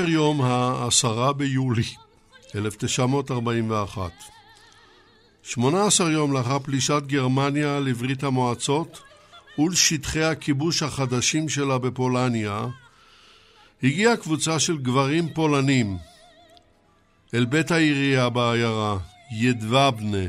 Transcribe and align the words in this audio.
בבוקר 0.00 0.12
יום 0.12 0.40
העשרה 0.40 1.32
ביולי 1.32 1.82
1941, 2.54 4.10
18 5.42 6.10
יום 6.10 6.32
לאחר 6.32 6.58
פלישת 6.58 7.02
גרמניה 7.06 7.80
לברית 7.80 8.22
המועצות 8.22 9.02
ולשטחי 9.58 10.22
הכיבוש 10.22 10.82
החדשים 10.82 11.48
שלה 11.48 11.78
בפולניה, 11.78 12.66
הגיעה 13.82 14.16
קבוצה 14.16 14.58
של 14.58 14.78
גברים 14.78 15.28
פולנים 15.34 15.98
אל 17.34 17.44
בית 17.44 17.70
העירייה 17.70 18.28
בעיירה, 18.28 18.98
ידבבנה, 19.32 20.26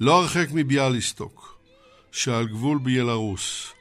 לא 0.00 0.20
הרחק 0.20 0.46
מביאליסטוק, 0.52 1.58
שעל 2.12 2.46
גבול 2.46 2.78
ביאלרוס. 2.78 3.72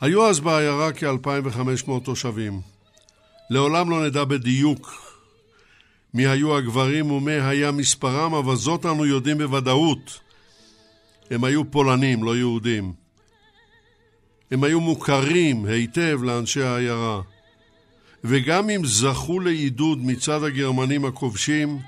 היו 0.00 0.26
אז 0.28 0.40
בעיירה 0.40 0.92
כ-2,500 0.92 2.04
תושבים. 2.04 2.73
לעולם 3.50 3.90
לא 3.90 4.06
נדע 4.06 4.24
בדיוק 4.24 5.04
מי 6.14 6.26
היו 6.26 6.56
הגברים 6.56 7.10
ומי 7.10 7.32
היה 7.32 7.70
מספרם, 7.70 8.34
אבל 8.34 8.56
זאת 8.56 8.86
אנו 8.86 9.06
יודעים 9.06 9.38
בוודאות. 9.38 10.20
הם 11.30 11.44
היו 11.44 11.70
פולנים, 11.70 12.24
לא 12.24 12.36
יהודים. 12.36 12.92
הם 14.50 14.64
היו 14.64 14.80
מוכרים 14.80 15.64
היטב 15.64 16.20
לאנשי 16.22 16.62
העיירה. 16.62 17.20
וגם 18.24 18.70
אם 18.70 18.82
זכו 18.84 19.40
לעידוד 19.40 19.98
מצד 20.02 20.44
הגרמנים 20.44 21.04
הכובשים, 21.04 21.78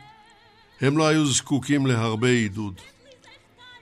הם 0.81 0.99
לא 0.99 1.07
היו 1.07 1.27
זקוקים 1.27 1.87
להרבה 1.87 2.29
עידוד. 2.29 2.81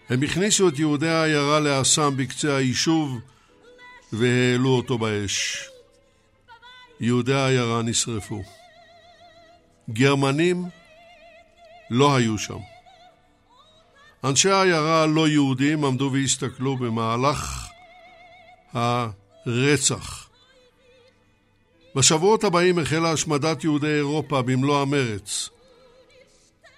הם 0.08 0.22
הכניסו 0.22 0.68
את 0.68 0.78
יהודי 0.78 1.08
העיירה 1.08 1.60
לאסם 1.60 2.16
בקצה 2.16 2.56
היישוב 2.56 3.18
והעלו 4.12 4.70
אותו 4.70 4.98
באש. 4.98 5.68
יהודי 7.00 7.34
העיירה 7.34 7.82
נשרפו. 7.82 8.42
גרמנים 9.90 10.64
לא 11.90 12.16
היו 12.16 12.38
שם. 12.38 12.58
אנשי 14.24 14.50
העיירה 14.50 15.02
הלא 15.02 15.28
יהודים 15.28 15.84
עמדו 15.84 16.10
והסתכלו 16.12 16.76
במהלך 16.76 17.68
הרצח. 18.72 20.28
בשבועות 21.96 22.44
הבאים 22.44 22.78
החלה 22.78 23.12
השמדת 23.12 23.64
יהודי 23.64 23.94
אירופה 23.94 24.42
במלוא 24.42 24.80
המרץ, 24.80 25.48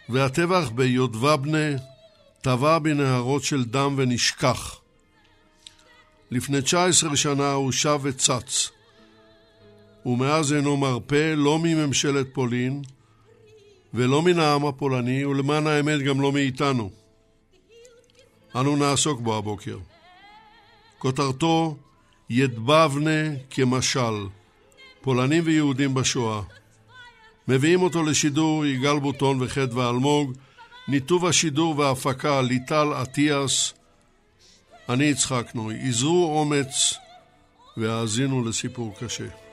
והטבח 0.08 0.68
ביודבבנה 0.68 1.76
טבע 2.40 2.78
בנהרות 2.78 3.44
של 3.44 3.64
דם 3.64 3.94
ונשכח. 3.98 4.80
לפני 6.30 6.62
19 6.62 7.16
שנה 7.16 7.52
הוא 7.52 7.72
שב 7.72 7.98
וצץ. 8.02 8.70
ומאז 10.06 10.52
אינו 10.52 10.76
מרפה 10.76 11.34
לא 11.36 11.58
מממשלת 11.58 12.26
פולין 12.32 12.82
ולא 13.94 14.22
מן 14.22 14.38
העם 14.38 14.66
הפולני, 14.66 15.24
ולמען 15.24 15.66
האמת 15.66 16.00
גם 16.02 16.20
לא 16.20 16.32
מאיתנו. 16.32 16.90
אנו 18.56 18.76
נעסוק 18.76 19.20
בו 19.20 19.38
הבוקר. 19.38 19.78
כותרתו 20.98 21.76
ידבבנה 22.30 23.36
כמשל, 23.50 24.26
פולנים 25.00 25.42
ויהודים 25.46 25.94
בשואה. 25.94 26.42
מביאים 27.48 27.82
אותו 27.82 28.02
לשידור 28.02 28.66
יגאל 28.66 28.98
בוטון 28.98 29.42
וחדווה 29.42 29.90
אלמוג, 29.90 30.32
ניתוב 30.88 31.26
השידור 31.26 31.78
וההפקה 31.78 32.42
ליטל 32.42 32.88
אטיאס, 33.02 33.74
אני 34.88 35.04
יצחק 35.04 35.46
נוי. 35.54 35.74
עזרו 35.88 36.38
אומץ 36.40 36.94
והאזינו 37.76 38.44
לסיפור 38.44 38.94
קשה. 39.00 39.45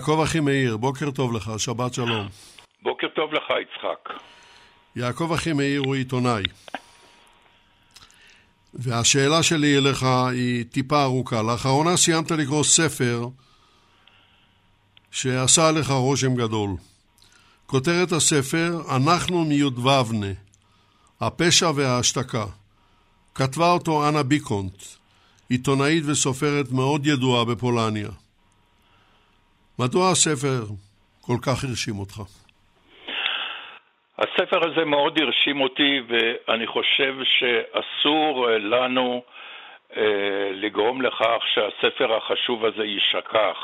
יעקב 0.00 0.20
אחימאיר, 0.24 0.76
בוקר 0.76 1.10
טוב 1.10 1.32
לך, 1.32 1.52
שבת 1.58 1.94
שלום. 1.94 2.28
בוקר 2.82 3.06
טוב 3.08 3.32
לך, 3.32 3.44
יצחק. 3.62 4.20
יעקב 4.96 5.32
אחימאיר 5.32 5.80
הוא 5.80 5.94
עיתונאי. 5.94 6.42
והשאלה 8.74 9.42
שלי 9.42 9.78
אליך 9.78 10.02
היא 10.32 10.64
טיפה 10.64 11.02
ארוכה. 11.02 11.42
לאחרונה 11.42 11.96
סיימת 11.96 12.30
לקרוא 12.30 12.64
ספר 12.64 13.28
שעשה 15.10 15.68
עליך 15.68 15.90
רושם 15.90 16.34
גדול. 16.34 16.70
כותרת 17.66 18.12
הספר, 18.12 18.82
אנחנו 18.96 19.44
מיודבבנה, 19.44 20.32
הפשע 21.20 21.70
וההשתקה. 21.74 22.44
כתבה 23.34 23.72
אותו 23.72 24.08
אנה 24.08 24.22
ביקונט, 24.22 24.82
עיתונאית 25.48 26.04
וסופרת 26.06 26.72
מאוד 26.72 27.06
ידועה 27.06 27.44
בפולניה. 27.44 28.08
מדוע 29.84 30.10
הספר 30.10 30.60
כל 31.20 31.38
כך 31.46 31.64
הרשים 31.64 31.98
אותך? 31.98 32.20
הספר 34.18 34.70
הזה 34.70 34.84
מאוד 34.84 35.18
הרשים 35.20 35.60
אותי, 35.60 36.00
ואני 36.08 36.66
חושב 36.66 37.14
שאסור 37.24 38.48
לנו 38.50 39.22
אה, 39.96 40.50
לגרום 40.52 41.02
לכך 41.02 41.42
שהספר 41.54 42.16
החשוב 42.16 42.64
הזה 42.64 42.84
יישכח. 42.84 43.58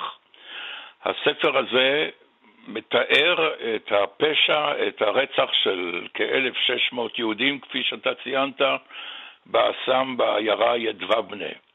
הספר 1.04 1.58
הזה 1.58 2.08
מתאר 2.68 3.54
את 3.76 3.92
הפשע, 3.92 4.88
את 4.88 5.02
הרצח 5.02 5.52
של 5.62 6.06
כ-1,600 6.14 6.98
יהודים, 7.18 7.60
כפי 7.60 7.82
שאתה 7.82 8.10
ציינת, 8.24 8.60
באסם 9.46 10.16
בעיירה 10.16 10.76
ידבבנה. 10.76 11.65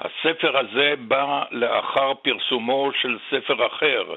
הספר 0.00 0.58
הזה 0.58 0.94
בא 0.98 1.44
לאחר 1.50 2.14
פרסומו 2.14 2.90
של 3.00 3.18
ספר 3.30 3.66
אחר, 3.66 4.14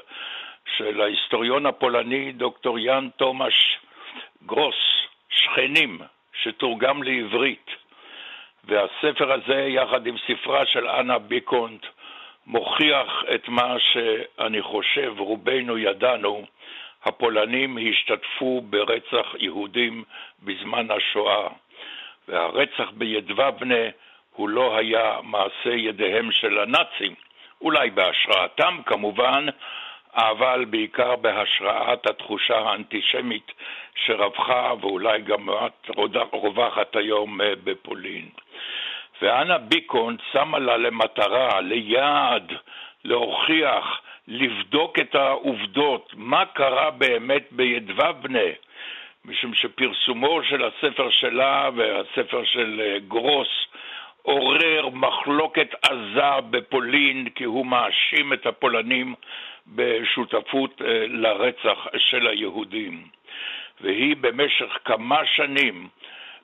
של 0.76 1.00
ההיסטוריון 1.00 1.66
הפולני 1.66 2.32
דוקטור 2.32 2.78
יאן 2.78 3.08
תומש 3.16 3.78
גרוס, 4.46 4.74
שכנים, 5.28 5.98
שתורגם 6.42 7.02
לעברית. 7.02 7.70
והספר 8.64 9.32
הזה, 9.32 9.66
יחד 9.68 10.06
עם 10.06 10.16
ספרה 10.18 10.66
של 10.66 10.88
אנה 10.88 11.18
ביקונט, 11.18 11.86
מוכיח 12.46 13.24
את 13.34 13.48
מה 13.48 13.74
שאני 13.78 14.62
חושב 14.62 15.14
רובנו 15.18 15.78
ידענו, 15.78 16.46
הפולנים 17.04 17.78
השתתפו 17.90 18.60
ברצח 18.60 19.34
יהודים 19.38 20.04
בזמן 20.42 20.90
השואה. 20.90 21.48
והרצח 22.28 22.90
בידבבנה 22.94 23.84
הוא 24.32 24.48
לא 24.48 24.76
היה 24.76 25.18
מעשה 25.22 25.74
ידיהם 25.76 26.32
של 26.32 26.58
הנאצים, 26.58 27.14
אולי 27.60 27.90
בהשראתם 27.90 28.78
כמובן, 28.86 29.46
אבל 30.14 30.64
בעיקר 30.70 31.16
בהשראת 31.16 32.06
התחושה 32.06 32.58
האנטישמית 32.58 33.52
שרווחה 33.94 34.72
ואולי 34.80 35.22
גם 35.22 35.48
רווחת 36.32 36.96
היום 36.96 37.40
אה, 37.40 37.52
בפולין. 37.64 38.28
ואנה 39.22 39.58
ביקון 39.58 40.16
שמה 40.32 40.58
לה 40.58 40.76
למטרה, 40.76 41.60
ליעד, 41.60 42.52
להוכיח 43.04 44.00
לבדוק 44.28 44.98
את 44.98 45.14
העובדות, 45.14 46.12
מה 46.16 46.44
קרה 46.46 46.90
באמת 46.90 47.48
בידבבנה, 47.50 48.48
משום 49.24 49.54
שפרסומו 49.54 50.42
של 50.42 50.64
הספר 50.64 51.10
שלה 51.10 51.70
והספר 51.76 52.44
של 52.44 52.80
אה, 52.84 52.98
גרוס 52.98 53.48
עורר 54.22 54.88
מחלוקת 54.92 55.74
עזה 55.82 56.40
בפולין, 56.50 57.28
כי 57.34 57.44
הוא 57.44 57.66
מאשים 57.66 58.32
את 58.32 58.46
הפולנים 58.46 59.14
בשותפות 59.66 60.82
אה, 60.82 61.06
לרצח 61.08 61.86
של 61.96 62.26
היהודים. 62.26 63.04
והיא 63.80 64.16
במשך 64.20 64.78
כמה 64.84 65.26
שנים 65.26 65.88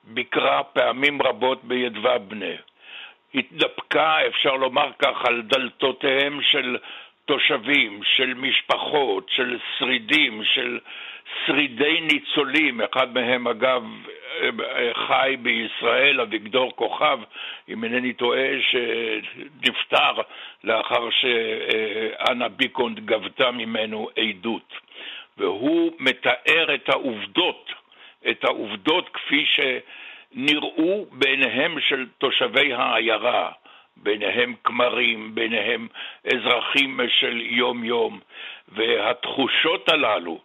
ביקרה 0.03 0.63
פעמים 0.63 1.21
רבות 1.21 1.63
בידבבנה. 1.63 2.55
התדפקה, 3.35 4.27
אפשר 4.27 4.55
לומר 4.55 4.91
כך, 4.99 5.25
על 5.25 5.41
דלתותיהם 5.41 6.41
של 6.41 6.77
תושבים, 7.25 7.99
של 8.03 8.33
משפחות, 8.33 9.29
של 9.29 9.57
שרידים, 9.77 10.43
של 10.43 10.79
שרידי 11.45 12.01
ניצולים, 12.01 12.81
אחד 12.81 13.13
מהם 13.13 13.47
אגב 13.47 13.83
חי 15.07 15.35
בישראל, 15.39 16.21
אביגדור 16.21 16.75
כוכב, 16.75 17.19
אם 17.69 17.83
אינני 17.83 18.13
טועה, 18.13 18.47
שנפטר 18.61 20.21
לאחר 20.63 21.09
שאנה 21.09 22.47
ביקונד 22.47 23.05
גבתה 23.05 23.51
ממנו 23.51 24.09
עדות. 24.17 24.73
והוא 25.37 25.91
מתאר 25.99 26.75
את 26.75 26.89
העובדות, 26.89 27.73
את 28.29 28.43
העובדות 28.43 29.09
כפי 29.13 29.45
שנראו 29.45 31.05
בעיניהם 31.11 31.79
של 31.79 32.05
תושבי 32.17 32.73
העיירה. 32.73 33.51
ביניהם 34.03 34.53
כמרים, 34.63 35.35
ביניהם 35.35 35.87
אזרחים 36.33 36.99
של 37.07 37.41
יום-יום, 37.41 38.19
והתחושות 38.67 39.89
הללו 39.89 40.39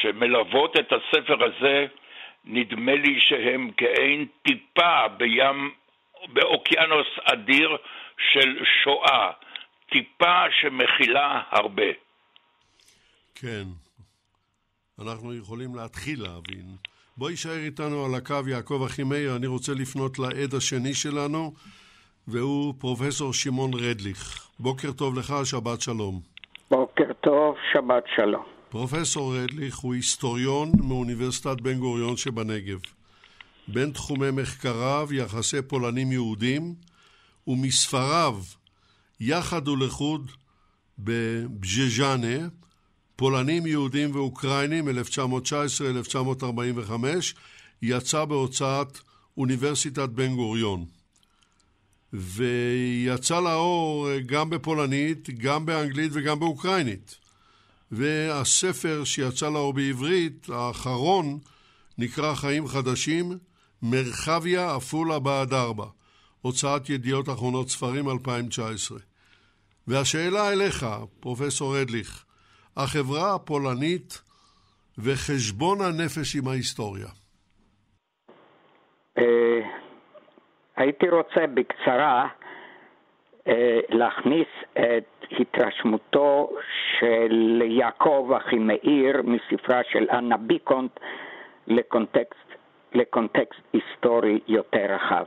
שמלוות 0.00 0.76
את 0.76 0.92
הספר 0.92 1.44
הזה, 1.44 1.86
נדמה 2.44 2.94
לי 2.94 3.20
שהם 3.20 3.70
כאין 3.76 4.26
טיפה 4.42 5.08
בים, 5.16 5.70
באוקיינוס 6.32 7.06
אדיר 7.24 7.76
של 8.32 8.64
שואה, 8.82 9.30
טיפה 9.90 10.42
שמכילה 10.60 11.42
הרבה. 11.50 11.90
כן, 13.34 13.64
אנחנו 15.02 15.34
יכולים 15.34 15.74
להתחיל 15.74 16.22
להבין. 16.22 16.66
בוא 17.16 17.30
יישאר 17.30 17.64
איתנו 17.64 18.04
על 18.04 18.14
הקו 18.14 18.48
יעקב 18.48 18.82
אחימאיר, 18.86 19.36
אני 19.36 19.46
רוצה 19.46 19.72
לפנות 19.72 20.18
לעד 20.18 20.54
השני 20.56 20.94
שלנו, 20.94 21.52
והוא 22.28 22.74
פרופסור 22.80 23.32
שמעון 23.32 23.70
רדליך. 23.74 24.48
בוקר 24.60 24.92
טוב 24.92 25.18
לך, 25.18 25.32
שבת 25.44 25.80
שלום. 25.80 26.20
בוקר 26.70 27.12
טוב, 27.20 27.56
שבת 27.72 28.04
שלום. 28.16 28.55
פרופסור 28.78 29.36
רדליך 29.36 29.76
הוא 29.76 29.94
היסטוריון 29.94 30.72
מאוניברסיטת 30.78 31.60
בן 31.60 31.78
גוריון 31.78 32.16
שבנגב. 32.16 32.78
בין 33.68 33.90
תחומי 33.90 34.30
מחקריו 34.30 35.08
יחסי 35.12 35.62
פולנים 35.62 36.12
יהודים, 36.12 36.74
ומספריו 37.46 38.42
יחד 39.20 39.68
ולחוד 39.68 40.30
בבז'ז'אנה, 40.98 42.48
פולנים 43.16 43.66
יהודים 43.66 44.14
ואוקראינים 44.14 44.88
1919-1945, 44.88 44.92
יצא 47.82 48.24
בהוצאת 48.24 48.98
אוניברסיטת 49.36 50.08
בן 50.08 50.34
גוריון. 50.34 50.84
ויצא 52.12 53.40
לאור 53.40 54.08
גם 54.26 54.50
בפולנית, 54.50 55.30
גם 55.38 55.66
באנגלית 55.66 56.12
וגם 56.14 56.40
באוקראינית. 56.40 57.25
והספר 57.92 59.04
שיצא 59.04 59.46
לאור 59.50 59.72
בעברית, 59.72 60.46
האחרון, 60.48 61.24
נקרא 61.98 62.34
חיים 62.34 62.66
חדשים, 62.66 63.24
מרחביה 63.82 64.74
עפולה 64.76 65.18
בעד 65.18 65.52
ארבע, 65.52 65.86
הוצאת 66.42 66.90
ידיעות 66.90 67.28
אחרונות 67.28 67.68
ספרים 67.68 68.08
2019. 68.08 68.98
והשאלה 69.88 70.52
אליך, 70.52 70.86
פרופסור 71.20 71.82
אדליך, 71.82 72.24
החברה 72.76 73.34
הפולנית 73.34 74.22
וחשבון 74.98 75.78
הנפש 75.80 76.36
עם 76.36 76.48
ההיסטוריה. 76.48 77.08
אה, 79.18 79.60
הייתי 80.76 81.08
רוצה 81.08 81.46
בקצרה 81.54 82.28
אה, 83.48 83.80
להכניס 83.88 84.48
את 84.72 85.15
התרשמותו 85.30 86.50
של 86.98 87.62
יעקב 87.66 88.32
אחימאיר 88.36 89.22
מספרה 89.24 89.80
של 89.90 90.06
אנה 90.10 90.36
ביקונט 90.36 91.00
לקונטקסט, 91.66 92.54
לקונטקסט 92.94 93.60
היסטורי 93.72 94.40
יותר 94.48 94.86
רחב. 94.88 95.24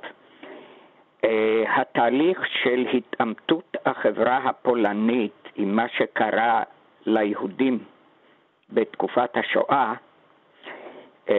Uh, 1.21 1.25
התהליך 1.67 2.45
של 2.63 2.87
התעמתות 2.93 3.77
החברה 3.85 4.37
הפולנית 4.37 5.47
עם 5.55 5.75
מה 5.75 5.87
שקרה 5.87 6.63
ליהודים 7.05 7.79
בתקופת 8.69 9.37
השואה 9.37 9.93
uh, 11.27 11.31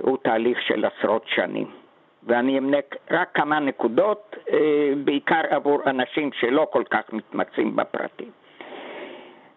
הוא 0.00 0.18
תהליך 0.22 0.62
של 0.62 0.84
עשרות 0.84 1.24
שנים. 1.26 1.81
ואני 2.26 2.58
אמנה 2.58 2.76
רק 3.10 3.28
כמה 3.34 3.60
נקודות, 3.60 4.36
אה, 4.52 4.58
בעיקר 5.04 5.40
עבור 5.50 5.82
אנשים 5.86 6.30
שלא 6.40 6.66
כל 6.72 6.82
כך 6.90 7.12
מתמצאים 7.12 7.76
בפרטים. 7.76 8.30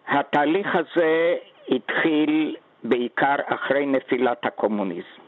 התהליך 0.08 0.66
הזה 0.74 1.36
התחיל 1.68 2.56
בעיקר 2.84 3.34
אחרי 3.46 3.86
נפילת 3.86 4.46
הקומוניזם. 4.46 5.22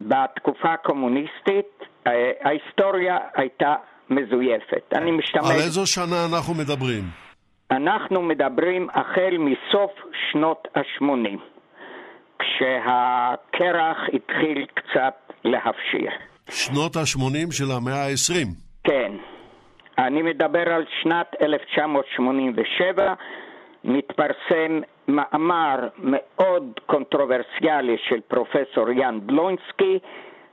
בתקופה 0.00 0.72
הקומוניסטית 0.72 1.84
אה, 2.06 2.32
ההיסטוריה 2.40 3.18
הייתה 3.34 3.74
מזויפת. 4.10 4.92
אני 4.94 5.10
משתמש... 5.10 5.50
על 5.50 5.56
איזו 5.56 5.86
שנה 5.86 6.26
אנחנו 6.32 6.54
מדברים? 6.54 7.02
אנחנו 7.70 8.22
מדברים 8.22 8.88
החל 8.94 9.36
מסוף 9.38 9.90
שנות 10.30 10.68
ה-80, 10.74 11.38
כשהקרח 12.38 13.98
התחיל 14.12 14.66
קצת 14.74 15.31
להפשיר. 15.44 16.10
שנות 16.50 16.96
ה-80 16.96 17.52
של 17.52 17.64
המאה 17.76 18.06
ה-20. 18.06 18.46
כן. 18.84 19.12
אני 19.98 20.22
מדבר 20.22 20.68
על 20.68 20.84
שנת 21.02 21.26
1987, 21.42 23.14
מתפרסם 23.84 24.80
מאמר 25.08 25.88
מאוד 25.98 26.80
קונטרוברסיאלי 26.86 27.96
של 28.08 28.20
פרופסור 28.28 28.90
יאן 28.90 29.18
בלונסקי, 29.22 29.98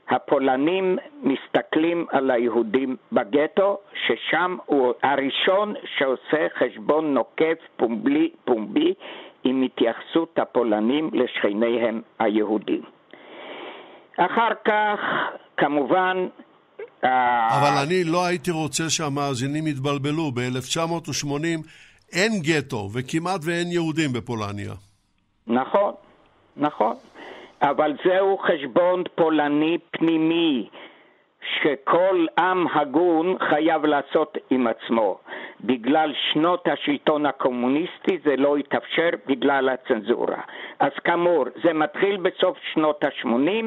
הפולנים 0.08 0.98
מסתכלים 1.22 2.06
על 2.10 2.30
היהודים 2.30 2.96
בגטו, 3.12 3.78
ששם 4.06 4.56
הוא 4.66 4.92
הראשון 5.02 5.74
שעושה 5.98 6.46
חשבון 6.58 7.14
נוקב 7.14 7.54
פומבי, 7.76 8.30
פומבי 8.44 8.94
עם 9.44 9.62
התייחסות 9.62 10.38
הפולנים 10.38 11.10
לשכניהם 11.12 12.02
היהודים. 12.18 12.82
אחר 14.26 14.50
כך, 14.64 15.00
כמובן... 15.56 16.16
אבל 17.02 17.72
אני 17.86 18.04
לא 18.04 18.24
הייתי 18.26 18.50
רוצה 18.50 18.90
שהמאזינים 18.90 19.66
יתבלבלו. 19.66 20.30
ב-1980 20.34 21.34
אין 22.12 22.32
גטו 22.42 22.88
וכמעט 22.92 23.40
ואין 23.44 23.72
יהודים 23.72 24.12
בפולניה. 24.12 24.72
נכון, 25.46 25.92
נכון. 26.56 26.94
אבל 27.62 27.92
זהו 28.04 28.38
חשבון 28.38 29.02
פולני 29.14 29.78
פנימי. 29.90 30.68
שכל 31.40 32.26
עם 32.38 32.66
הגון 32.74 33.36
חייב 33.48 33.84
לעשות 33.86 34.38
עם 34.50 34.66
עצמו. 34.66 35.18
בגלל 35.60 36.12
שנות 36.32 36.68
השלטון 36.68 37.26
הקומוניסטי 37.26 38.18
זה 38.24 38.36
לא 38.36 38.56
התאפשר 38.56 39.08
בגלל 39.26 39.68
הצנזורה. 39.68 40.40
אז 40.80 40.92
כאמור, 41.04 41.44
זה 41.64 41.72
מתחיל 41.72 42.16
בסוף 42.16 42.58
שנות 42.72 43.04
ה-80, 43.04 43.64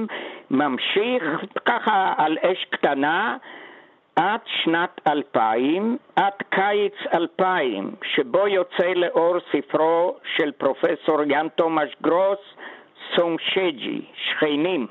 ממשיך 0.51 1.23
ככה 1.65 2.13
על 2.17 2.37
אש 2.41 2.65
קטנה 2.69 3.37
עד 4.15 4.39
שנת 4.45 5.01
2000, 5.07 5.97
עד 6.15 6.33
קיץ 6.49 6.93
2000, 7.13 7.91
שבו 8.03 8.47
יוצא 8.47 8.87
לאור 8.95 9.35
ספרו 9.51 10.15
של 10.35 10.51
פרופסור 10.51 11.23
יאן 11.23 11.47
תומש 11.55 11.95
גרוס, 12.01 12.39
סומשג'י, 13.15 14.01
שכנים. 14.15 14.87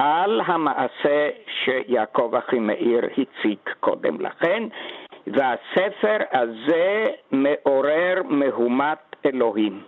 על 0.00 0.40
המעשה 0.46 1.28
שיעקב 1.46 2.34
אחימאיר 2.34 3.04
הציג 3.04 3.58
קודם 3.80 4.20
לכן, 4.20 4.62
והספר 5.26 6.16
הזה 6.32 7.08
מעורר 7.30 8.22
מהומת 8.24 9.16
אלוהים, 9.26 9.82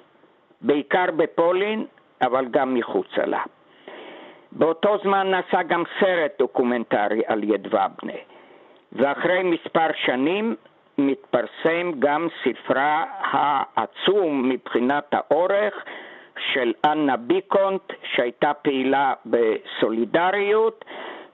בעיקר 0.60 1.04
בפולין, 1.16 1.86
אבל 2.22 2.46
גם 2.50 2.74
מחוצה 2.74 3.26
לה. 3.26 3.42
באותו 4.52 4.98
זמן 5.02 5.30
נעשה 5.30 5.62
גם 5.62 5.82
סרט 6.00 6.32
דוקומנטרי 6.38 7.22
על 7.26 7.44
ידבנה, 7.44 8.18
ואחרי 8.92 9.42
מספר 9.42 9.88
שנים 9.94 10.56
מתפרסם 10.98 11.92
גם 11.98 12.28
ספרה 12.44 13.04
העצום 13.20 14.48
מבחינת 14.48 15.04
האורך 15.12 15.84
של 16.54 16.72
אנה 16.84 17.16
ביקונט, 17.16 17.82
שהייתה 18.14 18.52
פעילה 18.62 19.12
בסולידריות, 19.26 20.84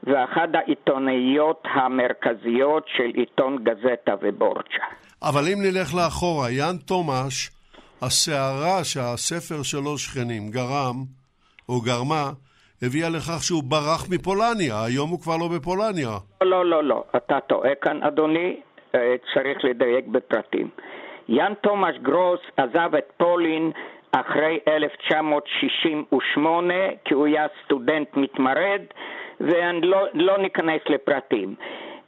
ואחת 0.03 0.49
העיתונאיות 0.55 1.63
המרכזיות 1.65 2.85
של 2.97 3.11
עיתון 3.15 3.59
גזטה 3.65 4.15
ובורצ'ה. 4.23 4.85
אבל 5.23 5.43
אם 5.53 5.59
נלך 5.63 5.95
לאחורה, 5.95 6.51
יאן 6.51 6.77
תומש, 6.87 7.51
הסערה 8.03 8.85
שהספר 8.85 9.63
שלו 9.63 9.99
שכנים 9.99 10.51
גרם, 10.51 10.97
או 11.69 11.81
גרמה, 11.81 12.31
הביאה 12.83 13.09
לכך 13.09 13.43
שהוא 13.43 13.63
ברח 13.63 14.07
מפולניה, 14.11 14.85
היום 14.85 15.11
הוא 15.11 15.21
כבר 15.21 15.37
לא 15.37 15.49
בפולניה. 15.57 16.11
לא, 16.43 16.65
לא, 16.65 16.85
לא, 16.85 17.05
אתה 17.17 17.41
טועה 17.41 17.75
כאן, 17.83 18.03
אדוני, 18.03 18.61
אה, 18.95 19.15
צריך 19.35 19.65
לדייק 19.65 20.07
בפרטים. 20.07 20.69
יאן 21.29 21.53
תומש 21.61 21.97
גרוס 22.03 22.41
עזב 22.57 22.95
את 22.99 23.13
פולין 23.17 23.73
אחרי 24.13 24.59
1968, 24.69 26.75
כי 27.05 27.15
הוא 27.15 27.27
היה 27.27 27.47
סטודנט 27.65 28.17
מתמרד, 28.17 28.83
ולא 29.41 30.07
לא 30.15 30.39
ניכנס 30.39 30.81
לפרטים. 30.89 31.55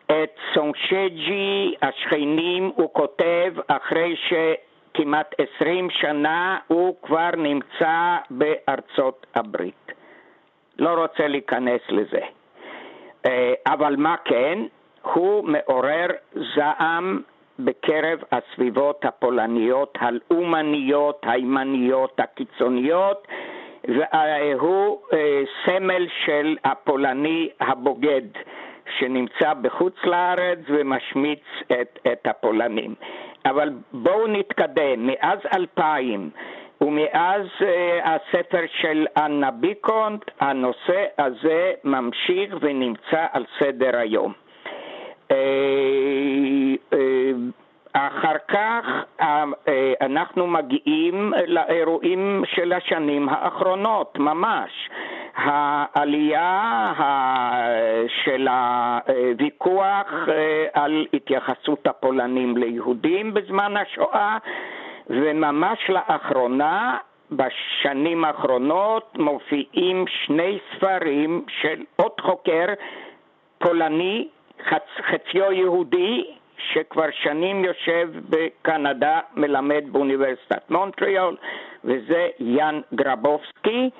את 0.07 0.30
סונגשג'י, 0.54 1.75
השכנים, 1.83 2.73
הוא 2.75 2.90
כותב 2.92 3.52
אחרי 3.66 4.16
שכמעט 4.16 5.35
עשרים 5.38 5.90
שנה 5.90 6.59
הוא 6.66 6.97
כבר 7.02 7.30
נמצא 7.37 8.16
בארצות 8.30 9.26
הברית. 9.35 9.92
לא 10.78 10.90
רוצה 10.90 11.28
להיכנס 11.28 11.80
לזה. 11.88 12.21
אה, 13.26 13.52
אבל 13.66 13.97
מה 13.97 14.16
כן? 14.25 14.59
הוא 15.02 15.45
מעורר 15.45 16.07
זעם 16.57 17.23
בקרב 17.64 18.19
הסביבות 18.33 19.05
הפולניות, 19.05 19.99
הלאומניות, 20.00 21.21
הימניות, 21.23 22.21
הקיצוניות, 22.21 23.29
והוא 23.85 24.99
אה, 25.12 25.43
סמל 25.64 26.07
של 26.25 26.57
הפולני 26.64 27.49
הבוגד 27.61 28.23
שנמצא 28.99 29.55
בחוץ 29.55 29.95
לארץ 30.05 30.59
ומשמיץ 30.69 31.43
את, 31.67 31.99
את 32.12 32.26
הפולנים. 32.26 32.95
אבל 33.45 33.71
בואו 33.93 34.26
נתקדם, 34.26 35.07
מאז 35.07 35.38
אלפיים 35.55 36.31
ומאז 36.81 37.47
uh, 37.59 37.64
הספר 38.05 38.64
של 38.81 39.07
אנה 39.17 39.50
ביקונט, 39.50 40.31
הנושא 40.40 41.05
הזה 41.19 41.73
ממשיך 41.85 42.55
ונמצא 42.61 43.26
על 43.33 43.45
סדר 43.59 43.97
היום. 43.97 44.33
Uh, 45.29 45.35
אחר 47.92 48.37
כך 48.49 48.85
אנחנו 50.00 50.47
מגיעים 50.47 51.32
לאירועים 51.47 52.42
של 52.54 52.73
השנים 52.73 53.28
האחרונות, 53.28 54.18
ממש. 54.18 54.70
העלייה 55.35 56.92
של 58.25 58.49
הוויכוח 58.49 60.12
על 60.73 61.06
התייחסות 61.14 61.87
הפולנים 61.87 62.56
ליהודים 62.56 63.35
בזמן 63.35 63.76
השואה 63.76 64.38
וממש 65.11 65.78
לאחרונה, 65.88 66.97
בשנים 67.30 68.25
האחרונות, 68.25 69.18
מופיעים 69.18 70.04
שני 70.09 70.59
ספרים 70.76 71.44
של 71.49 71.82
עוד 71.97 72.20
חוקר 72.20 72.66
פולני, 73.59 74.28
חצ, 74.68 74.88
חציו 75.11 75.52
יהודי, 75.52 76.25
שכבר 76.73 77.07
שנים 77.12 77.64
יושב 77.64 78.09
בקנדה, 78.31 79.21
מלמד 79.35 79.85
באוניברסיטת 79.93 80.71
מונטריאול, 80.71 81.37
וזה 81.85 82.29
יאן 82.38 82.81
גרבובסקי, 82.95 83.90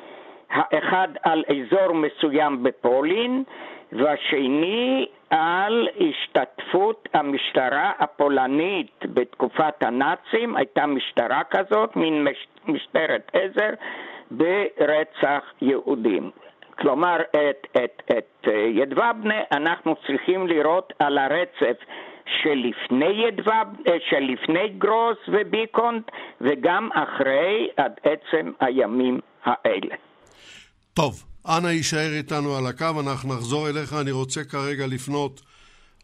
האחד 0.51 1.09
על 1.23 1.45
אזור 1.49 1.95
מסוים 1.95 2.63
בפולין, 2.63 3.45
והשני 3.93 5.07
על 5.31 5.89
השתתפות 6.01 7.09
המשטרה 7.15 7.93
הפולנית 7.99 9.05
בתקופת 9.05 9.83
הנאצים, 9.83 10.57
הייתה 10.57 10.87
משטרה 10.87 11.43
כזאת, 11.51 11.97
מין 11.97 12.27
משטרת 12.67 13.31
עזר, 13.33 13.71
ברצח 14.31 15.53
יהודים. 15.63 16.31
כלומר, 16.79 17.17
את, 17.21 17.67
את, 17.85 18.03
את 18.19 18.49
ידבבנה 18.75 19.41
אנחנו 19.53 19.97
צריכים 20.07 20.47
לראות 20.47 20.93
על 20.99 21.19
הרצף 21.19 21.77
שלפני, 22.43 23.27
ידבב, 23.29 23.67
שלפני 24.11 24.69
גרוס 24.79 25.19
וביקונט 25.29 26.11
וגם 26.41 26.89
אחרי 26.95 27.69
עד 27.77 27.93
עצם 28.03 28.51
הימים 28.61 29.21
האלה. 29.45 29.95
טוב, 30.95 31.25
אנא 31.47 31.69
יישאר 31.69 32.13
איתנו 32.17 32.57
על 32.57 32.67
הקו, 32.67 33.01
אנחנו 33.01 33.35
נחזור 33.35 33.69
אליך. 33.69 33.93
אני 34.01 34.11
רוצה 34.11 34.45
כרגע 34.45 34.87
לפנות 34.87 35.41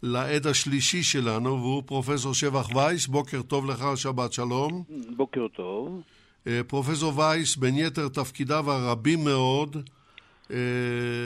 לעד 0.03 0.47
השלישי 0.47 1.03
שלנו, 1.03 1.51
והוא 1.51 1.83
פרופסור 1.87 2.35
שבח 2.35 2.77
וייס. 2.77 3.07
בוקר 3.07 3.43
טוב 3.43 3.71
לך, 3.71 3.85
שבת 3.97 4.33
שלום. 4.33 4.83
בוקר 5.17 5.47
טוב. 5.49 6.03
אה, 6.47 6.61
פרופסור 6.67 7.19
וייס, 7.19 7.57
בין 7.57 7.75
יתר 7.77 8.09
תפקידיו 8.09 8.71
הרבים 8.71 9.25
מאוד, 9.25 9.77
אה, 9.77 9.81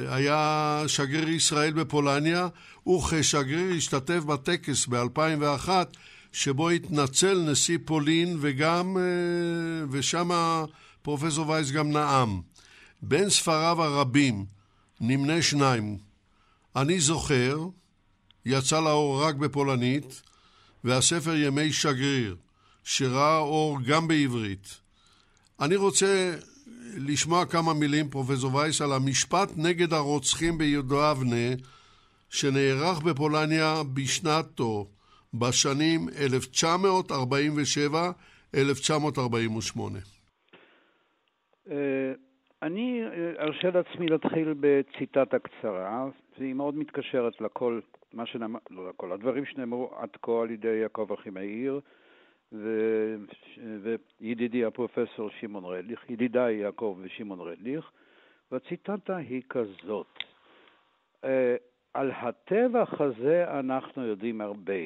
היה 0.09 0.85
שגריר 0.87 1.29
ישראל 1.29 1.73
בפולניה, 1.73 2.49
וכשגריר 2.89 3.75
השתתף 3.77 4.25
בטקס 4.25 4.87
ב-2001, 4.87 5.69
שבו 6.33 6.71
התנצל 6.71 7.39
נשיא 7.51 7.79
פולין, 7.85 8.39
וגם, 8.41 8.97
אה, 8.97 9.03
ושם 9.91 10.31
פרופסור 11.03 11.49
וייס 11.49 11.71
גם 11.71 11.91
נאם. 11.91 12.41
בין 13.03 13.31
ספריו 13.31 13.83
הרבים 13.83 14.45
נמנה 15.01 15.43
שניים. 15.43 15.99
אני 16.77 17.01
זוכר, 17.01 17.59
יצא 18.47 18.81
לאור 18.81 19.25
רק 19.25 19.35
בפולנית, 19.35 20.23
והספר 20.85 21.35
ימי 21.35 21.73
שגריר, 21.73 22.37
שראה 22.85 23.39
אור 23.39 23.79
גם 23.83 24.09
בעברית. 24.09 24.81
אני 25.61 25.77
רוצה 25.77 26.35
לשמוע 26.97 27.47
כמה 27.47 27.75
מילים, 27.81 28.09
פרופסור 28.09 28.55
וייס, 28.55 28.83
על 28.83 28.93
המשפט 28.93 29.49
נגד 29.57 29.93
הרוצחים 29.93 30.59
ביהודה 30.59 31.11
אבנה, 31.11 31.55
שנערך 32.29 33.03
בפולניה 33.03 33.75
בשנת 33.95 34.61
בשנים 35.35 36.01
1947-1948. 38.55 39.81
אני 42.63 43.03
אה, 43.03 43.43
ארשה 43.43 43.71
לעצמי 43.71 44.07
להתחיל 44.09 44.55
בציטטה 44.61 45.39
קצרה, 45.39 46.09
והיא 46.39 46.55
מאוד 46.55 46.75
מתקשרת 46.77 47.41
לכל, 47.41 47.81
מה 48.13 48.27
שנאמר, 48.27 48.59
לא 48.71 48.89
לכל, 48.89 49.13
הדברים 49.13 49.45
שנאמרו 49.47 49.91
עד 49.97 50.09
כה 50.23 50.43
על 50.43 50.51
ידי 50.51 50.77
יעקב 50.83 51.13
אחימאיר 51.13 51.81
ו... 52.53 53.17
וידידי 54.21 54.65
הפרופסור 54.65 55.31
שמעון 55.31 55.65
רדליך, 55.65 56.11
ידידיי 56.11 56.55
יעקב 56.55 56.99
ושמעון 57.03 57.41
רדליך, 57.41 57.91
והציטטה 58.53 59.17
היא 59.17 59.43
כזאת: 59.49 60.07
אה, 61.25 61.57
על 61.95 62.11
הטבח 62.11 63.01
הזה 63.01 63.59
אנחנו 63.61 64.07
יודעים 64.07 64.41
הרבה, 64.41 64.83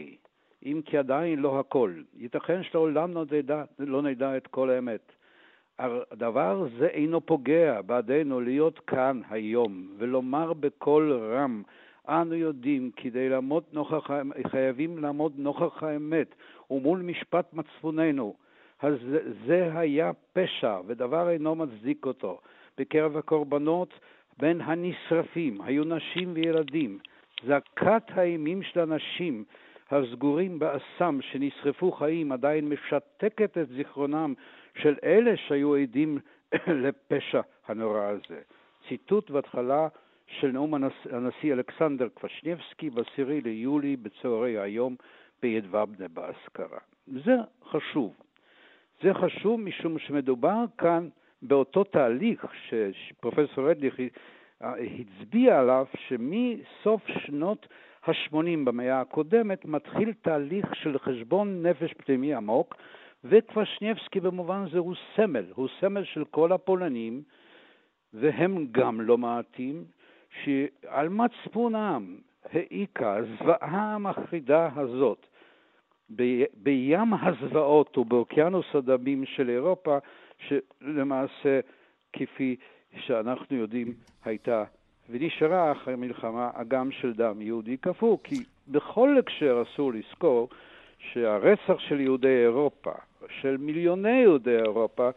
אם 0.65 0.81
כי 0.85 0.99
עדיין 0.99 1.39
לא 1.39 1.61
הכל. 1.61 1.95
ייתכן 2.17 2.63
שלעולם 2.63 3.15
לא 3.15 3.25
נדע, 3.33 3.65
לא 3.79 4.03
נדע 4.03 4.37
את 4.37 4.47
כל 4.47 4.71
האמת. 4.71 5.13
הדבר 5.79 6.67
זה 6.79 6.87
אינו 6.87 7.21
פוגע 7.21 7.81
בעדינו 7.83 8.41
להיות 8.41 8.79
כאן 8.79 9.21
היום 9.31 9.89
ולומר 9.99 10.53
בקול 10.53 11.13
רם 11.13 11.63
אנו 12.09 12.35
יודעים 12.35 12.91
כדי 12.97 13.29
לעמוד 13.29 13.65
נוכח, 13.73 14.11
חייבים 14.47 14.99
לעמוד 14.99 15.33
נוכח 15.37 15.83
האמת 15.83 16.35
ומול 16.71 17.03
משפט 17.03 17.53
מצפוננו. 17.53 18.35
אז 18.83 18.95
זה 19.47 19.71
היה 19.79 20.11
פשע 20.33 20.81
ודבר 20.87 21.31
אינו 21.31 21.55
מצדיק 21.55 22.07
אותו. 22.07 22.41
בקרב 22.79 23.17
הקורבנות 23.17 24.01
בין 24.39 24.61
הנשרפים 24.61 25.61
היו 25.61 25.85
נשים 25.85 26.33
וילדים. 26.35 26.99
זעקת 27.47 28.03
האימים 28.09 28.63
של 28.63 28.81
הנשים 28.81 29.45
הסגורים 29.91 30.59
באסם 30.59 31.19
שנשרפו 31.23 31.93
חיים 31.93 32.33
עדיין 32.33 32.69
משתקת 32.69 33.59
את 33.59 33.69
זיכרונם 33.69 34.35
של 34.83 34.95
אלה 35.05 35.37
שהיו 35.37 35.75
עדים 35.75 36.19
לפשע 36.83 37.41
הנורא 37.69 38.01
הזה. 38.01 38.41
ציטוט 38.89 39.31
בהתחלה 39.31 39.89
של 40.27 40.51
נאום 40.51 40.75
הנשיא, 41.11 41.53
אלכסנדר 41.53 42.09
קפשניבסקי 42.15 42.91
ב-10 42.91 43.45
ליולי 43.45 43.97
בצהרי 43.97 44.59
היום 44.59 44.97
בידבבנה 45.45 46.09
באזכרה. 46.09 46.79
זה 47.07 47.37
חשוב. 47.65 48.15
זה 49.03 49.15
חשוב 49.15 49.61
משום 49.61 49.99
שמדובר 49.99 50.65
כאן 50.79 51.09
באותו 51.43 51.85
תהליך 51.85 52.47
שפרופסור 52.93 53.71
רדליך 53.71 53.95
הצביע 54.61 55.61
עליו, 55.61 55.87
שמסוף 56.09 57.03
שנות 57.09 57.67
ה-80 58.07 58.65
במאה 58.65 59.01
הקודמת, 59.01 59.65
מתחיל 59.65 60.13
תהליך 60.23 60.75
של 60.75 60.99
חשבון 60.99 61.67
נפש 61.67 61.93
פנימי 61.93 62.35
עמוק, 62.35 62.75
וקוושניבסקי 63.25 64.21
במובן 64.21 64.65
זה 64.73 64.79
הוא 64.79 64.95
סמל, 65.17 65.45
הוא 65.55 65.69
סמל 65.81 66.05
של 66.05 66.25
כל 66.25 66.53
הפולנים, 66.53 67.23
והם 68.15 68.67
גם 68.73 69.01
לא 69.01 69.19
מעטים, 69.19 69.85
שעל 70.45 71.09
מצפונם 71.09 72.17
העיקה 72.53 73.17
הזוועה 73.17 73.95
המחרידה 73.95 74.69
הזאת 74.77 75.27
ב- 76.17 76.45
בים 76.55 77.15
הזוועות 77.15 77.99
ובאוקיינוס 77.99 78.67
הדמים 78.75 79.25
של 79.25 79.51
אירופה, 79.51 79.99
שלמעשה, 80.39 81.61
כפי 82.13 82.57
שאנחנו 82.99 83.57
יודעים, 83.57 83.95
הייתה 84.25 84.65
ונשארה 85.11 85.73
אחרי 85.73 85.95
המלחמה 85.95 86.51
אגם 86.55 86.91
של 86.91 87.13
דם 87.13 87.43
יהודי 87.43 87.77
קפוא, 87.77 88.19
כי 88.25 88.37
בכל 88.69 89.19
הקשר 89.19 89.63
אסור 89.63 89.93
לזכור 89.93 90.49
שהרצח 90.99 91.79
של 91.79 92.01
יהודי 92.01 92.43
אירופה, 92.43 92.93
של 93.41 93.57
מיליוני 93.57 94.21
יהודי 94.21 94.57
אירופה, 94.57 95.11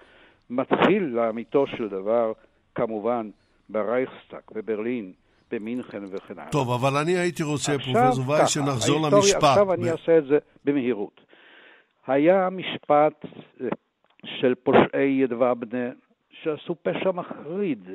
מתחיל 0.49 1.03
לאמיתו 1.03 1.67
של 1.67 1.89
דבר, 1.89 2.33
כמובן, 2.75 3.29
ברייכסטאג, 3.69 4.41
בברלין, 4.51 5.13
במינכן 5.51 6.03
וכן 6.11 6.39
הלאה. 6.39 6.51
טוב, 6.51 6.71
אבל 6.71 6.97
אני 6.97 7.11
הייתי 7.17 7.43
רוצה, 7.43 7.71
פרופסור 7.79 8.29
וייס, 8.29 8.49
שנחזור 8.49 9.09
למשפט. 9.09 9.43
עכשיו 9.43 9.73
אני 9.73 9.91
אעשה 9.91 10.17
את 10.17 10.25
זה 10.25 10.37
במהירות. 10.65 11.21
היה 12.07 12.49
משפט 12.49 13.25
אה, 13.61 13.67
של 14.25 14.55
פושעי 14.55 15.21
ידבנה 15.23 15.89
שעשו 16.43 16.75
פשע 16.83 17.11
מחריד, 17.11 17.89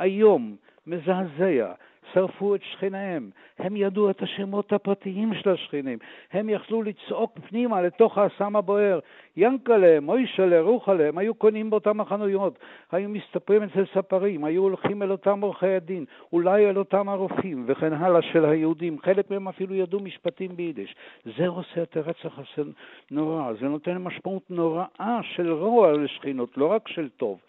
איום, 0.00 0.56
מזעזע, 0.86 1.72
שרפו 2.12 2.54
את 2.54 2.60
שכניהם, 2.62 3.30
הם 3.58 3.76
ידעו 3.76 4.10
את 4.10 4.22
השמות 4.22 4.72
הפרטיים 4.72 5.34
של 5.34 5.50
השכנים, 5.50 5.98
הם 6.32 6.48
יכלו 6.48 6.82
לצעוק 6.82 7.38
פנימה 7.48 7.82
לתוך 7.82 8.18
האסם 8.18 8.56
הבוער, 8.56 8.98
ינקלה, 9.36 10.00
מוישלה, 10.00 10.60
רוחלה, 10.60 11.08
הם 11.08 11.18
היו 11.18 11.34
קונים 11.34 11.70
באותם 11.70 12.00
החנויות, 12.00 12.58
היו 12.92 13.08
מסתפרים 13.08 13.62
אצל 13.62 13.84
ספרים, 13.94 14.44
היו 14.44 14.62
הולכים 14.62 15.02
אל 15.02 15.10
אותם 15.10 15.40
עורכי 15.40 15.74
הדין, 15.74 16.04
אולי 16.32 16.70
אל 16.70 16.78
אותם 16.78 17.08
הרופאים 17.08 17.64
וכן 17.68 17.92
הלאה 17.92 18.22
של 18.22 18.44
היהודים, 18.44 18.98
חלק 19.00 19.30
מהם 19.30 19.48
אפילו 19.48 19.74
ידעו 19.74 20.00
משפטים 20.00 20.56
ביידיש. 20.56 20.94
זה 21.38 21.46
עושה 21.46 21.82
את 21.82 21.96
הרצח 21.96 22.38
הזה 22.38 22.70
נורא, 23.10 23.52
זה 23.60 23.68
נותן 23.68 23.98
משמעות 23.98 24.50
נוראה 24.50 25.20
של 25.22 25.52
רוע 25.52 25.92
לשכינות, 25.92 26.58
לא 26.58 26.66
רק 26.66 26.88
של 26.88 27.08
טוב. 27.08 27.40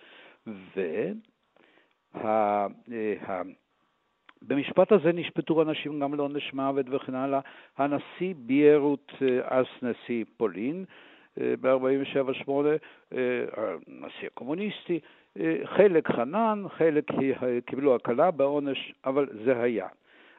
ו... 0.48 0.82
אה, 4.42 4.48
במשפט 4.48 4.92
הזה 4.92 5.12
נשפטו 5.12 5.62
אנשים 5.62 6.00
גם 6.00 6.14
לעונש 6.14 6.54
מוות 6.54 6.86
וכן 6.90 7.16
הלאה. 7.16 7.40
הנשיא 7.78 8.34
ביארות, 8.38 9.12
אה, 9.22 9.58
אז 9.58 9.66
נשיא 9.82 10.26
פולין, 10.38 10.86
אה, 11.42 11.54
ב-47-8, 11.62 12.52
הנשיא 13.58 14.28
הקומוניסטי, 14.28 15.00
חלק 15.66 16.12
חנן, 16.12 16.64
חלק 16.70 17.04
קיבלו 17.66 17.96
הקלה 17.96 18.32
בעונש, 18.32 18.94
אבל 19.06 19.28
זה 19.46 19.62
היה. 19.62 19.88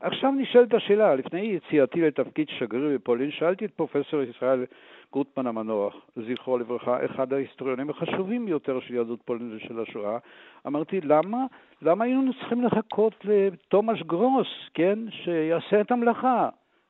עכשיו 0.00 0.30
נשאלת 0.30 0.74
השאלה, 0.74 1.14
לפני 1.14 1.40
יציאתי 1.40 2.00
לתפקיד 2.00 2.48
שגריר 2.48 2.94
בפולין, 2.94 3.30
שאלתי 3.30 3.64
את 3.64 3.70
פרופסור 3.70 4.22
ישראל 4.22 4.64
גוטמן 5.12 5.46
המנוח, 5.46 5.94
זכרו 6.16 6.58
לברכה, 6.58 7.04
אחד 7.04 7.32
ההיסטוריונים 7.32 7.90
החשובים 7.90 8.46
ביותר 8.46 8.80
של 8.80 8.94
יהדות 8.94 9.22
פולין 9.22 9.56
ושל 9.56 9.80
השואה, 9.80 10.18
אמרתי, 10.66 11.00
למה, 11.00 11.46
למה 11.82 12.04
היינו 12.04 12.32
צריכים 12.34 12.64
לחכות 12.64 13.14
לתומש 13.24 14.02
גרוס, 14.02 14.48
כן, 14.74 14.98
שיעשה 15.10 15.80
את 15.80 15.90
המלאכה? 15.92 16.48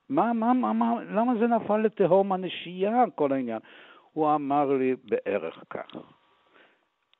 מה, 0.08 0.32
מה, 0.32 0.52
מה, 0.52 0.72
מה, 0.72 0.94
למה 1.10 1.32
זה 1.38 1.46
נפל 1.46 1.76
לתהום 1.76 2.32
הנשייה, 2.32 3.04
כל 3.14 3.32
העניין? 3.32 3.58
הוא 4.12 4.34
אמר 4.34 4.72
לי 4.72 4.94
בערך 5.04 5.64
כך. 5.70 5.86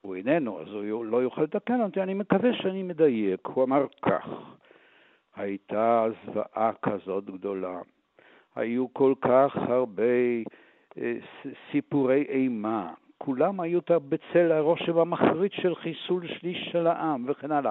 הוא 0.00 0.16
איננו, 0.16 0.60
אז 0.60 0.68
הוא 0.68 1.04
לא 1.04 1.16
יוכל 1.16 1.42
לתקן 1.42 1.80
אותי, 1.80 2.02
אני 2.02 2.14
מקווה 2.14 2.54
שאני 2.54 2.82
מדייק. 2.82 3.46
הוא 3.46 3.64
אמר 3.64 3.86
כך, 4.02 4.28
הייתה 5.38 6.06
זוועה 6.24 6.70
כזאת 6.82 7.24
גדולה, 7.24 7.78
היו 8.56 8.86
כל 8.92 9.14
כך 9.20 9.56
הרבה 9.56 10.02
אה, 10.98 11.14
סיפורי 11.70 12.24
אימה, 12.28 12.92
כולם 13.18 13.60
היו 13.60 13.80
בצל 14.08 14.52
הרושם 14.52 14.98
המחריד 14.98 15.52
של 15.52 15.74
חיסול 15.74 16.26
שליש 16.26 16.68
של 16.72 16.86
העם 16.86 17.24
וכן 17.28 17.52
הלאה. 17.52 17.70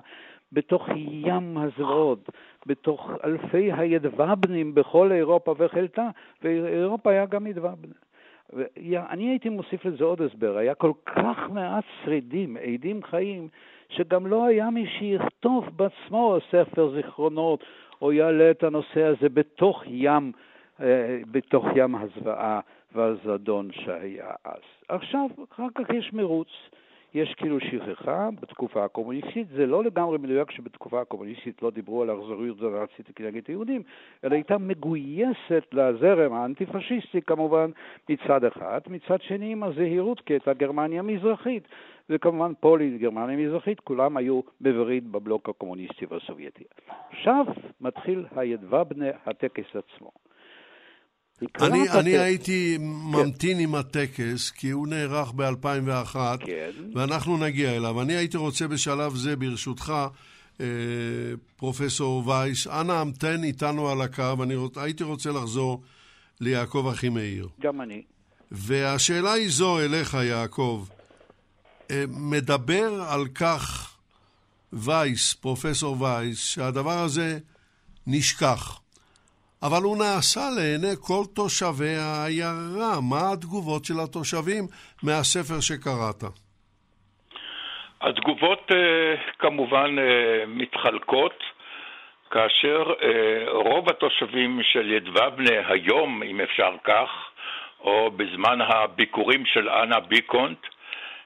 בתוך 0.51 0.87
ים 0.97 1.57
הזוועות, 1.57 2.29
בתוך 2.65 3.11
אלפי 3.23 3.71
הידבבנים 3.73 4.75
בכל 4.75 5.11
אירופה 5.11 5.55
וחלטה, 5.57 6.09
ואירופה 6.41 7.11
היה 7.11 7.25
גם 7.25 7.47
ידבבנה. 7.47 7.93
אני 9.09 9.29
הייתי 9.29 9.49
מוסיף 9.49 9.85
לזה 9.85 10.03
עוד 10.03 10.21
הסבר, 10.21 10.57
היה 10.57 10.75
כל 10.75 10.91
כך 11.05 11.37
מעט 11.53 11.83
שרידים, 12.03 12.57
עדים 12.57 13.03
חיים, 13.03 13.47
שגם 13.89 14.27
לא 14.27 14.45
היה 14.45 14.69
מי 14.69 14.87
שיכתוב 14.87 15.69
בעצמו 15.75 16.37
ספר 16.51 16.89
זיכרונות, 16.95 17.63
או 18.01 18.11
יעלה 18.11 18.51
את 18.51 18.63
הנושא 18.63 19.03
הזה 19.03 19.29
בתוך 19.29 19.83
ים, 19.87 20.31
אה, 20.81 21.19
בתוך 21.31 21.65
ים 21.75 21.95
הזוועה 21.95 22.59
והזדון 22.95 23.69
שהיה 23.71 24.31
אז. 24.45 24.61
עכשיו, 24.87 25.25
אחר 25.53 25.67
כך 25.75 25.89
יש 25.89 26.13
מרוץ. 26.13 26.49
יש 27.13 27.33
כאילו 27.33 27.59
שכחה 27.59 28.29
בתקופה 28.41 28.85
הקומוניסטית, 28.85 29.47
זה 29.47 29.65
לא 29.65 29.83
לגמרי 29.83 30.17
מדויק 30.17 30.51
שבתקופה 30.51 31.01
הקומוניסטית 31.01 31.61
לא 31.61 31.71
דיברו 31.71 32.01
על 32.01 32.09
האכזריות 32.09 32.61
הנאצית 32.61 33.11
כנגד 33.15 33.41
היהודים, 33.47 33.83
אלא 34.23 34.35
הייתה 34.35 34.57
מגויסת 34.57 35.65
לזרם 35.73 36.33
האנטי-פשיסטי 36.33 37.21
כמובן 37.21 37.71
מצד 38.09 38.43
אחד, 38.43 38.79
מצד 38.87 39.21
שני 39.21 39.51
עם 39.51 39.63
הזהירות 39.63 40.21
כי 40.21 40.33
הייתה 40.33 40.53
גרמניה 40.53 40.99
המזרחית, 40.99 41.67
וכמובן 42.09 42.53
פולין, 42.59 42.97
גרמניה 42.97 43.37
המזרחית, 43.37 43.79
כולם 43.79 44.17
היו 44.17 44.41
בברית 44.61 45.03
בבלוק 45.03 45.49
הקומוניסטי 45.49 46.05
והסובייטי. 46.09 46.63
עכשיו 47.11 47.45
מתחיל 47.81 48.25
הידבבנה, 48.35 49.09
הטקס 49.25 49.75
עצמו. 49.75 50.26
אני, 51.61 51.89
אני 51.89 52.17
הייתי 52.17 52.77
ממתין 52.79 53.59
עם 53.59 53.75
הטקס, 53.75 54.51
כי 54.51 54.69
הוא 54.69 54.87
נערך 54.87 55.31
ב-2001, 55.35 56.15
כן. 56.45 56.71
ואנחנו 56.95 57.37
נגיע 57.37 57.75
אליו. 57.75 58.01
אני 58.01 58.15
הייתי 58.15 58.37
רוצה 58.37 58.67
בשלב 58.67 59.15
זה, 59.15 59.35
ברשותך, 59.35 59.93
אה, 60.61 60.65
פרופסור 61.57 62.27
וייס, 62.27 62.67
אנא 62.67 62.91
המתן 62.91 63.43
איתנו 63.43 63.89
על 63.89 64.01
הקו, 64.01 64.43
אני 64.43 64.55
הייתי 64.75 65.03
רוצה 65.03 65.31
לחזור 65.31 65.81
ליעקב 66.39 66.89
אחימאיר. 66.93 67.47
גם 67.61 67.81
אני. 67.81 68.01
והשאלה 68.51 69.33
היא 69.33 69.49
זו 69.49 69.79
אליך, 69.79 70.13
יעקב. 70.13 70.85
אה, 71.91 72.03
מדבר 72.09 73.05
על 73.07 73.27
כך 73.27 73.93
וייס, 74.73 75.33
פרופסור 75.33 76.01
וייס, 76.01 76.37
שהדבר 76.37 76.99
הזה 76.99 77.39
נשכח. 78.07 78.79
אבל 79.63 79.83
הוא 79.83 79.97
נעשה 79.97 80.45
לעיני 80.55 80.95
כל 81.07 81.23
תושבי 81.35 81.95
העיירה. 81.95 82.93
מה 83.09 83.31
התגובות 83.33 83.85
של 83.85 83.93
התושבים 84.03 84.63
מהספר 85.03 85.59
שקראת? 85.59 86.21
התגובות 88.01 88.71
אה, 88.71 89.15
כמובן 89.39 89.99
אה, 89.99 90.45
מתחלקות, 90.47 91.43
כאשר 92.31 92.83
אה, 93.01 93.51
רוב 93.51 93.89
התושבים 93.89 94.59
של 94.63 94.91
ידבבנה 94.91 95.67
היום, 95.67 96.23
אם 96.23 96.41
אפשר 96.41 96.71
כך, 96.83 97.09
או 97.79 98.11
בזמן 98.11 98.61
הביקורים 98.61 99.45
של 99.45 99.69
אנה 99.69 99.99
ביקונט, 99.99 100.59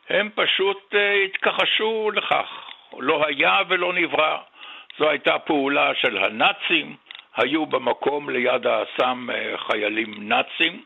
הם 0.09 0.29
פשוט 0.35 0.93
התכחשו 1.25 2.11
לכך. 2.15 2.47
לא 2.99 3.25
היה 3.27 3.57
ולא 3.69 3.93
נברא. 3.93 4.37
זו 4.99 5.09
הייתה 5.09 5.39
פעולה 5.39 5.91
של 5.95 6.17
הנאצים, 6.17 6.95
היו 7.35 7.65
במקום 7.65 8.29
ליד 8.29 8.67
האסם 8.67 9.27
אה, 9.33 9.57
חיילים 9.57 10.13
נאצים, 10.17 10.83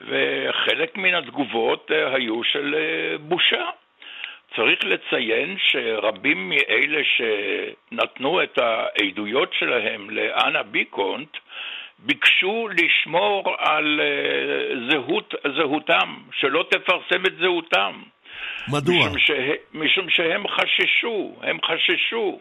וחלק 0.00 0.96
מן 0.96 1.14
התגובות 1.14 1.90
אה, 1.94 2.14
היו 2.14 2.44
של 2.44 2.74
אה, 2.78 3.18
בושה. 3.18 3.64
צריך 4.56 4.84
לציין 4.84 5.56
שרבים 5.58 6.48
מאלה 6.48 7.02
שנתנו 7.04 8.42
את 8.42 8.58
העדויות 8.58 9.52
שלהם 9.52 10.10
לאנה 10.10 10.62
ביקונט 10.62 11.36
ביקשו 11.98 12.68
לשמור 12.78 13.56
על 13.58 14.00
זהות, 14.90 15.34
זהותם, 15.56 16.16
שלא 16.32 16.64
תפרסם 16.70 17.26
את 17.26 17.36
זהותם. 17.36 18.02
מדוע? 18.68 18.94
משום, 18.96 19.18
שה, 19.18 19.52
משום 19.74 20.10
שהם 20.10 20.48
חששו, 20.48 21.36
הם 21.42 21.58
חששו. 21.64 22.40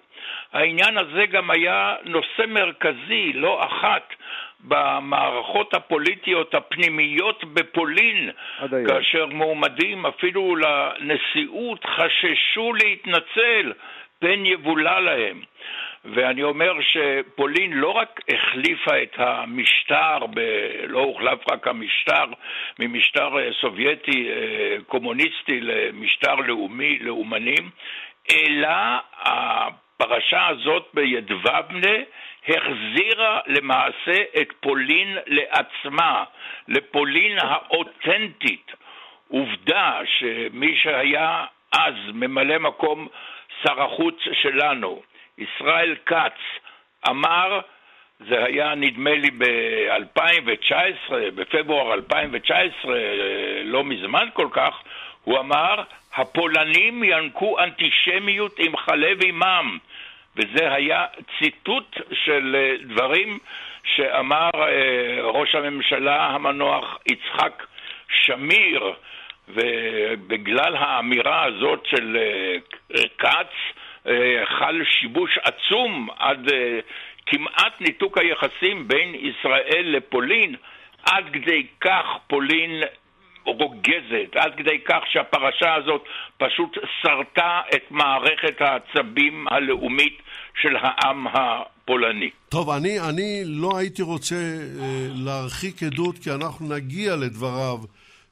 העניין 0.53 0.97
הזה 0.97 1.25
גם 1.25 1.51
היה 1.51 1.95
נושא 2.05 2.45
מרכזי, 2.47 3.33
לא 3.33 3.65
אחת, 3.65 4.13
במערכות 4.59 5.73
הפוליטיות 5.73 6.55
הפנימיות 6.55 7.43
בפולין, 7.43 8.29
כאשר 8.87 9.25
מועמדים 9.25 10.05
אפילו 10.05 10.55
לנשיאות 10.55 11.85
חששו 11.85 12.73
להתנצל, 12.73 13.73
פן 14.19 14.45
יבולע 14.45 14.99
להם. 14.99 15.41
ואני 16.13 16.43
אומר 16.43 16.73
שפולין 16.81 17.73
לא 17.73 17.89
רק 17.89 18.21
החליפה 18.33 19.03
את 19.03 19.15
המשטר, 19.17 20.17
ב... 20.33 20.39
לא 20.87 20.99
הוחלף 20.99 21.51
רק 21.51 21.67
המשטר 21.67 22.25
ממשטר 22.79 23.39
אה, 23.39 23.49
סובייטי 23.61 24.29
אה, 24.29 24.77
קומוניסטי 24.87 25.61
למשטר 25.61 26.35
לאומי, 26.35 26.99
לאומנים, 26.99 27.69
אלא 28.31 28.69
הפרשה 29.21 30.47
הזאת 30.47 30.87
בידבבנה 30.93 31.97
החזירה 32.47 33.39
למעשה 33.47 34.23
את 34.41 34.53
פולין 34.59 35.17
לעצמה, 35.27 36.23
לפולין 36.67 37.37
האותנטית. 37.39 38.71
עובדה 39.27 39.99
שמי 40.05 40.77
שהיה 40.77 41.45
אז 41.71 41.93
ממלא 42.13 42.57
מקום 42.59 43.07
שר 43.63 43.81
החוץ 43.81 44.15
שלנו, 44.33 45.01
ישראל 45.37 45.95
כץ, 46.05 46.39
אמר, 47.09 47.59
זה 48.19 48.43
היה 48.43 48.75
נדמה 48.75 49.13
לי 49.13 49.31
ב-2019, 49.31 51.13
בפברואר 51.35 51.93
2019, 51.93 52.95
לא 53.63 53.83
מזמן 53.83 54.27
כל 54.33 54.47
כך, 54.51 54.73
הוא 55.23 55.39
אמר, 55.39 55.83
הפולנים 56.15 57.03
ינקו 57.03 57.59
אנטישמיות 57.59 58.59
עם 58.59 58.77
חלב 58.77 59.17
עמם. 59.23 59.77
וזה 60.35 60.73
היה 60.73 61.05
ציטוט 61.39 61.97
של 62.13 62.55
אה, 62.55 62.75
דברים 62.83 63.39
שאמר 63.83 64.49
אה, 64.55 65.21
ראש 65.21 65.55
הממשלה 65.55 66.25
המנוח 66.25 66.97
יצחק 67.05 67.65
שמיר, 68.09 68.93
ובגלל 69.47 70.75
האמירה 70.75 71.43
הזאת 71.43 71.85
של 71.85 72.17
אה, 72.17 72.57
כץ 73.17 73.53
חל 74.59 74.81
שיבוש 74.85 75.37
עצום 75.43 76.07
עד 76.17 76.49
כמעט 77.25 77.81
ניתוק 77.81 78.17
היחסים 78.17 78.87
בין 78.87 79.15
ישראל 79.15 79.95
לפולין. 79.97 80.55
עד 81.05 81.23
כדי 81.33 81.67
כך 81.81 82.05
פולין 82.27 82.81
רוגזת, 83.45 84.35
עד 84.35 84.51
כדי 84.57 84.79
כך 84.85 84.99
שהפרשה 85.11 85.75
הזאת 85.75 86.03
פשוט 86.37 86.77
שרטה 87.01 87.61
את 87.75 87.91
מערכת 87.91 88.61
העצבים 88.61 89.47
הלאומית 89.47 90.17
של 90.61 90.75
העם 90.79 91.27
הפולני. 91.27 92.29
טוב, 92.49 92.69
אני, 92.69 92.99
אני 93.09 93.43
לא 93.45 93.77
הייתי 93.77 94.01
רוצה 94.01 94.35
אה, 94.35 95.07
להרחיק 95.25 95.83
עדות, 95.83 96.17
כי 96.17 96.31
אנחנו 96.31 96.75
נגיע 96.75 97.15
לדבריו 97.15 97.77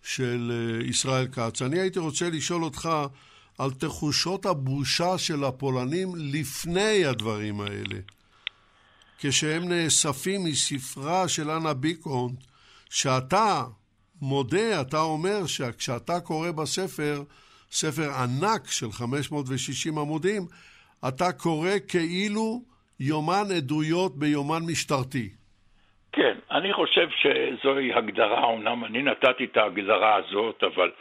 של 0.03 0.51
אה, 0.51 0.87
ישראל 0.89 1.25
כץ. 1.27 1.61
אני 1.61 1.79
הייתי 1.79 1.99
רוצה 1.99 2.25
לשאול 2.29 2.63
אותך 2.63 2.89
על 3.57 3.71
תחושות 3.71 4.45
הבושה 4.45 5.17
של 5.17 5.43
הפולנים 5.43 6.15
לפני 6.15 7.05
הדברים 7.05 7.61
האלה. 7.61 7.99
כשהם 9.19 9.69
נאספים 9.69 10.43
מספרה 10.43 11.27
של 11.27 11.49
אנה 11.49 11.73
ביקונט, 11.73 12.39
שאתה 12.89 13.63
מודה, 14.21 14.81
אתה 14.81 14.99
אומר 14.99 15.45
שכשאתה 15.45 16.19
קורא 16.19 16.51
בספר, 16.51 17.23
ספר 17.71 18.13
ענק 18.13 18.71
של 18.71 18.91
560 18.91 19.97
עמודים, 19.97 20.47
אתה 21.07 21.31
קורא 21.31 21.71
כאילו 21.87 22.63
יומן 22.99 23.51
עדויות 23.55 24.19
ביומן 24.19 24.63
משטרתי. 24.63 25.29
כן, 26.13 26.37
אני 26.51 26.73
חושב 26.73 27.09
שזוהי 27.09 27.93
הגדרה, 27.93 28.53
אמנם 28.53 28.85
אני 28.85 29.01
נתתי 29.01 29.43
את 29.43 29.57
ההגדרה 29.57 30.15
הזאת, 30.15 30.63
אבל 30.63 30.91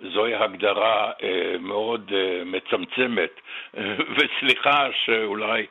זוהי 0.00 0.34
הגדרה 0.34 1.12
אה, 1.22 1.56
מאוד 1.60 2.12
אה, 2.14 2.42
מצמצמת, 2.44 3.40
וסליחה 4.16 4.88
שאולי 5.04 5.66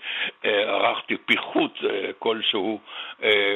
אה, 0.45 0.61
ערכתי 0.61 1.17
פיחות 1.25 1.79
אה, 1.83 2.09
כלשהו 2.19 2.79
אה, 3.23 3.55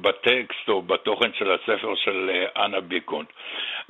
בטקסט 0.00 0.68
או 0.68 0.82
בתוכן 0.82 1.32
של 1.32 1.52
הספר 1.52 1.94
של 1.94 2.30
אה, 2.34 2.64
אנה 2.64 2.80
ביקונט. 2.80 3.28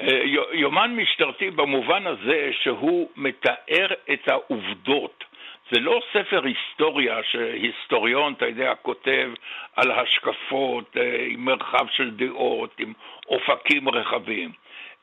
אה, 0.01 0.21
יומן 0.53 0.91
משטרתי 0.97 1.51
במובן 1.51 2.07
הזה 2.07 2.51
שהוא 2.63 3.11
מתאר 3.17 3.87
את 4.13 4.29
העובדות. 4.29 5.25
זה 5.71 5.81
לא 5.81 6.01
ספר 6.13 6.43
היסטוריה 6.45 7.17
שהיסטוריון, 7.31 8.33
אתה 8.33 8.47
יודע, 8.47 8.75
כותב 8.75 9.31
על 9.77 9.91
השקפות 9.91 10.97
אה, 10.97 11.27
עם 11.29 11.45
מרחב 11.45 11.87
של 11.91 12.11
דעות, 12.11 12.75
עם 12.79 12.93
אופקים 13.29 13.89
רחבים, 13.89 14.53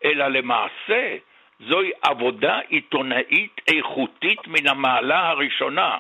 אלא 0.06 0.28
למעשה 0.28 1.18
זוהי 1.60 1.92
עבודה 2.02 2.60
עיתונאית 2.68 3.62
איכותית 3.68 4.48
מן 4.48 4.68
המעלה 4.68 5.30
הראשונה. 5.30 5.98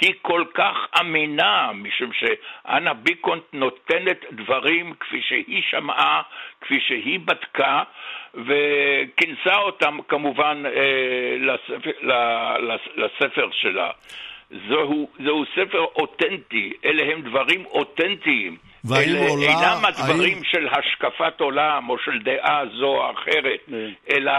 היא 0.00 0.14
כל 0.22 0.44
כך 0.54 0.76
אמינה, 1.00 1.70
משום 1.74 2.10
שאנה 2.12 2.94
ביקונט 2.94 3.42
נותנת 3.52 4.24
דברים 4.32 4.94
כפי 5.00 5.22
שהיא 5.22 5.62
שמעה, 5.70 6.22
כפי 6.60 6.80
שהיא 6.80 7.20
בדקה, 7.24 7.82
וכינסה 8.34 9.56
אותם 9.56 9.98
כמובן 10.08 10.62
אה, 10.66 11.36
לספר, 11.40 11.90
לספר 12.96 13.48
שלה. 13.52 13.90
זהו, 14.68 15.10
זהו 15.24 15.44
ספר 15.52 15.84
אותנטי, 15.96 16.72
אלה 16.84 17.12
הם 17.12 17.22
דברים 17.22 17.66
אותנטיים. 17.66 18.56
אלה 18.92 19.28
עולה, 19.28 19.46
אינם 19.46 19.84
הדברים 19.84 20.34
האם... 20.34 20.44
של 20.44 20.68
השקפת 20.68 21.40
עולם 21.40 21.88
או 21.88 21.98
של 21.98 22.18
דעה 22.18 22.62
זו 22.78 22.86
או 22.86 23.10
אחרת, 23.10 23.60
כן. 23.66 23.90
אלא 24.10 24.32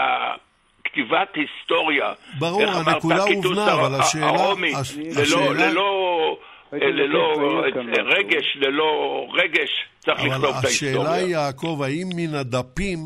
כתיבת 0.84 1.34
היסטוריה. 1.34 2.12
ברור, 2.38 2.62
הנקודה 2.62 3.22
הובנה, 3.22 3.72
אבל 3.72 4.00
השאלה... 4.00 4.26
הרומית, 4.26 4.76
הש... 4.76 4.96
ללא, 4.96 5.22
השאלה... 5.22 5.66
ללא, 5.66 6.46
ללא 6.72 7.62
רגש, 8.04 8.56
ללא 8.56 9.26
רגש, 9.32 9.70
צריך 9.98 10.18
לכתוב 10.24 10.44
את 10.44 10.64
ההיסטוריה. 10.64 10.96
אבל 10.96 11.06
השאלה 11.06 11.14
היא, 11.14 11.34
יעקב, 11.36 11.80
האם 11.84 12.08
מן 12.16 12.34
הדפים 12.34 12.98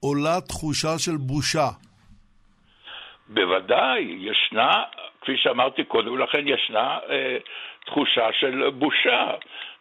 עולה 0.00 0.40
תחושה 0.48 0.98
של 0.98 1.16
בושה? 1.16 1.68
בוודאי, 3.28 4.02
ישנה, 4.18 4.82
כפי 5.20 5.32
שאמרתי 5.36 5.84
קודם 5.84 6.18
לכן, 6.18 6.48
ישנה 6.48 6.98
אה, 7.10 7.36
תחושה 7.86 8.26
של 8.40 8.70
בושה. 8.70 9.30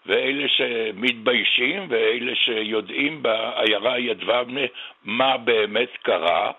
ואלה 0.05 0.47
שמתביישים 0.47 1.85
ואלה 1.89 2.35
שיודעים 2.35 3.23
בעיירה 3.23 3.99
ידבבנה 3.99 4.61
מה 5.05 5.37
באמת 5.37 5.89
קרה, 6.01 6.51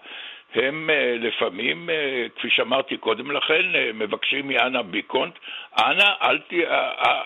הם 0.55 0.91
אה, 0.91 1.17
לפעמים, 1.19 1.91
אה, 1.91 2.27
כפי 2.37 2.51
שאמרתי 2.51 2.97
קודם 2.97 3.31
לכן, 3.31 3.75
אה, 3.75 3.91
מבקשים 3.95 4.49
מאנה 4.49 4.83
ביקונט, 4.83 5.35
אנא, 5.79 6.11
אל, 6.23 6.39
ת, 6.39 6.53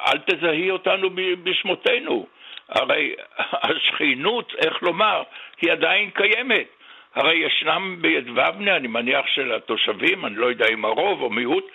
אל 0.08 0.18
תזהי 0.26 0.70
אותנו 0.70 1.10
בשמותינו. 1.42 2.26
הרי 2.68 3.14
השכינות, 3.52 4.54
איך 4.58 4.82
לומר, 4.82 5.22
היא 5.60 5.72
עדיין 5.72 6.10
קיימת. 6.10 6.75
הרי 7.16 7.34
ישנם 7.34 7.96
בידבבנה, 8.00 8.76
אני 8.76 8.88
מניח 8.88 9.26
של 9.26 9.52
התושבים, 9.52 10.26
אני 10.26 10.36
לא 10.36 10.46
יודע 10.46 10.66
אם 10.68 10.84
הרוב 10.84 11.22
או 11.22 11.30
מיעוט, 11.30 11.70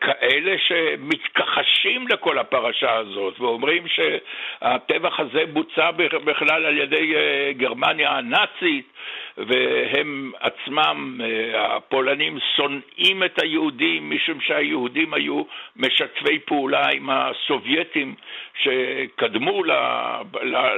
כאלה 0.00 0.58
שמתכחשים 0.58 2.08
לכל 2.08 2.38
הפרשה 2.38 2.94
הזאת 2.94 3.40
ואומרים 3.40 3.84
שהטבח 3.88 5.20
הזה 5.20 5.46
בוצע 5.52 5.90
בכלל 6.24 6.66
על 6.66 6.78
ידי 6.78 7.14
גרמניה 7.56 8.10
הנאצית 8.10 8.92
והם 9.36 10.32
עצמם, 10.40 11.20
אה, 11.24 11.76
הפולנים, 11.76 12.38
שונאים 12.56 13.24
את 13.24 13.42
היהודים 13.42 14.10
משום 14.10 14.40
שהיהודים 14.40 15.14
היו 15.14 15.42
משתפי 15.76 16.38
פעולה 16.38 16.88
עם 16.88 17.10
הסובייטים 17.10 18.14
שקדמו 18.62 19.62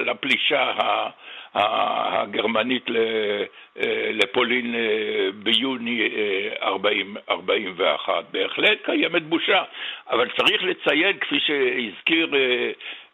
לפלישה 0.06 0.72
הגרמנית 1.54 2.90
אה, 2.90 3.44
לפולין 4.12 4.74
אה, 4.74 5.28
ביוני 5.34 6.08
41. 6.62 8.24
בהחלט 8.30 8.78
קיימת 8.84 9.22
בושה, 9.22 9.62
אבל 10.10 10.28
צריך 10.36 10.62
לציין, 10.62 11.18
כפי 11.18 11.40
שהזכיר 11.40 12.28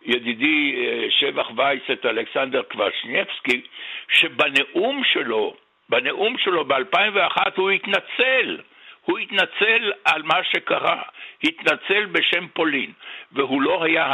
ידידי 0.05 0.75
אה, 0.77 1.11
שבח 1.11 1.51
וייס 1.57 1.83
את 1.93 2.07
אלכסנדר 2.07 2.63
קוושניאבסקי, 2.63 3.61
שבנאום 4.09 5.03
שלו, 5.05 5.55
בנאום 5.89 6.39
שלו 6.39 6.65
ב-2001 6.65 7.51
הוא 7.57 7.71
התנצל. 7.71 8.59
הוא 9.05 9.19
התנצל 9.19 9.93
על 10.05 10.23
מה 10.23 10.39
שקרה, 10.53 11.03
התנצל 11.45 12.07
בשם 12.13 12.47
פולין, 12.55 12.93
והוא 13.33 13.63
לא 13.63 13.85
היה 13.85 14.13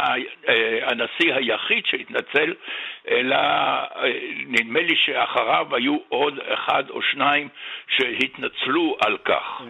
אה, 0.49 0.89
הנשיא 0.89 1.33
היחיד 1.33 1.83
שהתנצל, 1.85 2.53
אלא 3.09 3.35
אה, 3.35 3.87
נדמה 4.47 4.79
לי 4.79 4.95
שאחריו 5.05 5.75
היו 5.75 5.97
עוד 6.09 6.33
אחד 6.53 6.83
או 6.89 7.01
שניים 7.11 7.49
שהתנצלו 7.87 8.97
על 8.99 9.17
כך. 9.25 9.61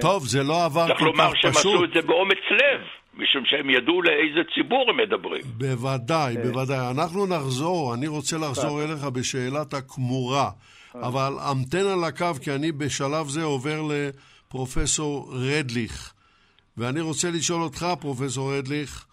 טוב, 0.00 0.22
זה 0.22 0.42
לא 0.42 0.64
עבר 0.64 0.86
כל 0.86 0.94
כך 0.94 0.98
פשוט. 0.98 1.08
צריך 1.08 1.18
לומר 1.18 1.34
שהם 1.34 1.50
עשו 1.50 1.84
את 1.84 1.90
זה 1.94 2.02
באומץ 2.02 2.44
לב. 2.50 2.80
משום 3.14 3.44
שהם 3.46 3.70
ידעו 3.70 4.02
לאיזה 4.02 4.40
ציבור 4.54 4.90
הם 4.90 4.96
מדברים. 4.96 5.42
בוודאי. 5.44 6.34
בוודאי. 6.36 6.90
אנחנו 6.96 7.26
נחזור, 7.26 7.94
אני 7.94 8.08
רוצה 8.08 8.36
לחזור. 8.36 8.82
אליך 8.82 9.04
בשאלת 9.04 9.74
הכמורה. 9.74 10.50
אבל 10.94 11.32
המתן 11.40 11.86
על 11.92 12.04
הקו, 12.04 12.34
כי 12.44 12.50
אני 12.52 12.72
בשלב 12.72 13.26
זה 13.26 13.42
עובר 13.42 13.80
לפרופסור 14.52 15.24
רדליך. 15.32 16.14
ואני 16.78 17.00
רוצה 17.00 17.28
לשאול 17.36 17.62
אותך, 17.62 17.86
פרופסור 18.00 18.58
אדליך, 18.58 19.06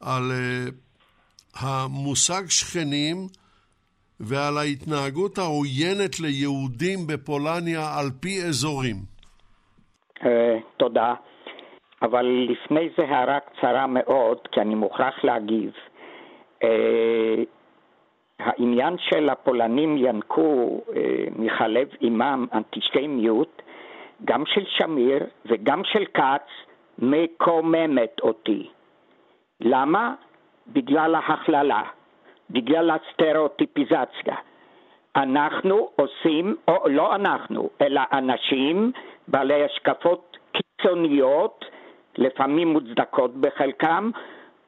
על 0.00 0.22
uh, 0.30 0.72
המושג 1.62 2.42
שכנים 2.48 3.16
ועל 4.20 4.54
ההתנהגות 4.58 5.38
העוינת 5.38 6.20
ליהודים 6.20 6.98
בפולניה 7.06 7.80
על 7.98 8.06
פי 8.20 8.42
אזורים. 8.48 8.96
Uh, 10.18 10.24
תודה. 10.76 11.14
אבל 12.02 12.26
לפני 12.50 12.88
זה 12.96 13.02
הערה 13.02 13.38
קצרה 13.40 13.86
מאוד, 13.86 14.38
כי 14.52 14.60
אני 14.60 14.74
מוכרח 14.74 15.24
להגיב. 15.24 15.70
Uh, 16.62 16.66
העניין 18.38 18.96
של 18.98 19.28
הפולנים 19.28 19.96
ינקו 19.96 20.80
uh, 20.86 20.92
מחלב 21.36 21.88
עמם 22.00 22.46
אנטישמיות, 22.52 23.62
גם 24.24 24.46
של 24.46 24.64
שמיר 24.66 25.26
וגם 25.46 25.84
של 25.84 26.04
כץ, 26.04 26.46
מקוממת 26.98 28.20
אותי. 28.22 28.68
למה? 29.60 30.14
בגלל 30.66 31.14
ההכללה, 31.14 31.82
בגלל 32.50 32.90
הסטריאוטיפיזציה. 32.90 34.36
אנחנו 35.16 35.88
עושים, 35.96 36.56
או 36.68 36.88
לא 36.88 37.14
אנחנו, 37.14 37.70
אלא 37.80 38.00
אנשים 38.12 38.92
בעלי 39.28 39.64
השקפות 39.64 40.36
קיצוניות, 40.52 41.64
לפעמים 42.18 42.68
מוצדקות 42.68 43.36
בחלקם, 43.36 44.10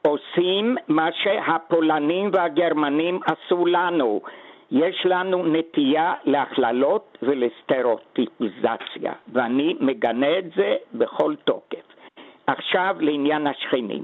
עושים 0.02 0.76
מה 0.88 1.08
שהפולנים 1.12 2.30
והגרמנים 2.32 3.20
עשו 3.26 3.66
לנו. 3.66 4.20
יש 4.70 5.06
לנו 5.06 5.46
נטייה 5.46 6.14
להכללות 6.24 7.18
ולסטריאוטיפיזציה, 7.22 9.12
ואני 9.32 9.76
מגנה 9.80 10.38
את 10.38 10.44
זה 10.56 10.76
בכל 10.94 11.34
תוקף. 11.44 11.84
עכשיו 12.46 12.96
לעניין 13.00 13.46
השכנים. 13.46 14.02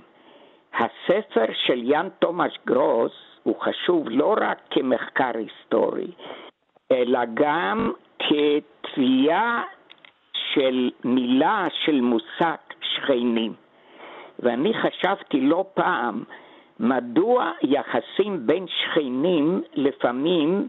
הספר 0.74 1.44
של 1.66 1.82
יאן 1.82 2.08
תומאס 2.18 2.52
גרוס 2.66 3.12
הוא 3.42 3.60
חשוב 3.60 4.08
לא 4.08 4.34
רק 4.40 4.58
כמחקר 4.70 5.30
היסטורי, 5.34 6.10
אלא 6.92 7.20
גם 7.34 7.92
כתביעה 8.18 9.62
של 10.54 10.90
מילה, 11.04 11.66
של 11.84 12.00
מושג 12.00 12.56
שכנים. 12.80 13.54
ואני 14.38 14.72
חשבתי 14.74 15.40
לא 15.40 15.64
פעם 15.74 16.24
מדוע 16.80 17.52
יחסים 17.62 18.46
בין 18.46 18.66
שכנים 18.66 19.62
לפעמים 19.74 20.68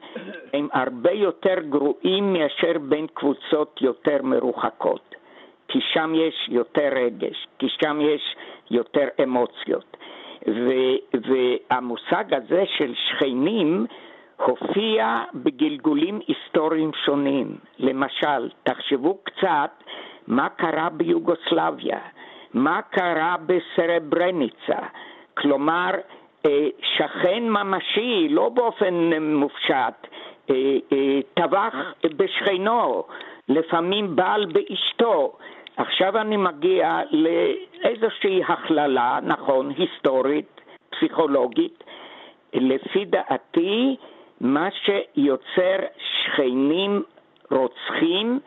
הם 0.54 0.68
הרבה 0.74 1.12
יותר 1.12 1.56
גרועים 1.70 2.34
מאשר 2.34 2.78
בין 2.82 3.08
קבוצות 3.14 3.82
יותר 3.82 4.18
מרוחקות. 4.24 5.16
כי 5.68 5.80
שם 5.94 6.14
יש 6.16 6.48
יותר 6.50 6.90
רגש, 6.92 7.48
כי 7.60 7.68
שם 7.70 8.00
יש 8.02 8.36
יותר 8.72 9.08
אמוציות. 9.24 9.98
ו- 10.48 11.18
והמושג 11.30 12.34
הזה 12.34 12.64
של 12.78 12.94
שכנים 12.96 13.86
הופיע 14.46 15.24
בגלגולים 15.34 16.20
היסטוריים 16.28 16.92
שונים. 17.06 17.58
למשל, 17.80 18.50
תחשבו 18.64 19.18
קצת 19.24 19.72
מה 20.28 20.50
קרה 20.50 20.90
ביוגוסלביה, 20.90 22.00
מה 22.54 22.82
קרה 22.82 23.36
בסרברניצה. 23.46 24.80
כלומר, 25.42 25.92
אה, 26.46 26.68
שכן 26.96 27.50
ממשי, 27.50 28.28
לא 28.30 28.50
באופן 28.50 29.12
מופשט, 29.22 30.08
אה, 30.50 30.56
אה, 30.94 31.20
טבח 31.34 31.76
בשכנו, 32.18 33.04
לפעמים 33.50 34.16
בעל 34.16 34.46
באשתו. 34.46 35.38
עכשיו 35.78 36.18
אני 36.18 36.38
מגיע 36.38 37.02
לאיזושהי 37.12 38.42
הכללה, 38.48 39.20
נכון, 39.24 39.74
היסטורית, 39.78 40.62
פסיכולוגית. 40.90 41.84
לפי 42.54 43.06
דעתי, 43.06 43.96
מה 44.42 44.70
שיוצר 44.72 45.78
שכנים 45.98 47.04
רוצחים 47.52 48.40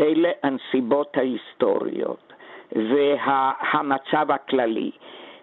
אלה 0.00 0.30
הנסיבות 0.42 1.16
ההיסטוריות 1.16 2.32
והמצב 2.72 4.30
הכללי. 4.30 4.90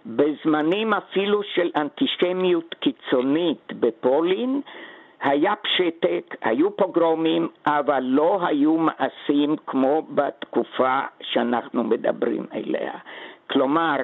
בזמנים 0.05 0.93
אפילו 0.93 1.41
של 1.55 1.71
אנטישמיות 1.75 2.75
קיצונית 2.79 3.73
בפולין, 3.79 4.61
היה 5.21 5.53
פשטק, 5.55 6.35
היו 6.41 6.75
פוגרומים, 6.75 7.47
אבל 7.65 7.99
לא 8.03 8.39
היו 8.45 8.77
מעשים 8.77 9.55
כמו 9.67 10.01
בתקופה 10.01 10.99
שאנחנו 11.21 11.83
מדברים 11.83 12.45
עליה. 12.51 12.93
כלומר, 13.49 13.95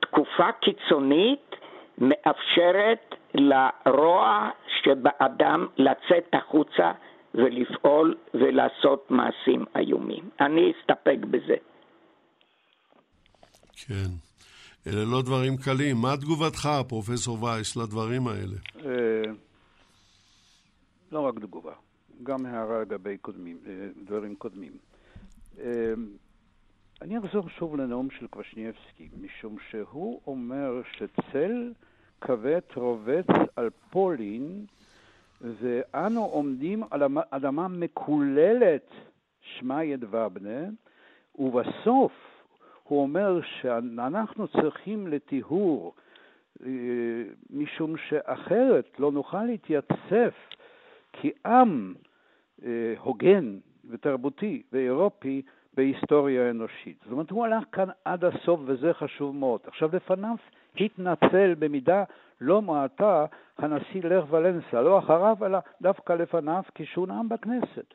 תקופה 0.00 0.52
קיצונית 0.60 1.56
מאפשרת 1.98 3.14
לרוע 3.34 4.50
שבאדם 4.82 5.66
לצאת 5.76 6.28
החוצה 6.32 6.92
ולפעול 7.34 8.14
ולעשות 8.34 9.10
מעשים 9.10 9.64
איומים. 9.76 10.30
אני 10.40 10.72
אסתפק 10.72 11.18
בזה. 11.30 11.56
כן. 13.86 14.31
אלה 14.86 15.04
לא 15.04 15.22
דברים 15.22 15.56
קלים. 15.56 15.96
מה 15.96 16.16
תגובתך, 16.16 16.68
פרופסור 16.88 17.42
וייס, 17.42 17.76
לדברים 17.76 18.26
האלה? 18.26 18.56
אה, 18.84 19.32
לא 21.12 21.20
רק 21.20 21.34
תגובה, 21.38 21.72
גם 22.22 22.46
הערה 22.46 22.80
לגבי 22.80 23.18
קודמים, 23.18 23.58
אה, 23.66 23.72
דברים 24.04 24.34
קודמים. 24.36 24.72
אה, 25.58 25.92
אני 27.02 27.18
אחזור 27.18 27.48
שוב 27.48 27.76
לנאום 27.76 28.08
של 28.10 28.26
קושניאבסקי, 28.26 29.08
משום 29.20 29.56
שהוא 29.70 30.20
אומר 30.26 30.82
שצל 30.96 31.72
כבד 32.20 32.60
רובץ 32.74 33.26
על 33.56 33.70
פולין, 33.90 34.66
ואנו 35.40 36.24
עומדים 36.24 36.82
על 36.90 37.02
אדמה 37.30 37.68
מקוללת 37.68 38.90
שמע 39.40 39.84
ידבבנה, 39.84 40.68
ובסוף 41.38 42.12
הוא 42.92 43.02
אומר 43.02 43.40
שאנחנו 43.42 44.48
צריכים 44.48 45.06
לטיהור, 45.06 45.94
אה, 46.66 46.68
משום 47.50 47.96
שאחרת 47.96 49.00
לא 49.00 49.12
נוכל 49.12 49.44
להתייצב 49.44 50.30
כעם 51.12 51.94
אה, 52.64 52.94
הוגן 52.98 53.58
ותרבותי 53.90 54.62
ואירופי 54.72 55.42
בהיסטוריה 55.74 56.46
האנושית. 56.46 56.96
זאת 57.02 57.12
אומרת, 57.12 57.30
הוא 57.30 57.44
הלך 57.44 57.64
כאן 57.72 57.88
עד 58.04 58.24
הסוף 58.24 58.60
וזה 58.64 58.94
חשוב 58.94 59.36
מאוד. 59.36 59.60
עכשיו 59.66 59.90
לפניו 59.92 60.36
התנצל 60.80 61.54
במידה 61.58 62.04
לא 62.40 62.62
מעטה 62.62 63.26
הנשיא 63.58 64.02
לך 64.04 64.24
ולנסה, 64.30 64.82
לא 64.82 64.98
אחריו 64.98 65.36
אלא 65.46 65.58
דווקא 65.82 66.12
לפניו 66.12 66.62
כשהוא 66.74 67.08
נאם 67.08 67.28
בכנסת. 67.28 67.94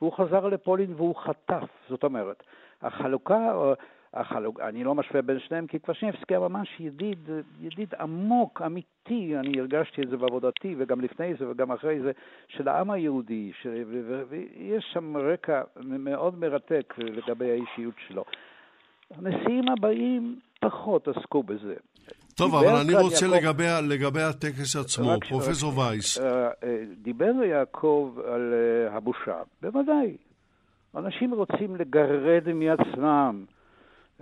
והוא 0.00 0.12
חזר 0.12 0.46
לפולין 0.46 0.94
והוא 0.96 1.16
חטף, 1.16 1.68
זאת 1.88 2.04
אומרת, 2.04 2.42
החלוקה 2.82 3.72
החלוק, 4.14 4.60
אני 4.60 4.84
לא 4.84 4.94
משווה 4.94 5.22
בין 5.22 5.38
שניהם, 5.40 5.66
כי 5.66 5.78
קוושניבסקי 5.78 6.34
היה 6.34 6.48
ממש 6.48 6.80
ידיד, 6.80 7.28
ידיד 7.60 7.94
עמוק, 8.00 8.62
אמיתי, 8.66 9.36
אני 9.38 9.60
הרגשתי 9.60 10.02
את 10.02 10.08
זה 10.10 10.16
בעבודתי, 10.16 10.74
וגם 10.78 11.00
לפני 11.00 11.34
זה 11.38 11.48
וגם 11.48 11.72
אחרי 11.72 12.00
זה, 12.00 12.12
של 12.48 12.68
העם 12.68 12.90
היהודי, 12.90 13.52
ש... 13.62 13.66
ויש 14.28 14.84
שם 14.92 15.16
רקע 15.16 15.62
מאוד 15.82 16.38
מרתק 16.38 16.94
לגבי 16.98 17.50
האישיות 17.50 17.94
שלו. 18.08 18.24
הנשיאים 19.10 19.68
הבאים 19.68 20.40
פחות 20.60 21.08
עסקו 21.08 21.42
בזה. 21.42 21.74
טוב, 22.34 22.54
אבל 22.54 22.76
אני 22.76 22.94
רוצה 22.94 23.26
יעקב... 23.26 23.36
לגבי, 23.36 23.66
לגבי 23.88 24.22
הטקס 24.22 24.76
עצמו, 24.76 25.10
פרופסור 25.28 25.72
ש... 25.72 25.78
וייס. 25.78 26.18
אה, 26.18 26.46
אה, 26.46 26.84
דיבר 27.02 27.32
יעקב 27.44 28.16
על 28.26 28.54
אה, 28.54 28.96
הבושה, 28.96 29.36
בוודאי. 29.62 30.16
אנשים 30.96 31.34
רוצים 31.34 31.76
לגרד 31.76 32.52
מעצמם 32.54 33.44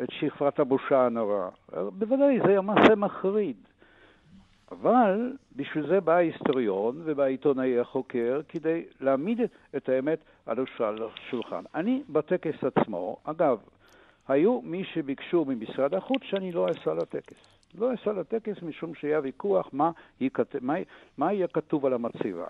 את 0.03 0.11
שכבת 0.11 0.59
הבושה 0.59 1.07
הנורא. 1.07 1.49
בוודאי, 1.73 2.39
זה 2.47 2.61
מעשה 2.61 2.95
מחריד. 2.95 3.57
אבל 4.73 5.33
בשביל 5.57 5.87
זה 5.87 6.01
בא 6.01 6.13
ההיסטוריון 6.13 7.01
ובא 7.05 7.23
העיתונאי 7.23 7.79
החוקר 7.79 8.41
כדי 8.49 8.85
להעמיד 9.01 9.41
את 9.77 9.89
האמת 9.89 10.19
על 10.47 10.65
השולחן. 10.81 11.63
אני 11.75 12.03
בטקס 12.09 12.65
עצמו, 12.65 13.17
אגב, 13.25 13.59
היו 14.29 14.61
מי 14.63 14.85
שביקשו 14.85 15.45
ממשרד 15.45 15.95
החוץ 15.95 16.23
שאני 16.23 16.53
לא 16.53 16.67
אסע 16.71 16.95
לטקס. 16.95 17.37
לא 17.79 17.95
אסע 17.95 18.13
לטקס 18.13 18.63
משום 18.63 18.95
שהיה 18.95 19.21
ויכוח 19.23 19.69
מה, 19.73 19.91
ייכת... 20.21 20.57
מה... 20.61 20.75
מה 21.19 21.33
יהיה 21.33 21.49
כתוב 21.49 21.87
על 21.87 21.93
המצבה. 21.93 22.47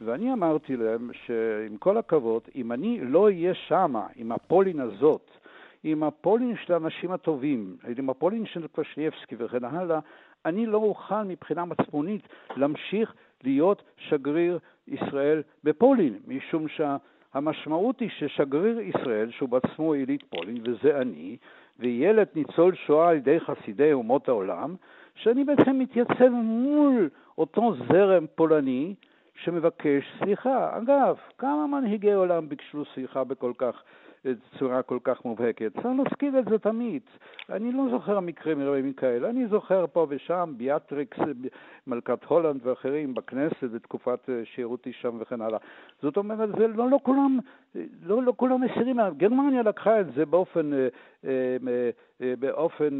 ואני 0.00 0.32
אמרתי 0.32 0.76
להם 0.76 1.10
שעם 1.12 1.76
כל 1.78 1.96
הכבוד, 1.96 2.42
אם 2.54 2.72
אני 2.72 3.00
לא 3.00 3.24
אהיה 3.24 3.54
שמה, 3.54 4.06
עם 4.16 4.32
הפולין 4.32 4.80
הזאת, 4.80 5.30
עם 5.84 6.02
הפולין 6.02 6.56
של 6.66 6.72
האנשים 6.72 7.12
הטובים, 7.12 7.76
עם 7.98 8.10
הפולין 8.10 8.46
של 8.46 8.66
קושניאבסקי 8.66 9.36
וכן 9.38 9.64
הלאה, 9.64 9.98
אני 10.46 10.66
לא 10.66 10.78
אוכל 10.78 11.22
מבחינה 11.22 11.64
מצפונית 11.64 12.28
להמשיך 12.56 13.14
להיות 13.44 13.82
שגריר 13.96 14.58
ישראל 14.88 15.42
בפולין, 15.64 16.18
משום 16.26 16.66
שהמשמעות 16.68 18.00
היא 18.00 18.10
ששגריר 18.18 18.80
ישראל, 18.80 19.30
שהוא 19.30 19.48
בעצמו 19.48 19.94
יליד 19.94 20.22
פולין, 20.30 20.62
וזה 20.64 20.98
אני, 21.00 21.36
וילד 21.78 22.28
ניצול 22.34 22.74
שואה 22.74 23.08
על 23.08 23.16
ידי 23.16 23.40
חסידי 23.40 23.92
אומות 23.92 24.28
העולם, 24.28 24.74
שאני 25.14 25.44
בעצם 25.44 25.78
מתייצב 25.78 26.28
מול 26.42 27.08
אותו 27.38 27.74
זרם 27.88 28.26
פולני 28.34 28.94
שמבקש 29.34 30.04
סליחה. 30.18 30.78
אגב, 30.78 31.16
כמה 31.38 31.66
מנהיגי 31.66 32.12
עולם 32.12 32.48
ביקשו 32.48 32.84
סליחה 32.94 33.24
בכל 33.24 33.52
כך 33.58 33.82
בצורה 34.24 34.82
כל 34.82 34.98
כך 35.04 35.24
מובהקת. 35.24 35.72
צריך 35.72 35.86
להזכיר 35.98 36.38
את 36.38 36.44
זה 36.44 36.58
תמיד. 36.58 37.02
אני 37.50 37.72
לא 37.72 37.84
זוכר 37.90 38.20
מקרים 38.20 38.62
רבים 38.62 38.92
כאלה. 38.92 39.30
אני 39.30 39.46
זוכר 39.46 39.86
פה 39.92 40.06
ושם, 40.10 40.54
ביאטריקס, 40.56 41.18
מלכת 41.86 42.24
הולנד 42.24 42.66
ואחרים 42.66 43.14
בכנסת 43.14 43.70
בתקופת 43.74 44.30
אה, 44.30 44.40
שירותי 44.44 44.92
שם 44.92 45.16
וכן 45.20 45.40
הלאה. 45.40 45.58
זאת 46.02 46.16
אומרת, 46.16 46.48
זה 46.58 46.66
לא, 46.66 46.90
לא 46.90 46.98
כולם, 47.02 47.38
לא, 48.02 48.22
לא 48.22 48.32
כולם 48.36 48.60
מסירים. 48.60 48.98
גרמניה 49.16 49.62
לקחה 49.62 50.00
את 50.00 50.06
זה 50.14 50.26
באופן, 50.26 50.72
אה, 50.72 50.88
אה, 51.24 52.34
באופן 52.38 52.98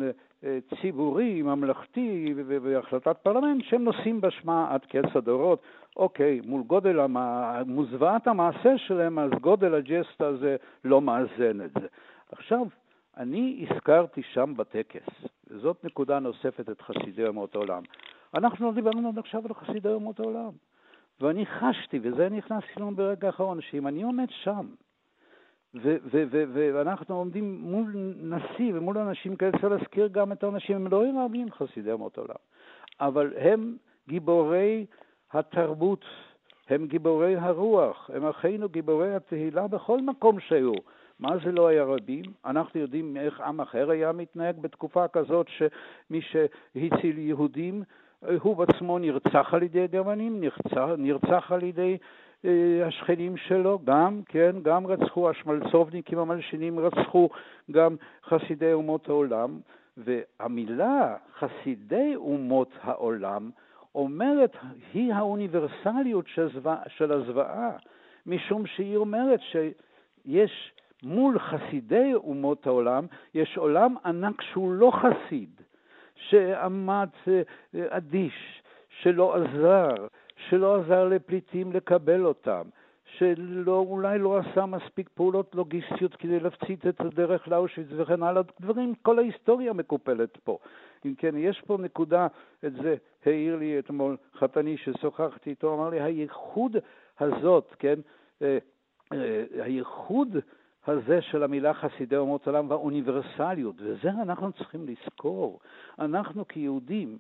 ציבורי, 0.81 1.42
ממלכתי 1.42 2.35
והחלטת 2.46 3.16
פרלמנט 3.22 3.64
שהם 3.64 3.85
נושאים 3.85 4.20
בשמה 4.20 4.66
עד 4.70 4.81
קץ 4.81 5.16
הדורות. 5.16 5.62
אוקיי, 5.98 6.40
מול 6.44 6.62
גודל, 6.62 7.00
המ... 7.00 7.16
מול 7.66 7.87
זוועת 7.90 8.26
המעשה 8.26 8.78
שלהם, 8.78 9.18
אז 9.18 9.30
גודל 9.40 9.74
הג'סט 9.74 10.20
הזה 10.20 10.56
לא 10.84 11.00
מאזן 11.00 11.61
את 11.64 11.70
זה. 11.80 11.87
עכשיו, 12.32 12.66
אני 13.16 13.66
הזכרתי 13.70 14.22
שם 14.22 14.54
בטקס, 14.56 15.08
וזאת 15.50 15.84
נקודה 15.84 16.18
נוספת 16.18 16.70
את 16.70 16.82
חסידי 16.82 17.26
אומות 17.26 17.54
העולם. 17.54 17.82
אנחנו 18.34 18.66
לא 18.66 18.72
דיברנו 18.72 19.08
עד 19.08 19.18
עכשיו 19.18 19.42
על 19.44 19.54
חסידי 19.54 19.88
אומות 19.88 20.20
העולם. 20.20 20.50
ואני 21.20 21.46
חשתי, 21.46 21.98
וזה 22.02 22.28
נכנס 22.28 22.64
לנו 22.76 22.96
ברגע 22.96 23.26
האחרון, 23.26 23.61
שאם 23.61 23.87
אני 23.87 24.02
עומד 24.02 24.28
שם, 24.30 24.66
ואנחנו 26.72 27.14
עומדים 27.14 27.61
מול 27.61 27.92
נשיא 28.16 28.72
ומול 28.74 28.98
אנשים 28.98 29.37
כאלה, 29.37 29.52
צריך 29.52 29.64
להזכיר 29.64 30.08
גם 30.08 30.32
את 30.32 30.44
האנשים, 30.44 30.76
הם 30.76 30.87
לא 30.87 31.24
רבים 31.24 31.50
חסידי 31.50 31.92
אומות 31.92 32.18
העולם, 32.18 32.34
אבל 33.00 33.32
הם 33.37 33.76
גיבורי 34.08 34.87
התרבות, 35.32 36.04
הם 36.68 36.86
גיבורי 36.86 37.36
הרוח, 37.36 38.10
הם 38.14 38.26
אחינו 38.26 38.68
גיבורי 38.68 39.14
התהילה 39.14 39.66
בכל 39.66 40.00
מקום 40.00 40.40
שהיו. 40.40 40.72
מה 41.20 41.36
זה 41.44 41.52
לא 41.52 41.66
היה 41.66 41.84
רבים? 41.84 42.24
אנחנו 42.44 42.80
יודעים 42.80 43.16
איך 43.16 43.40
עם 43.40 43.60
אחר 43.60 43.90
היה 43.90 44.12
מתנהג 44.12 44.60
בתקופה 44.60 45.08
כזאת 45.08 45.46
שמי 45.48 46.20
שהציל 46.20 47.18
יהודים 47.18 47.82
הוא 48.40 48.56
בעצמו 48.56 48.98
נרצח 48.98 49.54
על 49.54 49.62
ידי 49.62 49.86
גרמנים, 49.86 50.40
נרצח, 50.40 50.88
נרצח 50.98 51.52
על 51.52 51.62
ידי 51.62 51.96
אה, 52.44 52.86
השכנים 52.86 53.36
שלו, 53.36 53.78
גם, 53.84 54.20
כן, 54.28 54.56
גם 54.62 54.86
רצחו, 54.86 55.30
השמלצובניקים 55.30 56.18
המלשינים 56.18 56.78
רצחו 56.78 57.28
גם 57.70 57.96
חסידי 58.24 58.72
אומות 58.72 59.08
העולם, 59.08 59.60
והמילה 59.96 61.16
חסידי 61.38 62.12
אומות 62.16 62.70
העולם 62.82 63.50
אומרת, 63.98 64.56
היא 64.94 65.12
האוניברסליות 65.12 66.26
של, 66.28 66.48
זו... 66.62 66.70
של 66.88 67.12
הזוועה, 67.12 67.70
משום 68.26 68.66
שהיא 68.66 68.96
אומרת 68.96 69.40
שיש 69.40 70.72
מול 71.02 71.38
חסידי 71.38 72.14
אומות 72.14 72.66
העולם, 72.66 73.06
יש 73.34 73.56
עולם 73.56 73.94
ענק 74.04 74.42
שהוא 74.42 74.72
לא 74.72 74.92
חסיד, 75.02 75.61
שעמד 76.14 77.08
אה, 77.28 77.42
אדיש, 77.88 78.62
שלא 79.02 79.34
עזר, 79.37 79.94
שלא 80.48 80.80
עזר 80.80 81.08
לפליטים 81.08 81.72
לקבל 81.72 82.24
אותם, 82.24 82.62
שאולי 83.16 84.18
לא 84.18 84.38
עשה 84.38 84.66
מספיק 84.66 85.08
פעולות 85.14 85.54
לוגיסטיות 85.54 86.16
כדי 86.16 86.40
להפציץ 86.40 86.87
את 86.87 87.00
הדרך 87.00 87.48
לאושוויץ 87.48 87.88
וכן 87.96 88.22
הלאה, 88.22 88.42
דברים, 88.61 88.94
כל 89.02 89.18
ההיסטוריה 89.18 89.72
מקופלת 89.72 90.37
פה. 90.44 90.58
אם 91.06 91.14
כן, 91.14 91.37
יש 91.37 91.62
פה 91.66 91.76
נקודה, 91.80 92.26
את 92.66 92.72
זה 92.72 92.96
העיר 93.26 93.56
לי 93.56 93.78
אתמול 93.78 94.16
חתני 94.38 94.76
ששוחחתי 94.76 95.50
איתו, 95.50 95.74
אמר 95.74 95.88
לי, 95.88 96.00
הייחוד 96.00 96.76
הזאת, 97.20 97.74
כן, 97.78 97.94
אה, 98.42 98.58
אה, 99.12 99.44
הייחוד 99.62 100.37
הזה 100.87 101.22
של 101.22 101.42
המילה 101.42 101.74
חסידי 101.74 102.16
אומות 102.16 102.46
עולם 102.46 102.70
והאוניברסליות, 102.70 103.74
וזה 103.78 104.11
אנחנו 104.11 104.52
צריכים 104.52 104.87
לזכור. 104.87 105.61
אנחנו 105.98 106.48
כיהודים, 106.48 107.18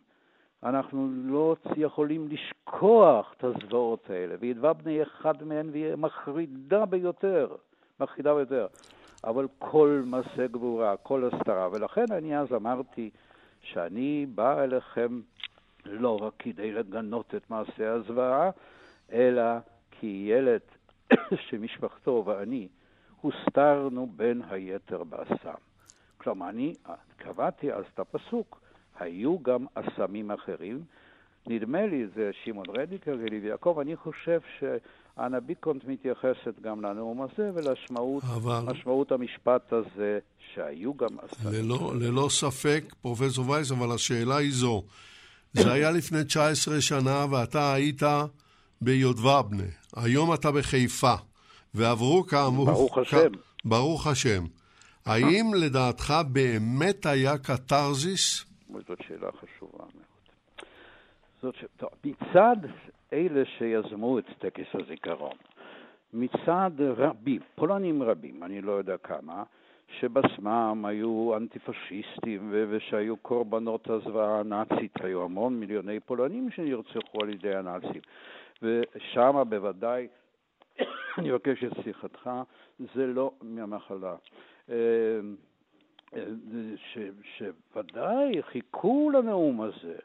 אנחנו 0.62 1.08
לא 1.12 1.56
יכולים 1.76 2.28
לשכוח 2.28 3.34
את 3.36 3.44
הזוועות 3.44 4.10
האלה, 4.10 4.34
וידבה 4.40 4.72
בני 4.72 5.02
אחד 5.02 5.44
מהן 5.44 5.68
והיא 5.72 5.94
מחרידה 5.94 6.86
ביותר, 6.86 7.56
מחרידה 8.00 8.34
ביותר. 8.34 8.66
אבל 9.24 9.46
כל 9.58 10.02
מעשה 10.06 10.46
גבורה, 10.46 10.96
כל 10.96 11.24
הסתרה, 11.24 11.68
ולכן 11.72 12.04
אני 12.10 12.38
אז 12.38 12.52
אמרתי 12.52 13.10
שאני 13.62 14.26
בא 14.34 14.62
אליכם 14.62 15.20
לא 15.84 16.18
רק 16.22 16.32
כדי 16.38 16.72
לגנות 16.72 17.34
את 17.34 17.50
מעשה 17.50 17.92
הזוועה, 17.92 18.50
אלא 19.12 19.42
כי 19.90 20.26
ילד 20.30 20.60
שמשפחתו 21.48 22.22
ואני 22.26 22.68
הוסתרנו 23.20 24.06
בין 24.16 24.42
היתר 24.50 25.04
באסם. 25.04 25.58
כלומר, 26.18 26.48
אני 26.48 26.74
קבעתי 27.16 27.72
אז 27.72 27.84
את 27.94 27.98
הפסוק, 27.98 28.60
היו 28.98 29.38
גם 29.42 29.66
אסמים 29.74 30.30
אחרים. 30.30 30.82
נדמה 31.46 31.86
לי, 31.86 32.06
זה 32.06 32.30
שמעון 32.32 32.66
רדיקר 32.68 33.16
וליבי 33.18 33.48
יעקב, 33.48 33.78
אני 33.80 33.96
חושב 33.96 34.40
שאנה 35.18 35.40
ביקונט 35.40 35.84
מתייחסת 35.84 36.60
גם 36.60 36.80
לנאום 36.80 37.22
הזה 37.22 37.50
ולמשמעות 37.54 38.24
אבל... 38.24 38.64
המשפט 39.10 39.72
הזה, 39.72 40.18
שהיו 40.54 40.94
גם. 40.94 41.08
ללא, 41.52 41.92
ללא 42.00 42.28
ספק, 42.30 42.94
פרופסור 43.02 43.50
וייס, 43.50 43.72
אבל 43.72 43.94
השאלה 43.94 44.36
היא 44.36 44.52
זו. 44.52 44.82
זה 45.52 45.72
היה 45.72 45.90
לפני 45.90 46.24
19 46.24 46.80
שנה 46.80 47.26
ואתה 47.30 47.74
היית 47.74 48.02
ביודבבנה. 48.80 49.62
היום 49.96 50.34
אתה 50.34 50.52
בחיפה. 50.52 51.14
ועברו 51.74 52.24
כאמור... 52.26 52.66
ברוך 52.66 52.98
השם. 52.98 53.30
ברוך 53.64 54.06
השם. 54.06 54.44
האם 55.06 55.50
לדעתך 55.54 56.14
באמת 56.32 57.06
היה 57.06 57.38
קתרזיס? 57.38 58.44
זאת 58.88 58.98
שאלה 59.08 59.28
חשובה 59.32 59.78
מאוד. 59.78 60.08
זאת 61.42 61.54
ש... 61.54 61.64
טוב, 61.76 61.90
מצד 62.04 62.56
אלה 63.12 63.44
שיזמו 63.44 64.18
את 64.18 64.24
טקס 64.38 64.66
הזיכרון, 64.74 65.36
מצד 66.12 66.70
רבים, 66.78 67.40
פולנים 67.54 68.02
רבים, 68.02 68.42
אני 68.42 68.60
לא 68.60 68.72
יודע 68.72 68.96
כמה, 68.96 69.42
שבשמם 69.88 70.84
היו 70.88 71.36
אנטי-פשיסטים 71.36 72.52
ושהיו 72.70 73.16
קורבנות 73.16 73.90
הזוועה 73.90 74.40
הנאצית, 74.40 75.00
היו 75.00 75.24
המון 75.24 75.60
מיליוני 75.60 76.00
פולנים 76.00 76.50
שנרצחו 76.50 77.22
על 77.22 77.28
ידי 77.28 77.54
הנאצים. 77.54 78.00
ושם 78.62 79.42
בוודאי, 79.48 80.08
אני 81.18 81.30
מבקש 81.30 81.64
את 81.64 81.72
שיחתך, 81.84 82.30
זה 82.94 83.06
לא 83.06 83.32
מהמחלה. 83.42 84.16
אה, 84.70 84.74
אה, 86.14 86.24
שוודאי 87.22 88.42
חיכו 88.42 89.10
לנאום 89.10 89.60
הזה, 89.60 89.96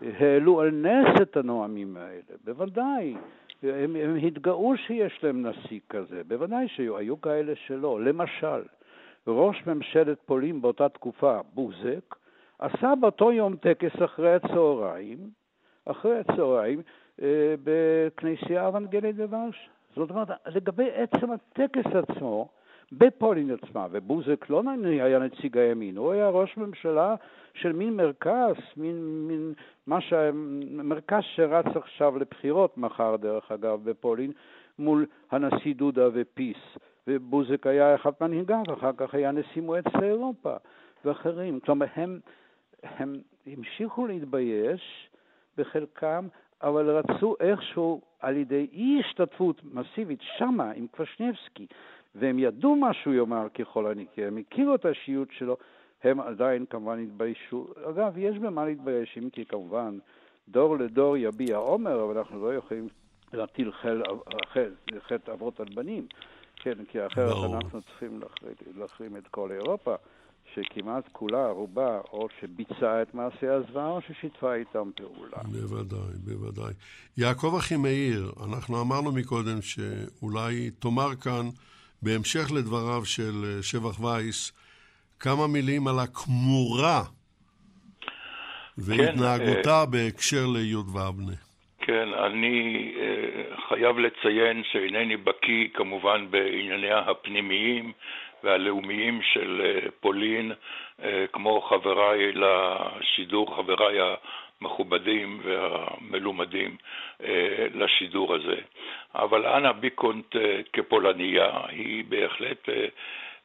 העלו 0.00 0.60
על 0.60 0.70
נס 0.70 1.22
את 1.22 1.36
הנואמים 1.36 1.96
האלה, 1.96 2.36
בוודאי. 2.44 3.14
הם, 3.62 3.96
הם 3.96 4.16
התגאו 4.16 4.76
שיש 4.76 5.24
להם 5.24 5.46
נשיא 5.46 5.80
כזה, 5.88 6.22
בוודאי 6.28 6.68
שהיו 6.68 7.20
כאלה 7.20 7.52
שלא. 7.66 8.00
למשל, 8.00 8.62
ראש 9.26 9.66
ממשלת 9.66 10.18
פולין 10.26 10.62
באותה 10.62 10.88
תקופה, 10.88 11.40
בוזק, 11.54 12.16
עשה 12.58 12.92
באותו 13.00 13.32
יום 13.32 13.56
טקס 13.56 14.02
אחרי 14.04 14.34
הצהריים, 14.34 15.18
אחרי 15.84 16.18
הצהריים, 16.18 16.82
אה, 17.22 17.54
בכנסייה 17.64 18.62
האוונגלית 18.62 19.16
בוורשה. 19.16 19.58
זאת 19.96 20.10
אומרת, 20.10 20.28
לגבי 20.46 20.90
עצם 20.94 21.26
הטקס 21.32 21.86
עצמו, 21.94 22.48
בפולין 22.92 23.50
עצמה, 23.50 23.86
ובוזק 23.90 24.50
לא 24.50 24.62
היה 24.82 25.18
נציג 25.18 25.58
הימין, 25.58 25.96
הוא 25.96 26.12
היה 26.12 26.28
ראש 26.28 26.56
ממשלה 26.56 27.14
של 27.54 27.72
מין 27.72 27.96
מרכז, 27.96 28.54
מין, 28.76 29.26
מין 29.28 29.52
מה 29.86 30.00
ש... 30.00 30.12
מרכז 30.62 31.22
שרץ 31.34 31.66
עכשיו 31.76 32.18
לבחירות 32.18 32.78
מחר, 32.78 33.16
דרך 33.16 33.52
אגב, 33.52 33.90
בפולין, 33.90 34.32
מול 34.78 35.06
הנשיא 35.30 35.74
דודה 35.74 36.08
ופיס. 36.12 36.56
ובוזק 37.06 37.66
היה 37.66 37.94
אחד 37.94 38.10
מנהיגיו, 38.20 38.62
אחר 38.74 38.90
כך 38.96 39.14
היה 39.14 39.32
נשיא 39.32 39.62
מועצת 39.62 40.02
אירופה 40.02 40.56
ואחרים. 41.04 41.60
כלומר, 41.60 41.86
הם, 41.94 42.20
הם 42.82 43.20
המשיכו 43.46 44.06
להתבייש 44.06 45.10
בחלקם, 45.56 46.28
אבל 46.62 46.90
רצו 46.90 47.34
איכשהו 47.40 48.00
על 48.20 48.36
ידי 48.36 48.66
אי 48.72 49.00
השתתפות 49.00 49.60
מסיבית 49.64 50.20
שמה 50.38 50.70
עם 50.70 50.86
קוושניבסקי, 50.86 51.66
והם 52.18 52.38
ידעו 52.38 52.76
מה 52.76 52.94
שהוא 52.94 53.14
יאמר 53.14 53.46
ככל 53.58 53.86
הנקרא, 53.86 54.24
הם 54.24 54.36
הכירו 54.36 54.74
את 54.74 54.84
האישיות 54.84 55.28
שלו, 55.38 55.56
הם 56.04 56.20
עדיין 56.20 56.64
כמובן 56.70 57.02
התביישו. 57.02 57.66
אגב, 57.90 58.18
יש 58.18 58.38
במה 58.38 58.64
להתבייש, 58.64 59.18
אם 59.18 59.30
כי 59.30 59.44
כמובן 59.44 59.98
דור 60.48 60.76
לדור 60.76 61.16
יביע 61.16 61.56
עומר, 61.56 62.04
אבל 62.04 62.18
אנחנו 62.18 62.46
לא 62.46 62.54
יכולים 62.54 62.88
להטיל 63.32 63.72
חטא 65.08 65.32
אבות 65.32 65.60
על 65.60 65.66
בנים. 65.74 66.06
כן, 66.56 66.84
כי 66.88 67.06
אחרת 67.06 67.28
ברור. 67.28 67.56
אנחנו 67.56 67.82
צריכים 67.82 68.20
להחרים 68.76 69.16
את 69.16 69.28
כל 69.30 69.52
אירופה, 69.52 69.94
שכמעט 70.54 71.08
כולה, 71.12 71.50
רובה, 71.50 72.00
או 72.12 72.28
שביצעה 72.40 73.02
את 73.02 73.14
מעשי 73.14 73.46
הזוועה 73.46 73.90
או 73.90 74.00
ששיתפה 74.00 74.54
איתם 74.54 74.90
פעולה. 74.96 75.36
בוודאי, 75.52 76.16
בוודאי. 76.24 76.72
יעקב 77.16 77.54
אחימאיר, 77.58 78.32
אנחנו 78.46 78.80
אמרנו 78.80 79.12
מקודם 79.12 79.62
שאולי 79.62 80.70
תאמר 80.70 81.14
כאן, 81.14 81.46
בהמשך 82.02 82.52
לדבריו 82.58 83.04
של 83.04 83.34
אה, 83.44 83.62
שבח 83.62 84.00
וייס, 84.00 84.52
כמה 85.20 85.46
מילים 85.46 85.88
על 85.88 85.98
הכמורה 85.98 87.02
והתנהגותה 88.78 89.84
כן, 89.84 89.90
בהקשר 89.90 90.46
לי"ו 90.54 91.08
אבנה. 91.08 91.36
כן, 91.78 92.08
אני 92.26 92.92
uh, 92.94 93.60
חייב 93.68 93.98
לציין 93.98 94.62
שאינני 94.72 95.16
בקיא 95.16 95.68
כמובן 95.74 96.26
בענייניה 96.30 96.98
הפנימיים 96.98 97.92
והלאומיים 98.44 99.20
של 99.22 99.78
פולין, 100.00 100.52
כמו 101.32 101.60
חבריי 101.60 102.32
לשידור, 102.32 103.56
חבריי 103.56 103.98
המכובדים 104.60 105.40
והמלומדים 105.42 106.76
uh, 107.20 107.24
לשידור 107.74 108.34
הזה. 108.34 108.56
אבל 109.14 109.46
אנה 109.46 109.72
ביקונט 109.72 110.36
uh, 110.36 110.38
כפולניה 110.72 111.50
היא 111.68 112.04
בהחלט 112.08 112.68
uh, 112.68 112.72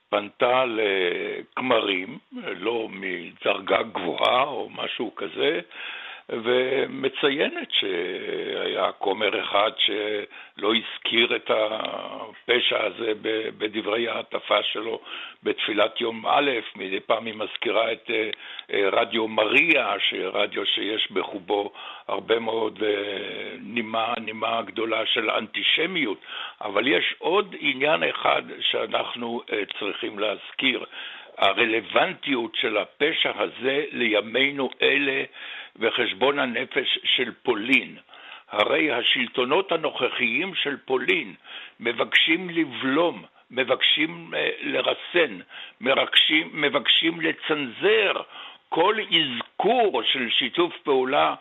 פנתה 0.10 0.64
לכמרים, 0.66 2.20
לא 2.60 2.88
מדרגה 2.92 3.84
גבוהה 3.84 4.44
או 4.44 4.70
משהו 4.70 5.16
כזה, 5.16 5.60
ומציינת 6.32 7.68
שהיה 7.72 8.92
כומר 8.92 9.44
אחד 9.44 9.72
שלא 9.78 10.74
הזכיר 10.76 11.36
את 11.36 11.52
הפשע 11.54 12.84
הזה 12.84 13.14
בדברי 13.58 14.10
ההטפה 14.10 14.64
שלו 14.64 15.00
בתפילת 15.44 16.02
יום 16.02 16.26
א', 16.28 16.52
מדי 16.76 17.00
פעם 17.00 17.26
היא 17.26 17.34
מזכירה 17.34 17.92
את 17.92 18.10
אה, 18.10 18.30
אה, 18.74 18.90
רדיו 18.92 19.28
מריה, 19.28 19.94
שרדיו 20.10 20.66
שיש 20.66 21.12
בחובו 21.12 21.72
הרבה 22.08 22.40
מאוד 22.40 22.84
אה, 22.84 22.90
נימה, 23.60 24.14
נימה 24.22 24.62
גדולה 24.62 25.06
של 25.06 25.30
אנטישמיות, 25.30 26.18
אבל 26.62 26.88
יש 26.88 27.16
עוד 27.18 27.56
עניין 27.60 28.04
אחד 28.04 28.42
שאנחנו 28.60 29.42
צריכים 29.80 30.20
להזכיר. 30.20 30.86
הרלוונטיות 31.38 32.56
של 32.56 32.78
הפשע 32.78 33.32
הזה 33.36 33.84
לימינו 33.92 34.70
אלה 34.82 35.24
וחשבון 35.76 36.40
הנפש 36.40 37.00
של 37.04 37.32
פולין. 37.44 37.98
הרי 38.50 38.92
השלטונות 38.92 39.72
הנוכחיים 39.72 40.56
של 40.56 40.78
פולין 40.86 41.36
מבקשים 41.80 42.50
לבלום, 42.50 43.24
מבקשים 43.52 44.34
אה, 44.36 44.50
לרסן, 44.62 45.40
מבקשים, 45.82 46.50
מבקשים 46.54 47.22
לצנזר 47.22 48.14
כל 48.70 48.96
אזכור 49.00 50.04
של 50.04 50.30
שיתוף 50.30 50.74
פעולה 50.84 51.36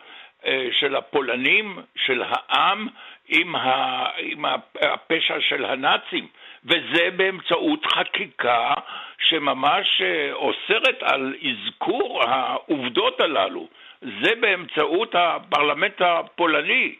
אה, 0.45 0.67
של 0.79 0.95
הפולנים, 0.95 1.79
של 1.95 2.23
העם, 2.25 2.87
עם, 3.27 3.55
ה, 3.55 4.05
עם 4.17 4.45
הפשע 4.81 5.35
של 5.39 5.65
הנאצים, 5.65 6.27
וזה 6.65 7.09
באמצעות 7.15 7.85
חקיקה 7.85 8.73
שממש 9.19 10.01
אה, 10.01 10.33
אוסרת 10.33 11.03
על 11.03 11.35
אזכור 11.49 12.23
העובדות 12.23 13.21
הללו. 13.21 13.67
זה 14.01 14.35
באמצעות 14.39 15.15
הפרלמנט 15.15 16.01
הפולני, 16.01 16.95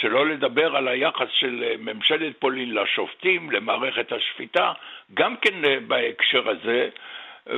שלא 0.00 0.26
לדבר 0.26 0.76
על 0.76 0.88
היחס 0.88 1.28
של 1.30 1.64
אה, 1.64 1.74
ממשלת 1.78 2.36
פולין 2.38 2.74
לשופטים, 2.74 3.50
למערכת 3.50 4.12
השפיטה, 4.12 4.72
גם 5.14 5.36
כן 5.36 5.64
אה, 5.64 5.80
בהקשר 5.86 6.50
הזה. 6.50 6.88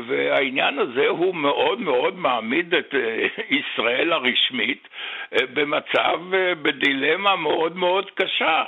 והעניין 0.07 0.79
הזה 0.79 1.09
הוא 1.09 1.35
מאוד 1.35 1.81
מאוד 1.81 2.19
מעמיד 2.19 2.75
את 2.75 2.95
אה, 2.95 3.27
ישראל 3.51 4.13
הרשמית 4.13 4.89
במצב, 5.33 6.21
בדילמה 6.63 7.37
מאוד 7.37 7.77
מאוד 7.77 8.11
קשה. 8.11 8.65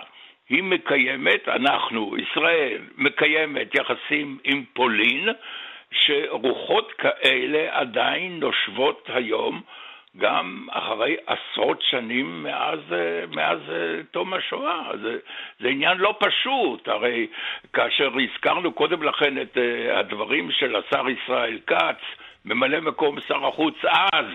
היא 0.49 0.63
מקיימת, 0.63 1.49
אנחנו, 1.49 2.17
ישראל, 2.19 2.79
מקיימת 2.97 3.75
יחסים 3.75 4.39
עם 4.45 4.65
פולין, 4.73 5.29
שרוחות 5.93 6.93
כאלה 6.93 7.69
עדיין 7.71 8.41
נושבות 8.41 9.11
היום 9.13 9.63
גם 10.19 10.67
אחרי 10.71 11.17
עשרות 11.27 11.83
שנים 11.83 12.43
מאז, 12.43 12.79
מאז 13.35 13.59
תום 14.11 14.35
השואה. 14.35 14.91
זה, 15.03 15.19
זה 15.61 15.69
עניין 15.69 15.99
לא 15.99 16.19
פשוט, 16.19 16.89
הרי 16.89 17.27
כאשר 17.73 18.11
הזכרנו 18.19 18.73
קודם 18.73 19.03
לכן 19.03 19.43
את 19.43 19.59
אה, 19.59 19.99
הדברים 19.99 20.51
של 20.51 20.77
השר 20.77 21.05
ישראל 21.09 21.59
כץ, 21.67 22.01
ממלא 22.45 22.81
מקום 22.81 23.21
שר 23.21 23.47
החוץ 23.47 23.75
אז, 24.13 24.27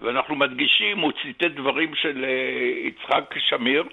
ואנחנו 0.00 0.34
מדגישים, 0.34 0.98
הוא 0.98 1.12
ציטט 1.22 1.50
דברים 1.50 1.94
של 1.94 2.24
אה, 2.24 2.88
יצחק 2.88 3.34
שמיר, 3.38 3.84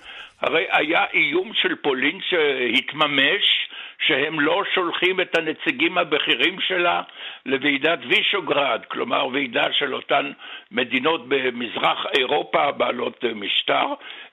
הרי 0.41 0.65
היה 0.71 1.05
איום 1.13 1.53
של 1.53 1.75
פולין 1.75 2.19
שהתממש, 2.21 3.69
שהם 4.01 4.39
לא 4.39 4.63
שולחים 4.73 5.21
את 5.21 5.37
הנציגים 5.37 5.97
הבכירים 5.97 6.59
שלה 6.61 7.01
לוועידת 7.45 7.99
וישוגרד, 8.07 8.81
כלומר 8.87 9.27
ועידה 9.27 9.73
של 9.73 9.93
אותן 9.95 10.31
מדינות 10.71 11.25
במזרח 11.27 12.05
אירופה 12.17 12.71
בעלות 12.71 13.23
משטר 13.35 13.85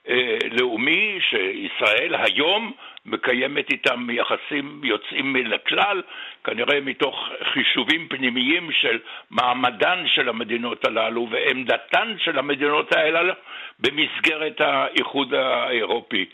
אה, 0.09 0.37
לאומי, 0.51 1.19
שישראל 1.29 2.15
היום 2.15 2.73
מקיימת 3.05 3.71
איתם 3.71 4.07
יחסים 4.09 4.81
יוצאים 4.83 5.33
מן 5.33 5.53
הכלל, 5.53 6.01
כנראה 6.43 6.81
מתוך 6.81 7.29
חישובים 7.53 8.07
פנימיים 8.07 8.71
של 8.71 8.99
מעמדן 9.31 10.03
של 10.07 10.29
המדינות 10.29 10.85
הללו 10.85 11.27
ועמדתן 11.31 12.15
של 12.17 12.39
המדינות 12.39 12.95
האלה 12.95 13.33
במסגרת 13.79 14.61
האיחוד 14.61 15.33
האירופי. 15.33 16.25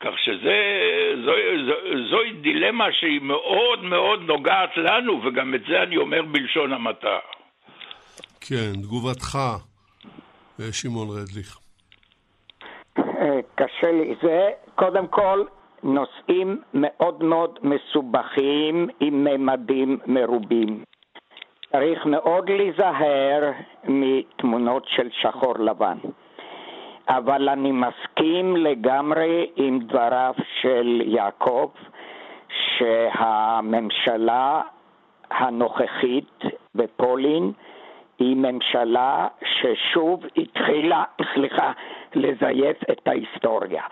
כך 0.00 0.10
שזוהי 0.18 1.52
דילמה 2.40 2.92
שהיא 2.92 3.20
מאוד 3.20 3.84
מאוד 3.84 4.20
נוגעת 4.22 4.76
לנו, 4.76 5.20
וגם 5.24 5.54
את 5.54 5.60
זה 5.68 5.82
אני 5.82 5.96
אומר 5.96 6.22
בלשון 6.22 6.72
המעטה. 6.72 7.18
כן, 8.40 8.72
תגובתך, 8.82 9.38
שמעון 10.72 11.08
רדליך. 11.10 11.58
אה, 12.98 13.40
קשה 13.54 13.92
לי. 13.92 14.14
זה 14.22 14.50
קודם 14.74 15.06
כל 15.06 15.44
נושאים 15.82 16.62
מאוד 16.74 17.24
מאוד 17.24 17.58
מסובכים 17.62 18.88
עם 19.00 19.24
ממדים 19.24 19.98
מרובים. 20.06 20.84
צריך 21.72 22.06
מאוד 22.06 22.50
להיזהר 22.50 23.52
מתמונות 23.84 24.84
של 24.88 25.08
שחור 25.20 25.58
לבן. 25.58 25.98
אבל 27.08 27.48
אני 27.48 27.72
מסכים 27.72 28.56
לגמרי 28.56 29.50
עם 29.56 29.78
דבריו 29.78 30.34
של 30.60 31.02
יעקב 31.06 31.70
שהממשלה 32.48 34.62
הנוכחית 35.30 36.42
בפולין 36.74 37.52
היא 38.18 38.36
ממשלה 38.36 39.28
ששוב 39.44 40.24
התחילה, 40.36 41.04
סליחה, 41.34 41.72
לזייף 42.14 42.76
את 42.90 43.08
ההיסטוריה. 43.08 43.82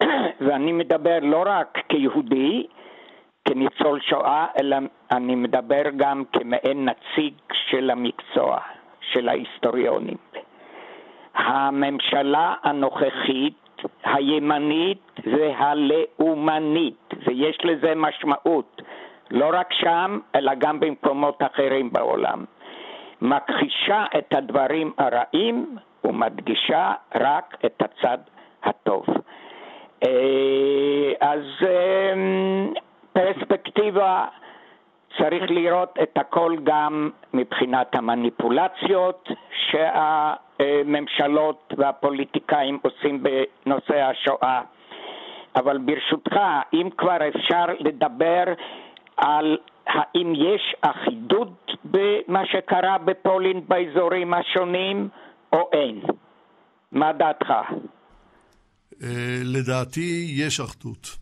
ואני 0.46 0.72
מדבר 0.72 1.18
לא 1.22 1.42
רק 1.46 1.78
כיהודי, 1.88 2.66
כניצול 3.44 4.00
שואה, 4.00 4.46
אלא 4.60 4.76
אני 5.10 5.34
מדבר 5.34 5.82
גם 5.96 6.22
כמעין 6.32 6.88
נציג 6.88 7.34
של 7.52 7.90
המקצוע, 7.90 8.58
של 9.00 9.28
ההיסטוריונים. 9.28 10.16
הממשלה 11.44 12.54
הנוכחית, 12.62 13.54
הימנית 14.04 15.12
והלאומנית, 15.26 17.14
ויש 17.26 17.58
לזה 17.64 17.92
משמעות, 17.96 18.82
לא 19.30 19.50
רק 19.52 19.72
שם, 19.72 20.18
אלא 20.34 20.54
גם 20.54 20.80
במקומות 20.80 21.42
אחרים 21.42 21.92
בעולם. 21.92 22.44
מכחישה 23.22 24.04
את 24.18 24.34
הדברים 24.34 24.92
הרעים 24.98 25.76
ומדגישה 26.04 26.92
רק 27.14 27.56
את 27.66 27.82
הצד 27.82 28.18
הטוב. 28.62 29.04
אה, 30.02 31.12
אז 31.20 31.42
אה, 31.62 32.14
פרספקטיבה 33.12 34.24
צריך 35.20 35.42
לראות 35.50 35.94
את 36.02 36.16
הכל 36.16 36.56
גם 36.64 37.10
מבחינת 37.34 37.94
המניפולציות 37.94 39.28
שהממשלות 39.70 41.74
והפוליטיקאים 41.78 42.78
עושים 42.82 43.22
בנושא 43.22 44.10
השואה. 44.10 44.60
אבל 45.56 45.78
ברשותך, 45.78 46.36
אם 46.72 46.88
כבר 46.98 47.16
אפשר 47.28 47.64
לדבר 47.80 48.44
על 49.16 49.58
האם 49.86 50.32
יש 50.34 50.74
אחידות 50.80 51.70
במה 51.84 52.46
שקרה 52.46 52.98
בפולין 52.98 53.60
באזורים 53.68 54.34
השונים 54.34 55.08
או 55.52 55.70
אין? 55.72 56.00
מה 56.92 57.12
דעתך? 57.12 57.50
אה, 59.02 59.40
לדעתי 59.44 60.34
יש 60.36 60.60
אחדות. 60.60 61.19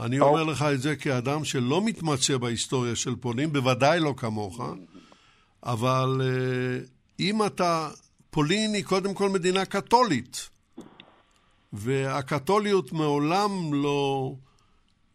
אני 0.00 0.20
אומר 0.20 0.44
לך 0.44 0.64
את 0.74 0.80
זה 0.80 0.96
כאדם 0.96 1.44
שלא 1.44 1.80
מתמצא 1.84 2.36
בהיסטוריה 2.36 2.96
של 2.96 3.16
פולין, 3.16 3.52
בוודאי 3.52 4.00
לא 4.00 4.14
כמוך, 4.16 4.60
אבל 5.64 6.20
אה, 6.24 6.78
אם 7.20 7.46
אתה... 7.46 7.88
פולין 8.34 8.74
היא 8.74 8.84
קודם 8.84 9.14
כל 9.14 9.28
מדינה 9.28 9.64
קתולית, 9.64 10.50
והקתוליות 11.72 12.92
מעולם 12.92 13.50
לא 13.72 14.32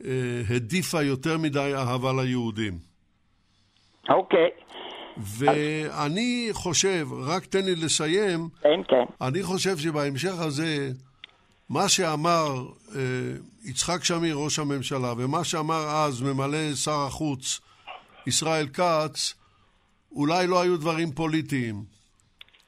אה, 0.06 0.42
הדיפה 0.50 1.02
יותר 1.02 1.38
מדי 1.38 1.72
אהבה 1.76 2.14
ליהודים. 2.14 2.78
אוקיי. 4.10 4.50
ואני 5.18 6.50
חושב, 6.52 7.08
רק 7.28 7.46
תן 7.46 7.66
לי 7.66 7.76
לסיים, 7.76 8.50
כן, 8.62 8.84
כן. 8.88 9.26
אני 9.28 9.44
חושב 9.44 9.78
שבהמשך 9.78 10.34
הזה, 10.40 10.92
מה 11.70 11.90
שאמר 11.90 12.66
אה, 12.96 13.02
יצחק 13.64 14.04
שמיר, 14.04 14.36
ראש 14.36 14.60
הממשלה, 14.60 15.14
ומה 15.18 15.44
שאמר 15.44 15.88
אז 15.90 16.22
ממלא 16.22 16.76
שר 16.76 17.06
החוץ 17.08 17.62
ישראל 18.28 18.68
כץ, 18.68 19.36
אולי 20.12 20.48
לא 20.48 20.62
היו 20.62 20.78
דברים 20.78 21.12
פוליטיים. 21.12 21.84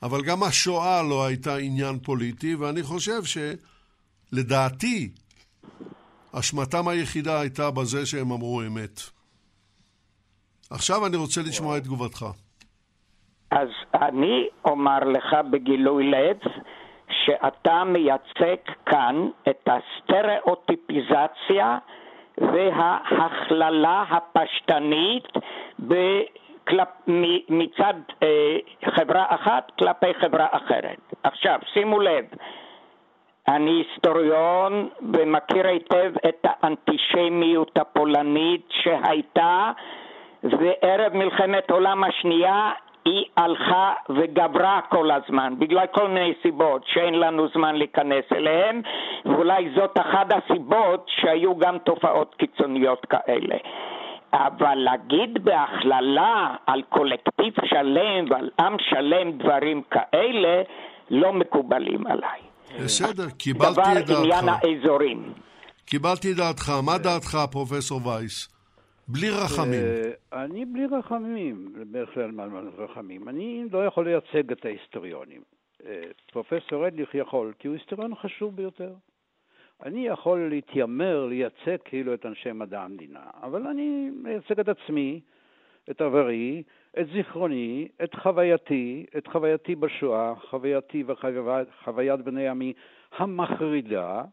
אבל 0.04 0.22
גם 0.22 0.44
השואה 0.44 1.04
לא 1.04 1.26
הייתה 1.26 1.56
עניין 1.56 2.00
פוליטי, 2.00 2.56
ואני 2.56 2.84
חושב 2.84 3.22
שלדעתי, 4.32 5.10
אשמתם 6.32 6.88
היחידה 6.88 7.40
הייתה 7.40 7.72
בזה 7.72 8.06
שהם 8.06 8.32
אמרו 8.32 8.62
אמת. 8.62 9.02
עכשיו 10.70 11.06
אני 11.06 11.18
רוצה 11.18 11.42
לשמוע 11.42 11.78
את 11.78 11.84
תגובתך. 11.84 12.26
אז 13.52 13.68
אני 13.96 14.48
אומר 14.66 15.00
לך 15.00 15.36
בגילוי 15.52 16.12
לב 16.12 16.38
שאתה 17.26 17.84
מייצג 17.84 18.56
כאן 18.86 19.30
את 19.50 19.70
הסטריאוטיפיזציה 19.70 21.78
וההכללה 22.38 24.04
הפשטנית 24.10 25.28
בקלפ, 25.80 26.88
מצד 27.50 27.94
אה, 28.24 28.58
חברה 28.86 29.26
אחת 29.30 29.72
כלפי 29.80 30.14
חברה 30.14 30.48
אחרת. 30.52 31.14
עכשיו, 31.24 31.60
שימו 31.74 32.00
לב, 32.00 32.26
אני 33.48 33.72
היסטוריון 33.72 34.90
ומכיר 35.14 35.68
היטב 35.68 36.14
את 36.30 36.46
האנטישמיות 36.46 37.78
הפולנית 37.78 38.70
שהייתה 38.70 39.72
וערב 40.44 41.14
מלחמת 41.14 41.72
העולם 41.72 42.04
השנייה 42.04 42.72
היא 43.06 43.24
הלכה 43.38 43.94
וגברה 44.10 44.80
כל 44.90 45.12
הזמן, 45.12 45.54
בגלל 45.60 45.86
כל 45.94 46.08
מיני 46.08 46.34
סיבות 46.42 46.82
שאין 46.86 47.14
לנו 47.14 47.48
זמן 47.54 47.76
להיכנס 47.76 48.26
אליהן, 48.32 48.82
ואולי 49.26 49.70
זאת 49.76 49.98
אחת 49.98 50.28
הסיבות 50.34 51.06
שהיו 51.22 51.58
גם 51.58 51.78
תופעות 51.78 52.36
קיצוניות 52.40 53.06
כאלה. 53.06 53.56
אבל 54.34 54.76
להגיד 54.76 55.44
בהכללה 55.44 56.56
על 56.68 56.82
קולקטיב 56.90 57.54
שלם 57.66 58.26
ועל 58.30 58.50
עם 58.60 58.76
שלם 58.90 59.32
דברים 59.32 59.82
כאלה, 59.92 60.62
לא 61.10 61.34
מקובלים 61.34 62.08
עליי. 62.08 62.40
בסדר, 62.84 63.30
קיבלתי 63.38 63.72
דבר 63.74 64.00
את 64.00 64.10
עניין 64.10 64.46
דעתך. 64.46 64.64
האזורים. 64.64 65.34
קיבלתי 65.86 66.32
את 66.32 66.38
דעתך. 66.38 66.70
מה 66.86 66.98
דעתך, 66.98 67.38
פרופסור 67.52 68.08
וייס? 68.08 68.61
בלי 69.08 69.30
רחמים. 69.30 69.82
אה, 70.34 70.44
אני 70.44 70.66
בלי 70.66 70.86
רחמים, 70.86 71.74
בכלל 71.92 72.32
רחמים. 72.78 73.30
אני 73.30 73.64
לא 73.72 73.86
יכול 73.86 74.06
לייצג 74.06 74.52
את 74.52 74.66
ההיסטוריונים. 74.66 75.42
אה, 75.86 76.02
פרופסור 76.32 76.88
אדליך 76.88 77.16
יכול, 77.16 77.54
כי 77.60 77.68
הוא 77.68 77.76
היסטוריון 77.76 78.16
חשוב 78.16 78.56
ביותר. 78.56 78.94
אני 79.84 80.08
יכול 80.08 80.50
להתיימר, 80.50 81.26
לייצג 81.26 81.78
כאילו 81.86 82.14
את 82.14 82.26
אנשי 82.26 82.52
מדע 82.52 82.82
המדינה, 82.82 83.24
אבל 83.42 83.68
אני 83.68 84.10
מייצג 84.24 84.60
את 84.60 84.68
עצמי, 84.70 85.22
את 85.92 86.02
עברי, 86.02 86.64
את 87.00 87.08
זיכרוני, 87.14 87.88
את 88.04 88.16
חווייתי, 88.16 89.06
את 89.18 89.28
חווייתי 89.28 89.76
בשואה, 89.76 90.34
חווייתי 90.50 91.04
וחוויית 91.08 92.20
בני 92.20 92.48
עמי 92.48 92.74
המחרידה, 93.18 94.24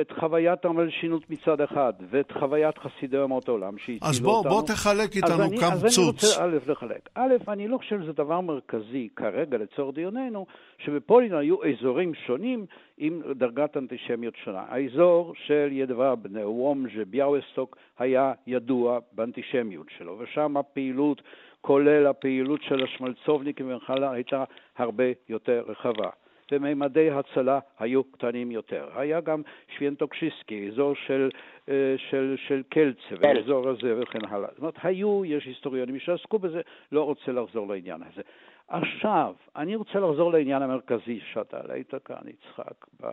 את 0.00 0.12
חוויית 0.20 0.64
המלשינות 0.64 1.30
מצד 1.30 1.60
אחד, 1.60 1.92
ואת 2.10 2.32
חוויית 2.32 2.78
חסידי 2.78 3.18
אומות 3.18 3.48
העולם 3.48 3.78
שהצילו 3.78 3.96
אותנו. 3.98 4.10
אז 4.10 4.20
בוא, 4.20 4.42
בוא 4.42 4.62
תחלק 4.66 5.16
איתנו 5.16 5.34
אני, 5.34 5.42
אז 5.42 5.52
אני 5.52 5.60
קמצוץ. 5.60 6.24
רוצה 6.24 6.44
א' 6.44 6.58
לחלק. 6.66 7.08
א', 7.14 7.34
אני 7.48 7.68
לא 7.68 7.78
חושב 7.78 8.02
שזה 8.02 8.12
דבר 8.12 8.40
מרכזי 8.40 9.08
כרגע 9.16 9.58
לצורך 9.58 9.94
דיוננו, 9.94 10.46
שבפולין 10.78 11.34
היו 11.34 11.56
אזורים 11.64 12.14
שונים 12.26 12.66
עם 12.98 13.22
דרגת 13.34 13.76
אנטישמיות 13.76 14.34
שונה. 14.44 14.64
האזור 14.68 15.34
של 15.46 15.68
ידבב, 15.72 16.16
נאוומז'ה, 16.30 17.04
ביאווסטוק, 17.06 17.76
היה 17.98 18.32
ידוע 18.46 18.98
באנטישמיות 19.12 19.86
שלו, 19.98 20.18
ושם 20.18 20.56
הפעילות, 20.56 21.22
כולל 21.60 22.06
הפעילות 22.06 22.62
של 22.62 22.84
השמלצובניקים 22.84 23.76
וכן 23.76 24.02
הייתה 24.02 24.44
הרבה 24.78 25.04
יותר 25.28 25.64
רחבה. 25.66 26.10
וממדי 26.52 27.10
הצלה 27.10 27.58
היו 27.78 28.04
קטנים 28.04 28.50
יותר. 28.50 28.88
היה 28.94 29.20
גם 29.20 29.42
שוויינטוקשיסקי, 29.74 30.68
אזור 30.68 30.94
של, 31.06 31.30
אה, 31.68 31.94
של, 32.10 32.36
של 32.48 32.62
קלצה, 32.68 33.14
ואזור 33.20 33.68
הזה 33.68 34.00
וכן 34.02 34.24
הלאה. 34.28 34.48
זאת 34.50 34.58
אומרת, 34.58 34.74
היו, 34.82 35.24
יש 35.24 35.44
היסטוריונים 35.44 35.98
שעסקו 35.98 36.38
בזה, 36.38 36.60
לא 36.92 37.04
רוצה 37.04 37.32
לחזור 37.32 37.68
לעניין 37.68 38.02
הזה. 38.12 38.22
עכשיו, 38.68 39.34
אני 39.56 39.76
רוצה 39.76 39.98
לחזור 39.98 40.32
לעניין 40.32 40.62
המרכזי 40.62 41.20
שאתה 41.32 41.56
העלית 41.56 41.94
כאן, 42.04 42.22
יצחק. 42.26 42.86
ב... 43.02 43.06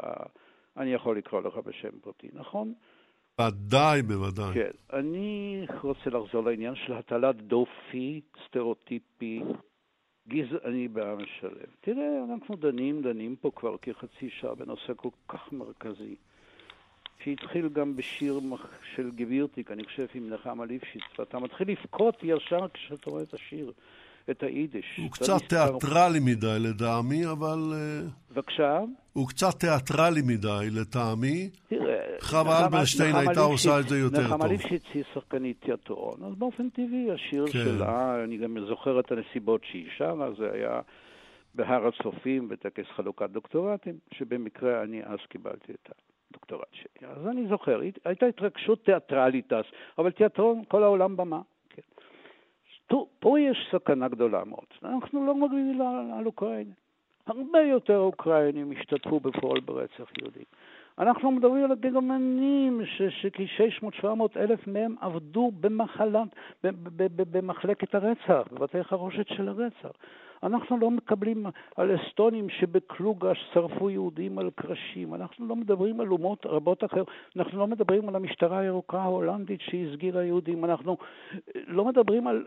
אני 0.78 0.94
יכול 0.94 1.18
לקרוא 1.18 1.42
לך 1.42 1.58
בשם 1.66 2.00
פרטי, 2.02 2.28
נכון? 2.34 2.74
ודאי, 3.42 4.02
בוודאי. 4.02 4.54
כן. 4.54 4.98
אני 4.98 5.66
רוצה 5.84 6.10
לחזור 6.10 6.44
לעניין 6.44 6.76
של 6.76 6.94
הטלת 6.94 7.36
דופי 7.36 8.22
סטריאוטיפי 8.46 9.44
גזעני 10.30 10.88
בעם 10.88 11.18
שלם. 11.40 11.70
תראה, 11.82 12.24
אנחנו 12.32 12.56
דנים, 12.56 13.02
דנים 13.02 13.36
פה 13.42 13.52
כבר 13.56 13.76
כחצי 13.82 14.30
שעה 14.30 14.56
בנושא 14.56 14.94
כל 14.96 15.10
כך 15.28 15.52
מרכזי, 15.52 16.16
שהתחיל 17.24 17.70
גם 17.70 17.96
בשיר 17.96 18.40
של 18.96 19.12
גבירטיק, 19.16 19.72
אני 19.72 19.84
חושב, 19.84 20.06
עם 20.14 20.30
נחמה 20.30 20.66
ליפשיץ, 20.66 21.04
ואתה 21.20 21.40
מתחיל 21.40 21.68
לבכות 21.72 22.16
ישר 22.24 22.68
כשאתה 22.74 23.10
רואה 23.10 23.24
את 23.24 23.34
השיר, 23.34 23.72
את 24.32 24.44
היידיש. 24.44 24.98
הוא 24.98 25.12
קצת 25.12 25.42
תיאטרלי 25.50 26.20
מדי 26.20 26.58
לטעמי, 26.60 27.28
אבל... 27.28 27.74
אה, 27.74 28.02
בבקשה? 28.32 28.80
הוא 29.14 29.28
קצת 29.28 29.60
תיאטרלי 29.60 30.22
מדי 30.22 30.68
לטעמי. 30.72 31.50
תראה, 31.70 31.77
חווה 32.22 32.66
אלברשטיין 32.66 33.16
הייתה 33.16 33.40
עושה 33.40 33.80
את 33.80 33.90
זה 33.90 33.98
יותר 33.98 34.18
טוב. 34.18 34.26
נחמה 34.26 34.48
ליפשיץ 34.48 34.84
היא 34.94 35.04
שחקנית 35.14 35.62
תיאטרון, 35.62 36.24
אז 36.24 36.36
באופן 36.36 36.70
טבעי 36.70 37.12
השיר 37.12 37.46
כן. 37.46 37.52
שלה, 37.52 38.24
אני 38.24 38.38
גם 38.38 38.58
זוכר 38.68 39.00
את 39.00 39.12
הנסיבות 39.12 39.62
שהיא 39.64 39.88
שרה, 39.98 40.32
זה 40.38 40.52
היה 40.54 40.82
בהר 41.56 41.88
הצופים 41.88 42.50
בטקס 42.50 42.86
חלוקת 42.96 43.30
דוקטורטים, 43.30 43.96
שבמקרה 44.14 44.84
אני 44.84 45.04
אז 45.04 45.20
קיבלתי 45.30 45.72
את 45.72 45.90
הדוקטורט 46.32 46.68
שלי. 46.72 47.10
אז 47.10 47.28
אני 47.28 47.48
זוכר, 47.48 47.80
הייתה 48.06 48.26
התרגשות 48.26 48.86
תיאטרלית 48.86 49.54
אז, 49.54 49.64
אבל 49.98 50.12
תיאטרון, 50.12 50.64
כל 50.68 50.84
העולם 50.84 51.18
במה. 51.18 51.42
כן. 51.70 51.82
פה, 53.20 53.40
יש 53.40 53.58
סכנה 53.72 54.08
גדולה 54.08 54.44
מאוד. 54.44 54.66
אנחנו 54.84 55.26
לא 55.26 55.36
מגבילים 55.36 55.82
על, 55.82 56.20
על 56.20 56.26
אוקראינה. 56.26 56.74
הרבה 57.28 57.62
יותר 57.62 57.98
אוקראינים 57.98 58.72
השתתפו 58.72 59.20
בפועל 59.20 59.60
ברצח 59.60 60.12
יהודים. 60.22 60.44
אנחנו 61.00 61.32
מדברים 61.32 61.66
על 61.66 61.72
הגרמנים, 61.72 62.82
שכ-600-700 62.86 64.06
אלף 64.38 64.68
מהם 64.68 64.96
עבדו 65.02 65.52
במחלת, 65.60 66.28
במחלקת 67.32 67.96
הרצח, 67.96 68.48
בבתי 68.52 68.84
חרושת 68.84 69.28
של 69.28 69.48
הרצח. 69.48 69.92
אנחנו 70.44 70.78
לא 70.78 70.92
מקבלים 70.92 71.46
על 71.76 71.96
אסטונים 71.96 72.50
שבקלוגש 72.50 73.50
שרפו 73.54 73.90
יהודים 73.90 74.40
על 74.40 74.50
קרשים, 74.56 75.14
אנחנו 75.16 75.48
לא 75.48 75.56
מדברים 75.56 76.00
על 76.00 76.12
אומות 76.12 76.46
רבות 76.46 76.84
אחרות, 76.84 77.08
אנחנו 77.36 77.60
לא 77.60 77.68
מדברים 77.68 78.10
על 78.10 78.16
המשטרה 78.16 78.60
הירוקה 78.60 79.02
ההולנדית 79.02 79.62
שהסגירה 79.62 80.24
יהודים, 80.24 80.66
אנחנו 80.66 80.98
לא 81.68 81.86
מדברים 81.86 82.28
על, 82.28 82.46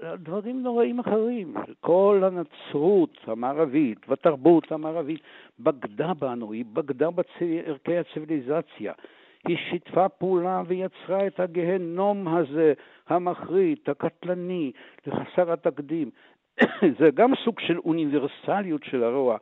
על 0.00 0.16
דברים 0.16 0.62
נוראים 0.62 0.98
אחרים. 0.98 1.54
כל 1.80 2.22
הנצרות 2.24 3.18
המערבית 3.26 3.98
והתרבות 4.08 4.72
המערבית 4.72 5.20
בגדה 5.60 6.14
בנו, 6.14 6.52
היא 6.52 6.64
בגדה 6.72 7.08
בערכי 7.10 7.98
הציוויליזציה. 7.98 8.92
היא 9.46 9.56
שיתפה 9.56 10.08
פעולה 10.08 10.62
ויצרה 10.66 11.26
את 11.26 11.40
הגהנום 11.40 12.28
הזה, 12.28 12.72
המחריט, 13.08 13.88
הקטלני, 13.88 14.72
לחסר 15.06 15.52
התקדים. 15.52 16.10
זה 16.98 17.10
גם 17.14 17.32
סוג 17.44 17.60
של 17.60 17.78
אוניברסליות 17.78 18.84
של 18.84 19.04
הרוע, 19.04 19.36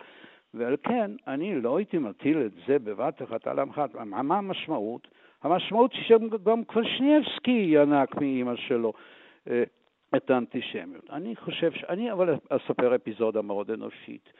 ועל 0.54 0.76
כן 0.82 1.11
אני 1.26 1.61
לא 1.61 1.76
הייתי 1.76 1.98
מטיל 1.98 2.42
את 2.46 2.52
זה 2.66 2.78
בבת 2.78 3.22
אחת 3.22 3.46
על 3.46 3.58
עם 3.58 3.70
אחד. 3.70 3.88
מה 4.04 4.38
המשמעות? 4.38 5.08
המשמעות 5.42 5.92
היא 5.92 6.02
שגם 6.02 6.64
קרשניאבסקי 6.64 7.66
ינק 7.68 8.14
מאימא 8.14 8.56
שלו 8.56 8.92
אה, 9.50 9.62
את 10.16 10.30
האנטישמיות. 10.30 11.11
אני 11.11 11.36
חושב, 11.36 11.72
ש... 11.72 11.84
אני 11.84 12.12
אבל 12.12 12.34
אספר 12.48 12.94
אפיזודה 12.94 13.42
מאוד 13.42 13.70
אנושית. 13.70 14.32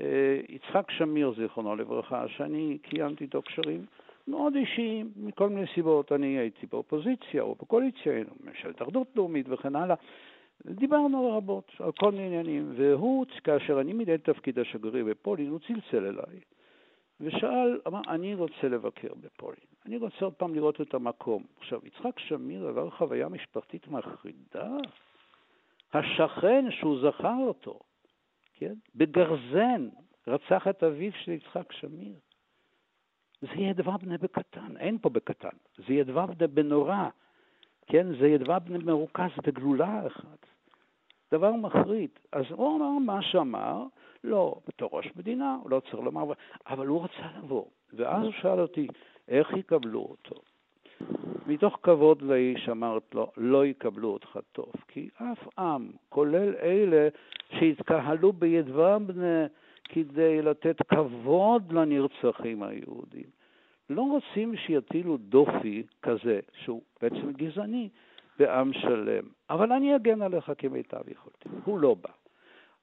אה, 0.00 0.40
יצחק 0.48 0.90
שמיר, 0.90 1.32
זיכרונו 1.36 1.76
לברכה, 1.76 2.28
שאני 2.28 2.78
קיימתי 2.82 3.24
איתו 3.24 3.42
קשרים 3.42 3.84
מאוד 4.28 4.54
אישיים, 4.54 5.10
מכל 5.16 5.48
מיני 5.48 5.66
סיבות. 5.74 6.12
אני 6.12 6.26
הייתי 6.26 6.66
באופוזיציה 6.66 7.42
או 7.42 7.54
בקואליציה, 7.54 8.12
ממשלת 8.44 8.82
אחדות 8.82 9.08
לאומית 9.16 9.46
וכן 9.48 9.76
הלאה. 9.76 9.96
דיברנו 10.66 11.36
רבות 11.36 11.72
על 11.78 11.92
כל 11.92 12.12
מיני 12.12 12.26
עניינים, 12.26 12.72
והוא, 12.76 13.26
כאשר 13.44 13.80
אני 13.80 13.92
מילא 13.92 14.14
את 14.14 14.24
תפקיד 14.24 14.58
השגריר 14.58 15.04
בפולין, 15.04 15.48
הוא 15.48 15.58
צלצל 15.58 16.06
אליי 16.06 16.40
ושאל, 17.20 17.80
אמר, 17.86 18.00
אני 18.08 18.34
רוצה 18.34 18.68
לבקר 18.68 19.14
בפולין, 19.20 19.66
אני 19.86 19.96
רוצה 19.96 20.24
עוד 20.24 20.34
פעם 20.34 20.54
לראות 20.54 20.80
את 20.80 20.94
המקום. 20.94 21.44
עכשיו, 21.58 21.80
יצחק 21.84 22.18
שמיר 22.18 22.68
עבר 22.68 22.90
חוויה 22.90 23.28
משפחתית 23.28 23.88
מחרידה. 23.88 24.76
השכן 25.92 26.64
שהוא 26.70 26.98
זכר 27.00 27.36
אותו, 27.40 27.78
כן, 28.54 28.74
בגרזן, 28.94 29.88
רצח 30.26 30.68
את 30.68 30.82
אביו 30.82 31.12
של 31.24 31.32
יצחק 31.32 31.72
שמיר. 31.72 32.14
זה 33.40 33.54
ידבבנה 33.56 34.18
בקטן, 34.18 34.76
אין 34.76 34.98
פה 34.98 35.08
בקטן, 35.08 35.56
זה 35.76 35.94
ידבבנה 35.94 36.46
בנורא, 36.46 37.08
כן, 37.86 38.06
זה 38.20 38.28
ידבבנה 38.28 38.78
מרוכז 38.78 39.30
בגלולה 39.46 40.06
אחת. 40.06 40.46
דבר 41.32 41.52
מחריד. 41.52 42.10
אז 42.32 42.44
הוא 42.50 42.76
אמר 42.76 42.98
מה 42.98 43.22
שאמר, 43.22 43.84
לא, 44.24 44.54
בתור 44.68 44.90
ראש 44.92 45.10
מדינה, 45.16 45.56
הוא 45.62 45.70
לא 45.70 45.80
צריך 45.80 46.02
לומר, 46.02 46.32
אבל 46.66 46.86
הוא 46.86 47.04
רצה 47.04 47.38
לבוא. 47.38 47.64
ואז 47.92 48.24
הוא 48.24 48.32
שאל 48.32 48.60
אותי, 48.60 48.86
איך 49.28 49.52
יקבלו 49.56 50.00
אותו? 50.00 50.34
מתוך 51.46 51.78
כבוד 51.82 52.22
לאיש 52.22 52.68
אמרת 52.68 53.14
לו, 53.14 53.30
לא 53.36 53.66
יקבלו 53.66 54.08
אותך 54.08 54.38
טוב, 54.52 54.72
כי 54.88 55.08
אף 55.16 55.58
עם, 55.58 55.90
כולל 56.08 56.54
אלה 56.62 57.08
שהתקהלו 57.50 58.32
בידבבנה 58.32 59.46
כדי 59.84 60.42
לתת 60.42 60.82
כבוד 60.82 61.72
לנרצחים 61.72 62.62
היהודים, 62.62 63.30
לא 63.90 64.02
רוצים 64.02 64.56
שיטילו 64.56 65.16
דופי 65.16 65.82
כזה, 66.02 66.40
שהוא 66.52 66.82
בעצם 67.02 67.32
גזעני, 67.32 67.88
בעם 68.40 68.72
שלם. 68.72 69.24
אבל 69.50 69.72
אני 69.72 69.96
אגן 69.96 70.22
עליך 70.22 70.52
כמיטב 70.58 71.08
יכולתי. 71.08 71.48
הוא 71.64 71.78
לא 71.78 71.94
בא. 71.94 72.10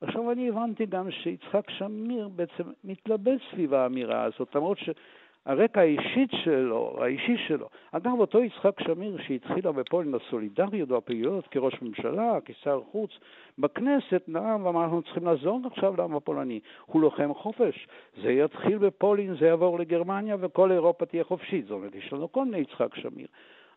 עכשיו 0.01 0.31
אני 0.31 0.49
הבנתי 0.49 0.85
גם 0.85 1.11
שיצחק 1.11 1.69
שמיר 1.69 2.27
בעצם 2.27 2.63
מתלבט 2.83 3.39
סביב 3.51 3.73
האמירה 3.73 4.23
הזאת, 4.23 4.55
למרות 4.55 4.77
שהרקע 4.77 5.81
האישית 5.81 6.29
שלו, 6.43 6.97
האישי 7.01 7.37
שלו, 7.47 7.69
אגב, 7.91 8.19
אותו 8.19 8.43
יצחק 8.43 8.81
שמיר 8.81 9.17
שהתחילה 9.27 9.71
בפולין 9.71 10.13
הסולידריות 10.15 10.91
והפעילויות 10.91 11.47
כראש 11.47 11.81
ממשלה, 11.81 12.37
כשר 12.45 12.81
חוץ, 12.91 13.11
בכנסת 13.57 14.23
נאם 14.27 14.65
ואמר, 14.65 14.83
אנחנו 14.83 15.01
צריכים 15.01 15.25
לעזור 15.25 15.59
עכשיו 15.65 15.97
לעם 15.97 16.15
הפולני. 16.15 16.59
הוא 16.85 17.01
לוחם 17.01 17.33
חופש. 17.33 17.87
זה 18.23 18.31
יתחיל 18.31 18.77
בפולין, 18.77 19.35
זה 19.39 19.45
יעבור 19.45 19.79
לגרמניה 19.79 20.35
וכל 20.39 20.71
אירופה 20.71 21.05
תהיה 21.05 21.23
חופשית. 21.23 21.65
זאת 21.65 21.71
אומרת, 21.71 21.95
יש 21.95 22.13
לנו 22.13 22.31
כל 22.31 22.45
מיני 22.45 22.57
יצחק 22.57 22.95
שמיר. 22.95 23.27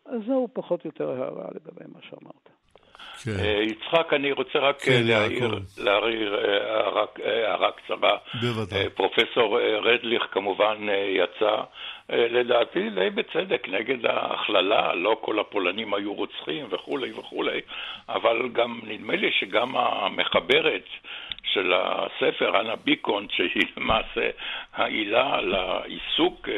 אז 0.05 0.21
זהו 0.27 0.47
פחות 0.53 0.85
או 0.85 0.87
יותר 0.87 1.09
הערה 1.09 1.49
לגבי 1.51 1.85
מה 1.93 2.01
שאמרת. 2.01 2.49
כן. 3.23 3.31
אה, 3.39 3.63
יצחק, 3.63 4.13
אני 4.13 4.31
רוצה 4.31 4.59
רק 4.59 4.81
כן, 4.81 4.91
אה, 4.91 5.01
להעיר, 5.01 5.59
להעיר 5.77 6.35
אה, 6.35 7.47
הערה 7.47 7.71
קצרה. 7.71 8.17
בוודאי. 8.41 8.89
פרופסור 8.89 9.59
רדליך 9.59 10.23
כמובן 10.31 10.87
יצא, 11.15 11.55
לדעתי 12.09 12.89
די 12.89 13.09
בצדק, 13.09 13.67
נגד 13.69 14.05
ההכללה, 14.05 14.95
לא 14.95 15.17
כל 15.21 15.39
הפולנים 15.39 15.93
היו 15.93 16.13
רוצחים 16.13 16.65
וכולי 16.69 17.11
וכולי, 17.11 17.61
אבל 18.09 18.49
גם 18.53 18.79
נדמה 18.83 19.15
לי 19.15 19.31
שגם 19.39 19.77
המחברת 19.77 20.85
של 21.43 21.73
הספר, 21.75 22.59
אנה 22.59 22.75
ביקון, 22.75 23.27
שהיא 23.29 23.65
למעשה 23.77 24.29
העילה 24.73 25.41
לעיסוק 25.41 26.49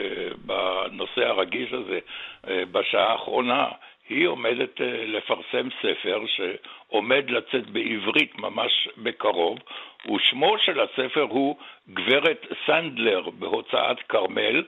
בנושא 0.46 1.22
הרגיש 1.22 1.74
הזה 1.74 2.00
בשעה 2.72 3.12
האחרונה, 3.12 3.68
היא 4.14 4.28
עומדת 4.28 4.82
אה, 4.82 5.06
לפרסם 5.06 5.70
ספר 5.82 6.22
שעומד 6.26 7.30
לצאת 7.30 7.70
בעברית 7.70 8.40
ממש 8.40 8.88
בקרוב, 8.98 9.60
ושמו 10.16 10.58
של 10.58 10.80
הספר 10.80 11.22
הוא 11.22 11.56
גברת 11.90 12.46
סנדלר 12.66 13.30
בהוצאת 13.30 13.98
כרמל, 14.10 14.64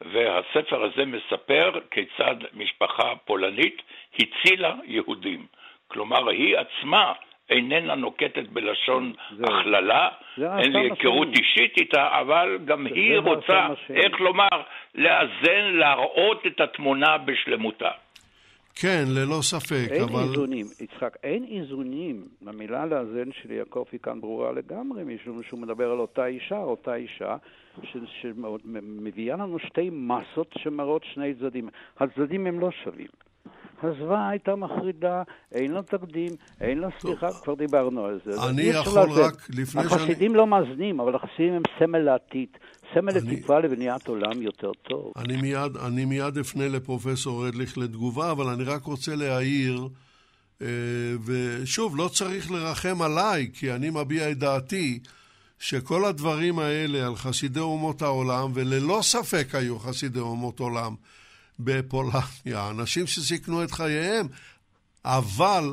והספר 0.00 0.84
הזה 0.84 1.04
מספר 1.04 1.72
כיצד 1.90 2.36
משפחה 2.54 3.12
פולנית 3.24 3.82
הצילה 4.18 4.74
יהודים. 4.84 5.46
כלומר, 5.88 6.28
היא 6.28 6.56
עצמה 6.56 7.12
איננה 7.50 7.94
נוקטת 7.94 8.48
בלשון 8.48 9.12
הכללה, 9.44 10.08
אין 10.58 10.72
לי 10.72 10.80
היכרות 10.80 11.28
אישית 11.38 11.76
איתה, 11.76 12.20
אבל 12.20 12.58
גם 12.64 12.88
זה 12.88 12.94
היא 12.94 13.20
זה 13.20 13.30
רוצה, 13.30 13.66
איך 13.94 14.20
לומר, 14.20 14.62
לאזן, 14.94 15.64
להראות 15.72 16.46
את 16.46 16.60
התמונה 16.60 17.18
בשלמותה. 17.18 17.90
כן, 18.74 19.04
ללא 19.08 19.42
ספק, 19.42 19.88
אין 19.90 20.02
אבל... 20.02 20.20
אין 20.20 20.28
איזונים, 20.28 20.66
יצחק, 20.80 21.16
אין 21.22 21.44
איזונים. 21.44 22.28
המילה 22.46 22.86
לאזן 22.86 23.32
של 23.32 23.50
יעקב 23.50 23.84
היא 23.92 24.00
כאן 24.00 24.20
ברורה 24.20 24.52
לגמרי, 24.52 25.04
משום 25.04 25.42
שהוא 25.42 25.60
מדבר 25.60 25.90
על 25.90 25.98
אותה 25.98 26.26
אישה, 26.26 26.58
אותה 26.58 26.94
אישה, 26.94 27.36
שמביאה 28.22 29.36
לנו 29.36 29.58
שתי 29.58 29.90
מסות 29.92 30.54
שמראות 30.58 31.04
שני 31.14 31.34
צדדים. 31.34 31.68
הצדדים 31.98 32.46
הם 32.46 32.60
לא 32.60 32.70
שווים. 32.84 33.29
הזוועה 33.82 34.28
הייתה 34.28 34.56
מחרידה, 34.56 35.22
אין 35.52 35.72
לה 35.72 35.82
תקדים, 35.82 36.32
אין 36.60 36.78
לה 36.78 36.88
סליחה, 37.00 37.28
כבר 37.42 37.54
דיברנו 37.54 38.04
על 38.04 38.20
זה. 38.24 38.48
אני 38.50 38.62
יכול 38.62 39.10
רק, 39.10 39.48
לפני 39.50 39.82
שאני... 39.82 39.94
החסידים 39.94 40.34
לא 40.34 40.46
מאזנים, 40.46 41.00
אבל 41.00 41.14
החסידים 41.14 41.52
הם 41.52 41.62
סמל 41.78 41.98
לעתיד. 41.98 42.48
סמל 42.94 43.12
לתקווה 43.12 43.60
לבניית 43.60 44.08
עולם 44.08 44.42
יותר 44.42 44.72
טוב. 44.72 45.12
אני 45.16 45.36
מיד, 45.36 45.76
אני 45.86 46.04
מיד 46.04 46.38
אפנה 46.38 46.68
לפרופסור 46.68 47.46
רדליך 47.46 47.78
לתגובה, 47.78 48.30
אבל 48.30 48.46
אני 48.46 48.64
רק 48.64 48.84
רוצה 48.84 49.16
להעיר, 49.16 49.88
אה, 50.62 50.66
ושוב, 51.26 51.96
לא 51.96 52.08
צריך 52.08 52.50
לרחם 52.50 53.02
עליי, 53.02 53.50
כי 53.54 53.72
אני 53.72 53.90
מביע 53.90 54.30
את 54.30 54.38
דעתי, 54.38 54.98
שכל 55.58 56.04
הדברים 56.04 56.58
האלה 56.58 57.06
על 57.06 57.16
חסידי 57.16 57.60
אומות 57.60 58.02
העולם, 58.02 58.50
וללא 58.54 58.98
ספק 59.02 59.54
היו 59.54 59.78
חסידי 59.78 60.18
אומות 60.18 60.60
עולם 60.60 60.94
בפולניה, 61.64 62.70
אנשים 62.70 63.06
שסיכנו 63.06 63.64
את 63.64 63.70
חייהם, 63.70 64.26
אבל 65.04 65.64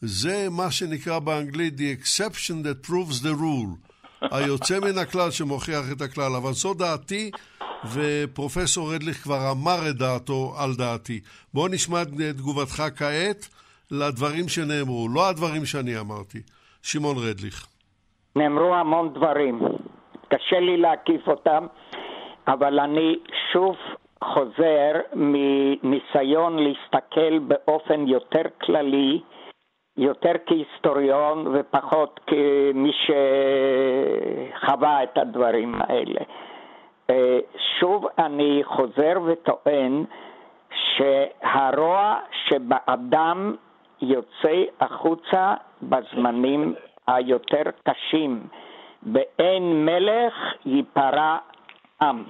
זה 0.00 0.48
מה 0.50 0.70
שנקרא 0.70 1.18
באנגלית 1.18 1.74
The 1.74 2.02
exception 2.02 2.64
that 2.64 2.86
proves 2.86 3.22
the 3.22 3.40
rule. 3.40 3.90
היוצא 4.30 4.80
מן 4.80 4.98
הכלל 4.98 5.30
שמוכיח 5.30 5.92
את 5.92 6.00
הכלל, 6.00 6.36
אבל 6.36 6.52
זו 6.52 6.74
דעתי, 6.74 7.30
ופרופסור 7.92 8.94
רדליך 8.94 9.22
כבר 9.22 9.50
אמר 9.50 9.88
את 9.90 9.96
דעתו 9.96 10.54
על 10.58 10.74
דעתי. 10.74 11.20
בואו 11.54 11.68
נשמע 11.68 12.02
את 12.02 12.08
תגובתך 12.36 12.82
כעת 12.96 13.48
לדברים 13.90 14.48
שנאמרו, 14.48 15.08
לא 15.08 15.28
הדברים 15.28 15.64
שאני 15.64 15.98
אמרתי. 16.00 16.38
שמעון 16.82 17.16
רדליך. 17.18 17.66
נאמרו 18.36 18.74
המון 18.74 19.12
דברים, 19.14 19.60
קשה 20.28 20.60
לי 20.60 20.76
להקיף 20.76 21.28
אותם, 21.28 21.66
אבל 22.48 22.80
אני 22.80 23.16
שוב 23.52 23.76
חוזר 24.24 24.92
מניסיון 25.14 26.58
להסתכל 26.58 27.38
באופן 27.38 28.06
יותר 28.06 28.42
כללי 28.60 29.20
יותר 29.96 30.32
כהיסטוריון 30.46 31.46
ופחות 31.54 32.20
כמי 32.26 32.92
שחווה 34.52 35.02
את 35.02 35.18
הדברים 35.18 35.74
האלה. 35.78 36.20
אה, 37.10 37.38
שוב 37.78 38.06
אני 38.18 38.60
חוזר 38.64 39.12
וטוען 39.24 40.04
שהרוע 40.74 42.18
שבאדם 42.48 43.56
יוצא 44.02 44.64
החוצה 44.80 45.54
בזמנים 45.82 46.74
היותר 47.06 47.62
קשים. 47.88 48.46
באין 49.02 49.86
מלך 49.86 50.34
ייפרע 50.66 51.36
עם. 52.02 52.24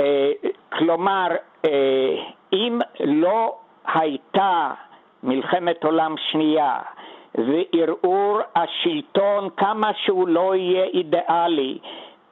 אה, 0.00 0.32
כלומר, 0.72 1.28
אה, 1.64 2.16
אם 2.52 2.78
לא 3.00 3.56
הייתה 3.94 4.70
מלחמת 5.22 5.84
עולם 5.84 6.14
שנייה 6.30 6.78
וערעור 7.34 8.38
השלטון 8.56 9.48
כמה 9.56 9.90
שהוא 9.94 10.28
לא 10.28 10.54
יהיה 10.54 10.84
אידיאלי, 10.84 11.78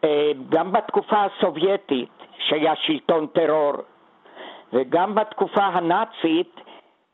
אה, 0.05 0.31
גם 0.49 0.73
בתקופה 0.73 1.25
הסובייטית 1.25 2.09
שהיה 2.39 2.77
שלטון 2.77 3.27
טרור 3.27 3.73
וגם 4.73 5.15
בתקופה 5.15 5.65
הנאצית 5.65 6.61